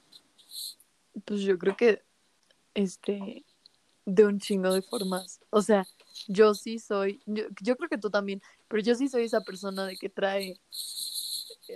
Pues 1.26 1.41
yo 1.41 1.57
creo 1.59 1.76
que 1.76 2.03
este 2.74 3.45
de 4.05 4.26
un 4.26 4.39
chingo 4.39 4.74
de 4.74 4.82
formas. 4.82 5.39
O 5.49 5.61
sea, 5.61 5.86
yo 6.28 6.53
sí 6.53 6.80
soy, 6.80 7.22
yo, 7.26 7.76
creo 7.76 7.89
que 7.89 7.97
tú 7.97 8.09
también, 8.09 8.41
pero 8.68 8.82
yo 8.82 8.95
sí 8.95 9.09
soy 9.09 9.24
esa 9.24 9.41
persona 9.41 9.86
de 9.86 9.97
que 9.97 10.09
trae, 10.09 10.59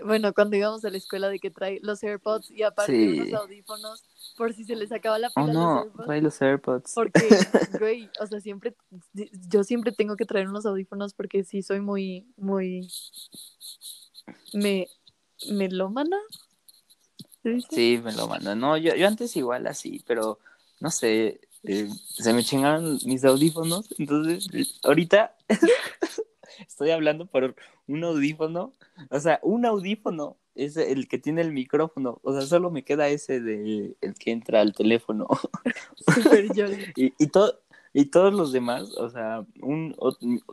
bueno, 0.05 0.33
cuando 0.33 0.55
íbamos 0.55 0.85
a 0.85 0.89
la 0.89 0.97
escuela 0.97 1.29
de 1.29 1.39
que 1.39 1.49
trae 1.49 1.79
los 1.81 2.03
AirPods 2.03 2.51
y 2.51 2.63
aparte 2.63 3.21
unos 3.21 3.33
audífonos 3.33 4.03
por 4.39 4.53
si 4.53 4.63
se 4.63 4.77
les 4.77 4.89
acaba 4.93 5.19
la 5.19 5.27
oh, 5.35 5.45
pila. 5.45 5.51
Oh, 5.51 5.53
no, 5.53 5.85
los 5.93 6.05
trae 6.05 6.21
los 6.21 6.41
AirPods. 6.41 6.93
Porque, 6.95 7.19
güey, 7.79 8.09
o 8.21 8.25
sea, 8.25 8.39
siempre, 8.39 8.73
yo 9.49 9.65
siempre 9.65 9.91
tengo 9.91 10.15
que 10.15 10.25
traer 10.25 10.47
unos 10.47 10.65
audífonos 10.65 11.13
porque 11.13 11.43
sí 11.43 11.61
soy 11.61 11.81
muy, 11.81 12.25
muy, 12.37 12.87
me, 14.53 14.87
melómana. 15.51 16.15
Sí, 17.69 17.99
melómana. 18.01 18.55
No, 18.55 18.77
yo, 18.77 18.95
yo 18.95 19.07
antes 19.07 19.35
igual 19.35 19.67
así, 19.67 20.01
pero 20.07 20.39
no 20.79 20.89
sé, 20.89 21.41
eh, 21.63 21.89
se 22.13 22.31
me 22.31 22.43
chingaron 22.43 22.97
mis 23.05 23.25
audífonos, 23.25 23.93
entonces 23.97 24.79
ahorita 24.83 25.35
estoy 26.65 26.91
hablando 26.91 27.25
por 27.25 27.55
un 27.87 28.05
audífono, 28.05 28.71
o 29.09 29.19
sea, 29.19 29.41
un 29.43 29.65
audífono 29.65 30.37
es 30.66 30.78
el 30.78 31.07
que 31.07 31.18
tiene 31.18 31.41
el 31.41 31.51
micrófono, 31.51 32.20
o 32.24 32.34
sea, 32.34 32.41
solo 32.41 32.72
me 32.72 32.84
queda 32.84 33.07
ese 33.07 33.39
de 33.39 33.95
el 34.01 34.14
que 34.16 34.32
entra 34.32 34.62
al 34.62 34.74
teléfono. 34.74 35.28
y, 36.95 37.14
y, 37.18 37.28
todo, 37.28 37.60
y 37.93 38.05
todos 38.05 38.34
los 38.34 38.51
demás, 38.51 38.91
o 38.97 39.10
sea, 39.10 39.45
un, 39.62 39.95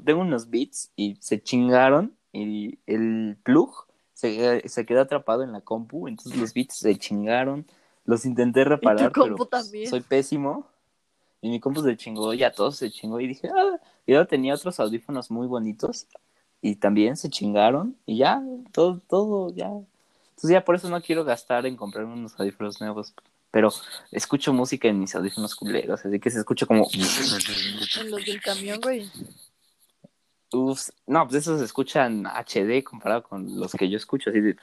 tengo 0.05 0.21
unos 0.21 0.51
beats 0.51 0.91
y 0.97 1.17
se 1.21 1.43
chingaron 1.43 2.15
y 2.33 2.79
el 2.87 3.37
plug 3.43 3.87
se, 4.15 4.67
se 4.69 4.87
quedó 4.87 5.03
atrapado 5.03 5.43
en 5.43 5.53
la 5.53 5.61
compu, 5.61 6.09
entonces 6.09 6.41
los 6.41 6.55
beats 6.55 6.77
se 6.77 6.97
chingaron, 6.97 7.67
los 8.05 8.25
intenté 8.25 8.65
reparar, 8.65 9.13
pero 9.13 9.37
soy 9.89 10.01
pésimo. 10.01 10.67
Y 11.43 11.51
mi 11.51 11.61
compu 11.61 11.83
se 11.83 11.97
chingó, 11.97 12.33
ya 12.35 12.51
todo 12.51 12.73
se 12.73 12.91
chingó. 12.91 13.21
Y 13.21 13.29
dije, 13.29 13.49
ah, 13.55 13.79
yo 14.07 14.27
tenía 14.27 14.55
otros 14.55 14.81
audífonos 14.81 15.31
muy 15.31 15.47
bonitos. 15.47 16.07
Y 16.63 16.77
también 16.77 17.17
se 17.17 17.29
chingaron. 17.29 17.97
Y 18.07 18.19
ya, 18.19 18.43
todo, 18.73 19.01
todo, 19.07 19.55
ya. 19.55 19.71
Entonces 20.37 20.51
ya 20.51 20.65
por 20.65 20.75
eso 20.75 20.91
no 20.91 21.01
quiero 21.01 21.25
gastar 21.25 21.65
en 21.65 21.77
comprar 21.77 22.05
unos 22.05 22.39
audífonos 22.39 22.79
nuevos. 22.81 23.15
Pero 23.51 23.73
escucho 24.13 24.53
música 24.53 24.87
en 24.87 25.01
mis 25.01 25.15
audífonos 25.15 25.55
culeros. 25.55 26.05
Así 26.05 26.21
que 26.21 26.31
se 26.31 26.41
escucha 26.41 26.67
como. 26.67 26.87
En 26.93 28.11
los 28.11 28.25
del 28.25 28.43
camión, 28.43 28.79
güey. 28.83 29.11
Uf, 30.53 30.91
no, 31.07 31.27
pues 31.27 31.43
esos 31.43 31.59
se 31.59 31.65
escuchan 31.65 32.27
HD 32.27 32.85
comparado 32.85 33.23
con 33.23 33.59
los 33.59 33.73
que 33.73 33.89
yo 33.89 33.97
escucho, 33.97 34.31
así 34.31 34.41
de... 34.41 34.57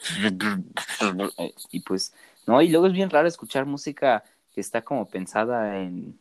Y 1.71 1.82
pues, 1.82 2.13
no, 2.47 2.61
y 2.61 2.69
luego 2.69 2.88
es 2.88 2.93
bien 2.93 3.09
raro 3.09 3.28
escuchar 3.28 3.65
música 3.65 4.24
que 4.53 4.61
está 4.61 4.84
como 4.84 5.09
pensada 5.09 5.80
en, 5.80 6.19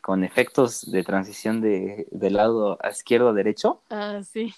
con 0.00 0.24
efectos 0.24 0.90
de 0.90 1.02
transición 1.02 1.60
de, 1.60 2.06
lado 2.30 2.78
a 2.82 2.90
izquierdo 2.90 3.30
a 3.30 3.32
derecho. 3.32 3.80
Ah, 3.90 4.20
sí. 4.22 4.54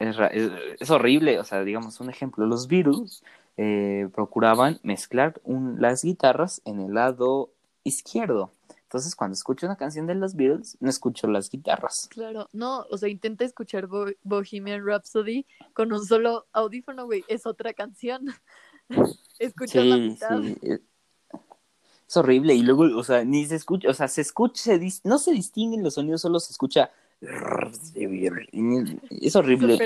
Es, 0.00 0.90
horrible, 0.90 1.38
o 1.38 1.44
sea, 1.44 1.62
digamos 1.62 2.00
un 2.00 2.08
ejemplo, 2.08 2.46
los 2.46 2.66
virus 2.66 3.22
eh, 3.58 4.08
procuraban 4.14 4.80
mezclar 4.82 5.40
las 5.44 6.02
guitarras 6.02 6.62
en 6.64 6.80
el 6.80 6.94
lado 6.94 7.50
izquierdo. 7.84 8.52
Entonces, 8.82 9.14
cuando 9.14 9.34
escucho 9.34 9.66
una 9.66 9.76
canción 9.76 10.06
de 10.06 10.14
los 10.14 10.34
Beatles, 10.34 10.78
no 10.80 10.88
escucho 10.90 11.28
las 11.28 11.50
guitarras. 11.50 12.08
Claro, 12.10 12.48
no, 12.52 12.86
o 12.90 12.96
sea, 12.96 13.08
intenta 13.08 13.44
escuchar 13.44 13.86
Bohemian 14.22 14.84
Rhapsody 14.84 15.46
con 15.74 15.92
un 15.92 16.04
solo 16.04 16.46
audífono, 16.52 17.04
güey, 17.04 17.22
es 17.28 17.46
otra 17.46 17.72
canción. 17.72 18.26
Escucha 19.38 19.84
la 19.84 19.96
mitad. 19.96 20.40
Sí 20.42 20.80
es 22.10 22.16
horrible 22.16 22.54
y 22.54 22.62
luego, 22.62 22.98
o 22.98 23.04
sea, 23.04 23.24
ni 23.24 23.46
se 23.46 23.54
escucha, 23.54 23.88
o 23.88 23.94
sea, 23.94 24.08
se 24.08 24.20
escucha, 24.20 24.60
se 24.60 25.00
no 25.04 25.16
se 25.18 25.30
distinguen 25.30 25.84
los 25.84 25.94
sonidos, 25.94 26.22
solo 26.22 26.40
se 26.40 26.50
escucha. 26.50 26.90
Es 29.10 29.36
horrible. 29.36 29.78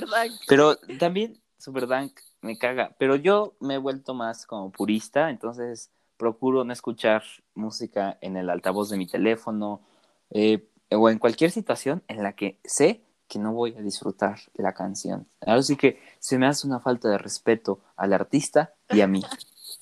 Pero 0.47 0.76
también 0.99 1.41
Super 1.59 1.87
Dank 1.87 2.12
me 2.43 2.59
caga, 2.59 2.95
pero 2.99 3.16
yo 3.16 3.55
me 3.61 3.74
he 3.74 3.78
vuelto 3.78 4.14
más 4.14 4.47
como 4.47 4.70
purista, 4.70 5.30
entonces 5.30 5.91
procuro 6.16 6.64
no 6.64 6.72
escuchar 6.72 7.22
música 7.55 8.18
en 8.20 8.37
el 8.37 8.51
altavoz 8.51 8.91
de 8.91 8.99
mi 8.99 9.07
teléfono 9.07 9.80
eh, 10.30 10.68
o 10.91 11.09
en 11.09 11.18
cualquier 11.18 11.51
situación 11.51 12.03
en 12.07 12.22
la 12.22 12.35
que 12.35 12.59
sé 12.64 13.01
que 13.28 13.39
no 13.39 13.53
voy 13.53 13.74
a 13.74 13.80
disfrutar 13.80 14.39
la 14.55 14.74
canción. 14.74 15.26
Ahora 15.41 15.62
sí 15.62 15.76
que 15.76 16.01
se 16.18 16.39
me 16.39 16.47
hace 16.47 16.66
una 16.66 16.80
falta 16.80 17.09
de 17.09 17.18
respeto 17.18 17.80
al 17.97 18.12
artista 18.12 18.74
y 18.91 19.01
a 19.01 19.07
mí. 19.07 19.22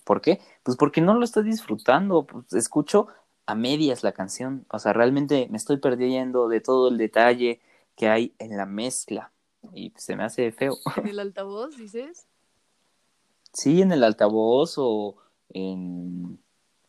¿Por 0.05 0.21
qué? 0.21 0.41
Pues 0.63 0.77
porque 0.77 1.01
no 1.01 1.15
lo 1.15 1.25
estoy 1.25 1.45
disfrutando, 1.45 2.27
pues 2.27 2.53
escucho 2.55 3.09
a 3.47 3.55
medias 3.55 4.03
la 4.03 4.13
canción, 4.13 4.65
o 4.71 4.79
sea, 4.79 4.93
realmente 4.93 5.49
me 5.51 5.57
estoy 5.57 5.79
perdiendo 5.79 6.49
de 6.49 6.61
todo 6.61 6.89
el 6.89 6.99
detalle 6.99 7.61
que 7.97 8.09
hay 8.09 8.35
en 8.39 8.57
la 8.57 8.67
mezcla 8.67 9.33
y 9.75 9.93
se 9.97 10.17
me 10.17 10.25
hace 10.25 10.53
feo. 10.53 10.77
¿En 10.97 11.09
el 11.09 11.19
altavoz 11.21 11.77
dices? 11.77 12.27
Sí, 13.53 13.83
en 13.83 13.93
el 13.93 14.05
altavoz 14.05 14.75
o 14.79 15.17
en, 15.51 16.39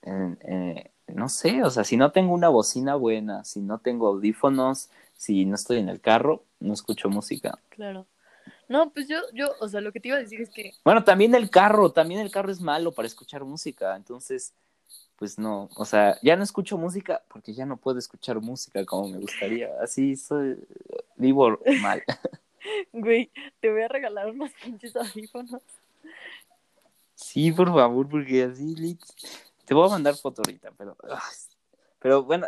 eh, 0.03 0.91
no 1.07 1.29
sé, 1.29 1.63
o 1.63 1.69
sea, 1.69 1.83
si 1.83 1.97
no 1.97 2.11
tengo 2.11 2.33
una 2.33 2.49
bocina 2.49 2.95
buena, 2.95 3.43
si 3.43 3.61
no 3.61 3.79
tengo 3.79 4.07
audífonos, 4.07 4.89
si 5.15 5.45
no 5.45 5.55
estoy 5.55 5.79
en 5.79 5.89
el 5.89 5.99
carro, 5.99 6.43
no 6.59 6.73
escucho 6.73 7.09
música. 7.09 7.59
Claro. 7.69 8.05
No, 8.69 8.91
pues 8.91 9.07
yo, 9.07 9.17
yo, 9.33 9.51
o 9.59 9.67
sea, 9.67 9.81
lo 9.81 9.91
que 9.91 9.99
te 9.99 10.07
iba 10.07 10.17
a 10.17 10.21
decir 10.21 10.41
es 10.41 10.49
que. 10.49 10.73
Bueno, 10.83 11.03
también 11.03 11.35
el 11.35 11.49
carro, 11.49 11.91
también 11.91 12.21
el 12.21 12.31
carro 12.31 12.51
es 12.51 12.61
malo 12.61 12.91
para 12.91 13.07
escuchar 13.07 13.43
música, 13.43 13.95
entonces, 13.95 14.53
pues 15.23 15.39
no, 15.39 15.69
o 15.77 15.85
sea, 15.85 16.19
ya 16.21 16.35
no 16.35 16.43
escucho 16.43 16.77
música 16.77 17.23
porque 17.29 17.53
ya 17.53 17.65
no 17.65 17.77
puedo 17.77 17.97
escuchar 17.97 18.41
música 18.41 18.83
como 18.83 19.07
me 19.07 19.19
gustaría. 19.19 19.69
Así 19.81 20.17
soy, 20.17 20.59
vivo 21.15 21.57
mal. 21.81 22.03
Güey, 22.91 23.31
te 23.61 23.71
voy 23.71 23.83
a 23.83 23.87
regalar 23.87 24.31
unos 24.31 24.51
pinches 24.61 24.93
audífonos. 24.97 25.61
Sí, 27.15 27.53
por 27.53 27.73
favor, 27.73 28.09
porque 28.09 28.43
así, 28.43 28.97
te 29.63 29.73
voy 29.73 29.87
a 29.87 29.91
mandar 29.91 30.15
foto 30.15 30.41
ahorita, 30.45 30.71
pero, 30.77 30.97
pero 31.99 32.23
bueno, 32.23 32.45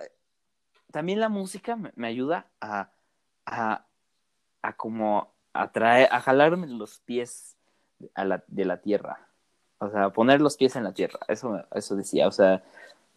también 0.92 1.22
la 1.22 1.30
música 1.30 1.78
me, 1.78 2.08
ayuda 2.08 2.50
a, 2.60 2.92
a, 3.46 3.86
a 4.62 4.74
como 4.76 5.34
atrae, 5.54 6.10
a 6.12 6.20
jalarme 6.20 6.68
los 6.68 7.00
pies 7.00 7.56
a 8.16 8.26
la, 8.26 8.44
de 8.48 8.66
la 8.66 8.82
tierra. 8.82 9.25
O 9.86 9.92
sea, 9.92 10.10
poner 10.10 10.42
los 10.42 10.58
pies 10.58 10.76
en 10.76 10.84
la 10.84 10.94
tierra. 10.94 11.20
Eso, 11.28 11.64
eso 11.74 11.96
decía. 11.96 12.28
O 12.28 12.32
sea, 12.32 12.64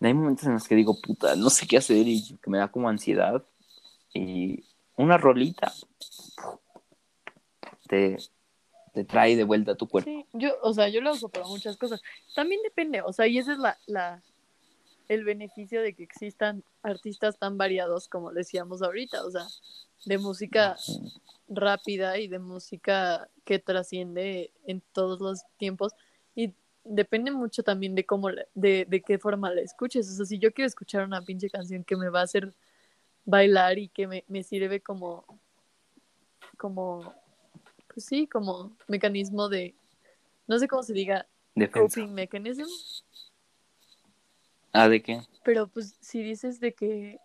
hay 0.01 0.15
momentos 0.15 0.47
en 0.47 0.55
los 0.55 0.69
que 0.69 0.75
digo, 0.75 1.01
puta, 1.01 1.35
no 1.37 1.51
sé 1.51 1.67
qué 1.67 1.79
hacer 1.79 2.07
y 2.07 2.37
que 2.43 2.51
me 2.51 2.59
da 2.59 2.69
como 2.69 2.89
ansiedad. 2.89 3.43
Y 4.15 4.65
una 4.97 5.19
rolita 5.19 5.73
te, 7.89 8.17
te 8.93 9.05
trae 9.05 9.37
de 9.37 9.45
vuelta 9.45 9.73
a 9.73 9.75
tu 9.77 9.89
cuerpo. 9.89 10.11
Sí, 10.11 10.27
yo, 10.33 10.51
o 10.63 10.73
sea, 10.73 10.89
yo 10.89 11.01
lo 11.01 11.13
uso 11.13 11.29
para 11.29 11.47
muchas 11.47 11.77
cosas. 11.77 12.03
También 12.35 12.61
depende, 12.63 13.03
o 13.03 13.13
sea, 13.13 13.27
y 13.27 13.39
ese 13.39 13.53
es 13.53 13.59
la, 13.59 13.79
la, 13.87 14.23
el 15.09 15.25
beneficio 15.25 15.83
de 15.83 15.95
que 15.95 16.03
existan 16.03 16.63
artistas 16.83 17.39
tan 17.39 17.59
variados 17.59 18.09
como 18.09 18.33
decíamos 18.33 18.83
ahorita, 18.83 19.25
o 19.25 19.31
sea, 19.31 19.47
de 20.05 20.19
música 20.19 20.77
rápida 21.49 22.19
y 22.19 22.29
de 22.29 22.39
música 22.39 23.29
que 23.45 23.59
trasciende 23.59 24.53
en 24.67 24.83
todos 24.93 25.21
los 25.21 25.43
tiempos 25.57 25.93
y 26.41 26.55
depende 26.85 27.33
mucho 27.33 27.65
también 27.65 27.97
de 27.97 28.07
cómo, 28.07 28.31
la- 28.31 28.47
de, 28.55 28.87
de 28.89 29.03
qué 29.03 29.19
forma 29.19 29.51
la 29.53 29.61
escuches, 29.61 30.09
o 30.09 30.13
sea, 30.13 30.25
si 30.25 30.39
yo 30.39 30.53
quiero 30.53 30.69
escuchar 30.69 31.05
una 31.05 31.21
pinche 31.21 31.51
canción 31.51 31.83
que 31.83 31.97
me 31.97 32.09
va 32.11 32.21
a 32.21 32.25
hacer 32.25 32.55
bailar 33.25 33.77
y 33.79 33.89
que 33.89 34.07
me, 34.07 34.25
me 34.29 34.45
sirve 34.45 34.81
como, 34.81 35.25
como, 36.57 37.13
pues 37.93 38.07
sí, 38.07 38.29
como 38.29 38.77
mecanismo 38.87 39.49
de, 39.49 39.75
no 40.47 40.59
sé 40.61 40.69
cómo 40.69 40.85
se 40.85 40.93
diga, 40.93 41.27
Defensa. 41.57 42.01
coping 42.01 42.15
mechanism, 42.15 42.67
Ah, 44.73 44.89
¿de 44.89 45.03
qué? 45.03 45.21
pero 45.43 45.67
pues 45.67 45.97
si 46.01 46.23
dices 46.23 46.61
de 46.61 46.73
que, 46.73 47.19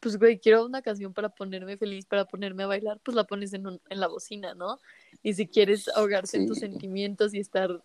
pues 0.00 0.16
güey, 0.18 0.38
quiero 0.38 0.64
una 0.64 0.80
canción 0.80 1.12
para 1.12 1.28
ponerme 1.28 1.76
feliz, 1.76 2.06
para 2.06 2.24
ponerme 2.24 2.62
a 2.62 2.66
bailar, 2.68 2.98
pues 3.04 3.14
la 3.14 3.24
pones 3.24 3.52
en, 3.52 3.66
un- 3.66 3.80
en 3.90 4.00
la 4.00 4.06
bocina, 4.08 4.54
¿no? 4.54 4.78
Y 5.22 5.34
si 5.34 5.46
quieres 5.46 5.88
ahogarte 5.88 6.36
en 6.38 6.46
tus 6.46 6.58
Sí. 6.58 6.66
sentimientos 6.66 7.34
y 7.34 7.38
estar 7.40 7.82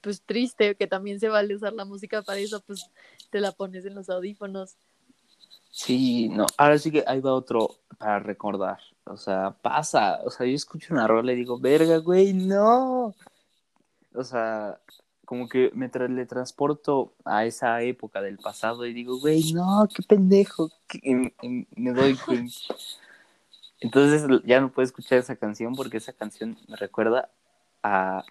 pues 0.00 0.22
triste, 0.22 0.74
que 0.74 0.86
también 0.86 1.20
se 1.20 1.28
vale 1.28 1.54
usar 1.54 1.72
la 1.72 1.84
música 1.84 2.22
para 2.22 2.38
eso, 2.38 2.60
pues 2.60 2.90
te 3.30 3.40
la 3.40 3.52
pones 3.52 3.84
en 3.84 3.94
los 3.94 4.08
audífonos. 4.10 4.76
Sí, 5.70 6.28
no, 6.28 6.46
ahora 6.58 6.78
sí 6.78 6.90
que 6.90 7.02
ahí 7.06 7.20
va 7.20 7.32
otro 7.32 7.76
para 7.98 8.18
recordar. 8.18 8.78
O 9.04 9.16
sea, 9.16 9.50
pasa. 9.62 10.20
O 10.24 10.30
sea, 10.30 10.46
yo 10.46 10.54
escucho 10.54 10.92
una 10.92 11.06
rola 11.06 11.32
y 11.32 11.36
digo, 11.36 11.58
verga, 11.58 11.96
güey, 11.96 12.32
no. 12.34 13.14
O 14.14 14.24
sea, 14.24 14.78
como 15.24 15.48
que 15.48 15.70
me 15.74 15.90
tra- 15.90 16.08
le 16.14 16.26
transporto 16.26 17.14
a 17.24 17.46
esa 17.46 17.80
época 17.82 18.20
del 18.20 18.36
pasado 18.38 18.84
y 18.84 18.92
digo, 18.92 19.18
güey, 19.18 19.52
no, 19.54 19.88
qué 19.94 20.02
pendejo. 20.02 20.70
me 21.02 21.92
doy 21.92 22.16
cuenta. 22.16 22.54
Entonces 23.80 24.42
ya 24.44 24.60
no 24.60 24.70
puedo 24.70 24.84
escuchar 24.84 25.18
esa 25.18 25.36
canción 25.36 25.74
porque 25.74 25.96
esa 25.96 26.12
canción 26.12 26.56
me 26.68 26.76
recuerda 26.76 27.30
a 27.82 28.24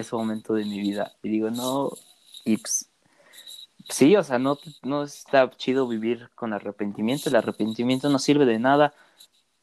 ese 0.00 0.16
momento 0.16 0.54
de 0.54 0.64
mi 0.64 0.80
vida. 0.80 1.12
Y 1.22 1.28
digo, 1.28 1.50
no, 1.50 1.90
y 2.44 2.56
pues, 2.58 2.90
sí, 3.88 4.16
o 4.16 4.22
sea, 4.22 4.38
no, 4.38 4.58
no 4.82 5.04
está 5.04 5.50
chido 5.50 5.88
vivir 5.88 6.30
con 6.34 6.52
arrepentimiento. 6.52 7.28
El 7.28 7.36
arrepentimiento 7.36 8.08
no 8.08 8.18
sirve 8.18 8.46
de 8.46 8.58
nada, 8.58 8.94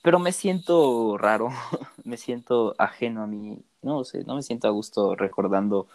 pero 0.04 0.20
me 0.20 0.32
siento 0.32 1.18
raro, 1.18 1.50
me 2.04 2.18
siento 2.18 2.76
ajeno 2.78 3.24
a 3.24 3.28
mí, 3.28 3.64
no 3.82 4.04
sé, 4.04 4.24
no 4.26 4.36
me 4.36 4.44
siento 4.44 4.68
a 4.68 4.72
gusto 4.72 5.16
recordando 5.16 5.88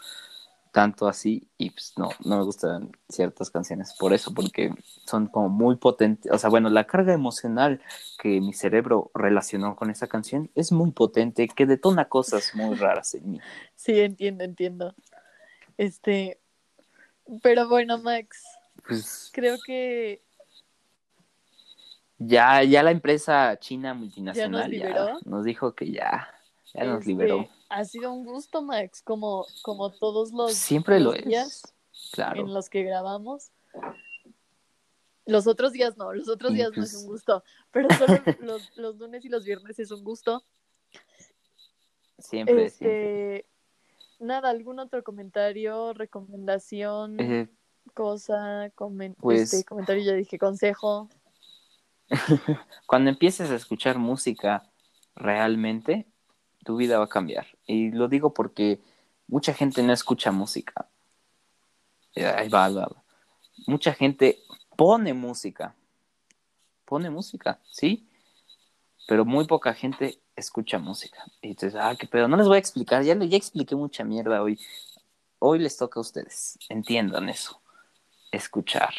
tanto 0.72 1.08
así 1.08 1.48
y 1.58 1.70
pues 1.70 1.94
no, 1.96 2.10
no 2.24 2.38
me 2.38 2.44
gustan 2.44 2.92
ciertas 3.08 3.50
canciones 3.50 3.94
por 3.98 4.12
eso, 4.12 4.32
porque 4.32 4.72
son 5.06 5.26
como 5.26 5.48
muy 5.48 5.76
potentes, 5.76 6.30
o 6.30 6.38
sea, 6.38 6.50
bueno, 6.50 6.70
la 6.70 6.86
carga 6.86 7.12
emocional 7.12 7.80
que 8.18 8.40
mi 8.40 8.52
cerebro 8.52 9.10
relacionó 9.14 9.76
con 9.76 9.90
esa 9.90 10.06
canción 10.06 10.50
es 10.54 10.72
muy 10.72 10.92
potente, 10.92 11.48
que 11.48 11.66
detona 11.66 12.08
cosas 12.08 12.54
muy 12.54 12.76
raras 12.76 13.14
en 13.14 13.32
mí. 13.32 13.40
Sí, 13.74 14.00
entiendo, 14.00 14.44
entiendo. 14.44 14.94
Este, 15.76 16.40
pero 17.42 17.68
bueno, 17.68 17.98
Max, 17.98 18.44
Pues 18.86 19.30
creo 19.32 19.56
que 19.64 20.22
ya, 22.18 22.62
ya 22.64 22.82
la 22.82 22.90
empresa 22.90 23.58
china 23.58 23.94
multinacional 23.94 24.62
ya 24.62 24.68
liberó? 24.68 25.18
nos 25.24 25.44
dijo 25.44 25.74
que 25.74 25.90
ya, 25.90 26.28
ya 26.74 26.84
nos 26.84 27.00
este, 27.00 27.10
liberó. 27.12 27.48
Ha 27.70 27.84
sido 27.84 28.12
un 28.12 28.24
gusto, 28.24 28.62
Max, 28.62 29.00
como, 29.02 29.46
como 29.62 29.90
todos 29.90 30.32
los, 30.32 30.54
Siempre 30.54 31.00
lo 31.00 31.12
días 31.12 31.62
es, 31.64 32.10
claro. 32.12 32.40
en 32.42 32.52
los 32.52 32.68
que 32.68 32.82
grabamos. 32.82 33.50
Los 35.26 35.46
otros 35.46 35.72
días 35.72 35.96
no, 35.96 36.12
los 36.12 36.28
otros 36.28 36.52
días 36.52 36.70
no 36.76 36.82
es 36.82 36.90
pues- 36.92 37.02
un 37.02 37.06
gusto, 37.08 37.44
pero 37.70 37.88
solo 37.96 38.14
los, 38.40 38.76
los 38.76 38.96
lunes 38.96 39.24
y 39.24 39.28
los 39.28 39.44
viernes 39.44 39.78
es 39.78 39.90
un 39.90 40.02
gusto. 40.04 40.42
Siempre, 42.18 42.68
siempre. 42.70 43.36
Este, 43.36 43.48
nada, 44.18 44.50
algún 44.50 44.78
otro 44.80 45.02
comentario, 45.04 45.94
recomendación, 45.94 47.18
Eh, 47.20 47.48
cosa, 47.94 48.70
comen- 48.74 49.14
pues- 49.18 49.52
este, 49.52 49.64
comentario, 49.64 50.02
ya 50.04 50.12
dije, 50.14 50.38
consejo. 50.38 51.08
cuando 52.86 53.10
empieces 53.10 53.50
a 53.50 53.54
escuchar 53.54 53.98
música 53.98 54.64
realmente, 55.14 56.06
tu 56.70 56.76
vida 56.76 56.98
va 56.98 57.06
a 57.06 57.08
cambiar. 57.08 57.48
Y 57.66 57.90
lo 57.90 58.06
digo 58.06 58.32
porque 58.32 58.78
mucha 59.26 59.52
gente 59.52 59.82
no 59.82 59.92
escucha 59.92 60.30
música. 60.30 60.88
Eh, 62.14 62.48
va, 62.48 62.68
va. 62.68 63.02
Mucha 63.66 63.92
gente 63.92 64.38
pone 64.76 65.12
música. 65.12 65.74
Pone 66.84 67.10
música, 67.10 67.58
¿sí? 67.72 68.08
Pero 69.08 69.24
muy 69.24 69.46
poca 69.46 69.74
gente 69.74 70.20
escucha 70.36 70.78
música. 70.78 71.24
Y 71.42 71.48
entonces, 71.48 71.80
ah, 71.82 71.96
qué 71.98 72.06
pedo. 72.06 72.28
No 72.28 72.36
les 72.36 72.46
voy 72.46 72.54
a 72.54 72.60
explicar. 72.60 73.02
Ya, 73.02 73.16
ya 73.16 73.36
expliqué 73.36 73.74
mucha 73.74 74.04
mierda 74.04 74.40
hoy. 74.40 74.56
Hoy 75.40 75.58
les 75.58 75.76
toca 75.76 75.98
a 75.98 76.02
ustedes. 76.02 76.56
Entiendan 76.68 77.28
eso. 77.28 77.60
Escuchar. 78.30 78.94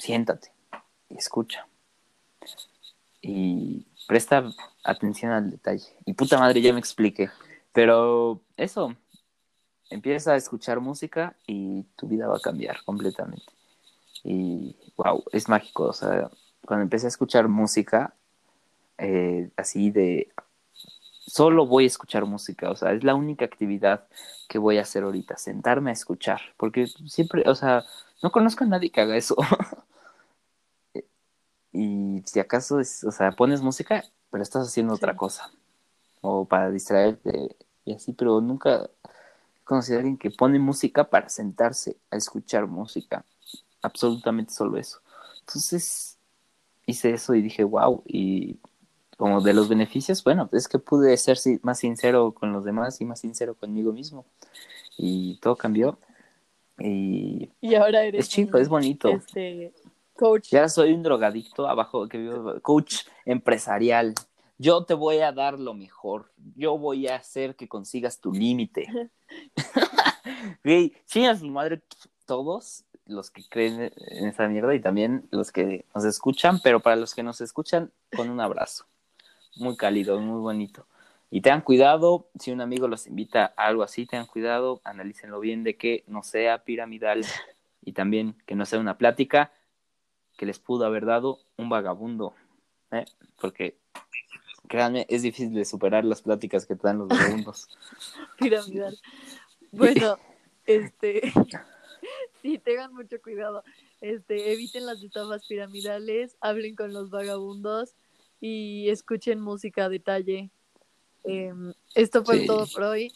Siéntate 0.00 0.52
y 1.08 1.16
escucha 1.16 1.68
y 3.22 3.86
presta 4.06 4.44
atención 4.84 5.32
al 5.32 5.50
detalle. 5.50 5.96
Y 6.04 6.14
puta 6.14 6.38
madre, 6.38 6.60
ya 6.60 6.72
me 6.72 6.78
expliqué. 6.78 7.30
Pero 7.72 8.42
eso, 8.56 8.94
empieza 9.90 10.32
a 10.32 10.36
escuchar 10.36 10.80
música 10.80 11.36
y 11.46 11.84
tu 11.96 12.08
vida 12.08 12.26
va 12.26 12.36
a 12.36 12.40
cambiar 12.40 12.82
completamente. 12.84 13.52
Y 14.24 14.76
wow, 14.96 15.24
es 15.32 15.48
mágico. 15.48 15.84
O 15.84 15.92
sea, 15.92 16.30
cuando 16.64 16.82
empecé 16.82 17.06
a 17.06 17.08
escuchar 17.08 17.48
música, 17.48 18.14
eh, 18.98 19.50
así 19.56 19.90
de 19.90 20.32
solo 21.26 21.66
voy 21.66 21.84
a 21.84 21.86
escuchar 21.86 22.26
música, 22.26 22.70
o 22.70 22.76
sea, 22.76 22.92
es 22.92 23.04
la 23.04 23.14
única 23.14 23.44
actividad 23.44 24.06
que 24.48 24.58
voy 24.58 24.78
a 24.78 24.82
hacer 24.82 25.04
ahorita, 25.04 25.38
sentarme 25.38 25.90
a 25.90 25.94
escuchar, 25.94 26.40
porque 26.56 26.86
siempre, 26.86 27.48
o 27.48 27.54
sea, 27.54 27.84
no 28.22 28.30
conozco 28.30 28.64
a 28.64 28.66
nadie 28.66 28.90
que 28.90 29.00
haga 29.00 29.16
eso. 29.16 29.36
y 31.72 32.22
si 32.26 32.40
acaso, 32.40 32.80
es, 32.80 33.04
o 33.04 33.10
sea, 33.10 33.32
pones 33.32 33.62
música, 33.62 34.04
pero 34.30 34.42
estás 34.42 34.68
haciendo 34.68 34.94
otra 34.94 35.16
cosa, 35.16 35.50
o 36.20 36.44
para 36.44 36.70
distraerte 36.70 37.56
y 37.84 37.94
así, 37.94 38.12
pero 38.12 38.40
nunca 38.40 38.90
he 39.04 39.64
conocido 39.64 39.98
a 39.98 40.00
alguien 40.00 40.18
que 40.18 40.30
pone 40.30 40.58
música 40.58 41.08
para 41.08 41.28
sentarse 41.28 41.96
a 42.10 42.16
escuchar 42.16 42.66
música, 42.66 43.24
absolutamente 43.80 44.52
solo 44.52 44.78
eso. 44.78 45.00
Entonces 45.40 46.18
hice 46.86 47.12
eso 47.12 47.34
y 47.34 47.42
dije, 47.42 47.64
wow, 47.64 48.02
y 48.06 48.58
como 49.16 49.40
de 49.40 49.54
los 49.54 49.68
beneficios, 49.68 50.24
bueno, 50.24 50.48
es 50.52 50.68
que 50.68 50.78
pude 50.78 51.16
ser 51.16 51.38
más 51.62 51.78
sincero 51.78 52.32
con 52.32 52.52
los 52.52 52.64
demás 52.64 53.00
y 53.00 53.04
más 53.04 53.20
sincero 53.20 53.54
conmigo 53.54 53.92
mismo. 53.92 54.24
Y 54.96 55.38
todo 55.40 55.56
cambió. 55.56 55.98
Y 56.78 57.50
Y 57.60 57.74
ahora 57.76 58.04
eres 58.04 58.26
es 58.26 58.28
chido, 58.28 58.58
es 58.58 58.68
bonito. 58.68 59.08
este 59.08 59.72
coach. 60.16 60.48
Ya 60.50 60.68
soy 60.68 60.92
un 60.92 61.02
drogadicto 61.02 61.68
abajo, 61.68 62.08
que 62.08 62.18
vivo- 62.18 62.60
coach 62.62 63.06
empresarial. 63.24 64.14
Yo 64.58 64.84
te 64.84 64.94
voy 64.94 65.18
a 65.18 65.32
dar 65.32 65.58
lo 65.58 65.74
mejor. 65.74 66.30
Yo 66.54 66.78
voy 66.78 67.08
a 67.08 67.16
hacer 67.16 67.56
que 67.56 67.68
consigas 67.68 68.20
tu 68.20 68.32
límite. 68.32 68.86
Güey, 70.64 70.94
chingas 71.06 71.40
su 71.40 71.46
madre 71.48 71.82
todos 72.26 72.84
los 73.06 73.30
que 73.30 73.42
creen 73.48 73.92
en 73.96 74.28
esa 74.28 74.46
mierda 74.48 74.74
y 74.74 74.80
también 74.80 75.26
los 75.30 75.50
que 75.50 75.84
nos 75.94 76.04
escuchan, 76.04 76.60
pero 76.62 76.80
para 76.80 76.96
los 76.96 77.14
que 77.14 77.22
nos 77.22 77.40
escuchan, 77.40 77.90
con 78.16 78.30
un 78.30 78.40
abrazo. 78.40 78.86
Muy 79.56 79.76
cálido, 79.76 80.18
muy 80.20 80.40
bonito. 80.40 80.86
Y 81.30 81.40
tengan 81.40 81.62
cuidado, 81.62 82.28
si 82.38 82.52
un 82.52 82.60
amigo 82.60 82.88
los 82.88 83.06
invita 83.06 83.52
a 83.56 83.66
algo 83.66 83.82
así, 83.82 84.06
tengan 84.06 84.26
cuidado, 84.26 84.80
analícenlo 84.84 85.40
bien 85.40 85.64
de 85.64 85.76
que 85.76 86.04
no 86.06 86.22
sea 86.22 86.62
piramidal 86.64 87.24
y 87.84 87.92
también 87.92 88.36
que 88.46 88.54
no 88.54 88.64
sea 88.66 88.78
una 88.78 88.98
plática 88.98 89.50
que 90.42 90.46
les 90.46 90.58
pudo 90.58 90.84
haber 90.84 91.06
dado 91.06 91.38
un 91.56 91.68
vagabundo. 91.68 92.34
¿eh? 92.90 93.04
Porque, 93.40 93.78
créanme, 94.66 95.06
es 95.08 95.22
difícil 95.22 95.54
de 95.54 95.64
superar 95.64 96.04
las 96.04 96.20
pláticas 96.20 96.66
que 96.66 96.74
te 96.74 96.82
dan 96.82 96.98
los 96.98 97.06
vagabundos. 97.06 97.68
piramidal. 98.40 98.98
Bueno, 99.70 100.18
este, 100.66 101.32
sí, 102.42 102.58
tengan 102.58 102.92
mucho 102.92 103.22
cuidado. 103.22 103.62
Este, 104.00 104.52
eviten 104.52 104.84
las 104.84 105.00
estafas 105.00 105.46
piramidales, 105.46 106.36
hablen 106.40 106.74
con 106.74 106.92
los 106.92 107.10
vagabundos 107.10 107.94
y 108.40 108.88
escuchen 108.88 109.38
música 109.38 109.84
a 109.84 109.88
detalle. 109.90 110.50
Em, 111.22 111.72
esto 111.94 112.24
fue 112.24 112.40
Sí. 112.40 112.46
todo 112.48 112.66
por 112.66 112.82
hoy 112.82 113.12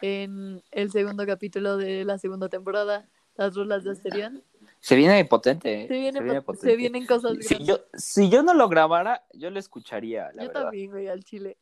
en 0.00 0.62
el 0.70 0.92
segundo 0.92 1.26
capítulo 1.26 1.76
de 1.76 2.04
la 2.04 2.18
segunda 2.18 2.48
temporada, 2.48 3.08
Las 3.34 3.56
Rulas 3.56 3.82
de 3.82 3.90
Asterión. 3.90 4.44
Se 4.80 4.94
viene 4.96 5.24
potente, 5.24 5.82
¿eh? 5.82 5.88
Se, 5.88 5.94
viene, 5.98 6.20
viene 6.22 6.42
po- 6.42 6.52
se 6.54 6.58
potente. 6.60 6.76
vienen 6.76 7.06
cosas 7.06 7.32
Si 7.40 7.54
grandes. 7.54 7.66
yo, 7.66 7.84
si 7.94 8.28
yo 8.30 8.42
no 8.42 8.54
lo 8.54 8.68
grabara, 8.68 9.26
yo 9.32 9.50
lo 9.50 9.58
escucharía, 9.58 10.30
la 10.34 10.42
Yo 10.44 10.48
verdad. 10.48 10.62
también, 10.64 10.90
güey, 10.90 11.08
al 11.08 11.24
chile. 11.24 11.58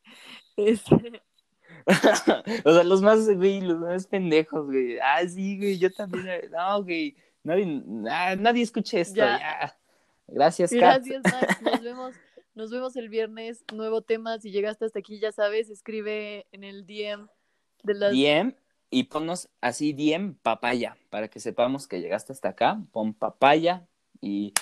Este, 0.56 1.22
o 2.64 2.72
sea, 2.72 2.84
los 2.84 3.02
más, 3.02 3.28
güey, 3.28 3.60
los 3.60 3.78
más 3.78 4.06
pendejos, 4.06 4.66
güey. 4.66 4.98
Ah, 4.98 5.26
sí, 5.26 5.56
güey, 5.58 5.78
yo 5.78 5.90
también. 5.92 6.26
eh, 6.28 6.48
No, 6.50 6.82
güey. 6.82 7.16
Nadie, 7.42 7.82
ah, 8.10 8.34
nadie 8.36 8.62
escuche 8.62 9.00
esto. 9.00 9.16
Ya. 9.16 9.38
Ya. 9.38 9.78
Gracias, 10.28 10.70
Kat. 10.72 11.04
Gracias, 11.04 11.22
Max. 11.24 11.62
Nos 11.62 11.82
vemos, 11.82 12.14
nos 12.54 12.70
vemos 12.70 12.96
el 12.96 13.08
viernes. 13.08 13.64
Nuevo 13.72 14.02
tema. 14.02 14.38
Si 14.40 14.50
llegaste 14.50 14.84
hasta 14.84 14.98
aquí, 14.98 15.20
ya 15.20 15.30
sabes, 15.32 15.70
escribe 15.70 16.46
en 16.52 16.64
el 16.64 16.86
DM 16.86 17.28
de 17.84 17.94
las. 17.94 18.12
DM 18.12 18.54
y 18.90 19.04
ponnos 19.04 19.48
así 19.60 19.92
DM 19.92 20.34
papaya 20.42 20.96
para 21.10 21.28
que 21.28 21.40
sepamos 21.40 21.86
que 21.86 22.00
llegaste 22.00 22.32
hasta 22.32 22.50
acá. 22.50 22.80
Pon 22.92 23.14
papaya 23.14 23.86
y 24.20 24.52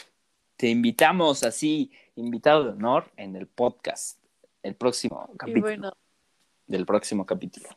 te 0.57 0.69
invitamos 0.69 1.43
así, 1.43 1.91
invitado 2.17 2.65
de 2.65 2.71
honor 2.71 3.11
en 3.17 3.37
el 3.37 3.47
podcast, 3.47 4.19
el 4.63 4.75
próximo 4.77 5.31
capítulo. 5.37 5.63
bueno, 5.63 5.93
Del 6.67 6.87
próximo 6.87 7.27
capítulo. 7.27 7.69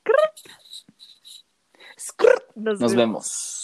nos, 2.55 2.79
Nos 2.79 2.91
vemos. 2.91 2.95
vemos. 2.95 3.56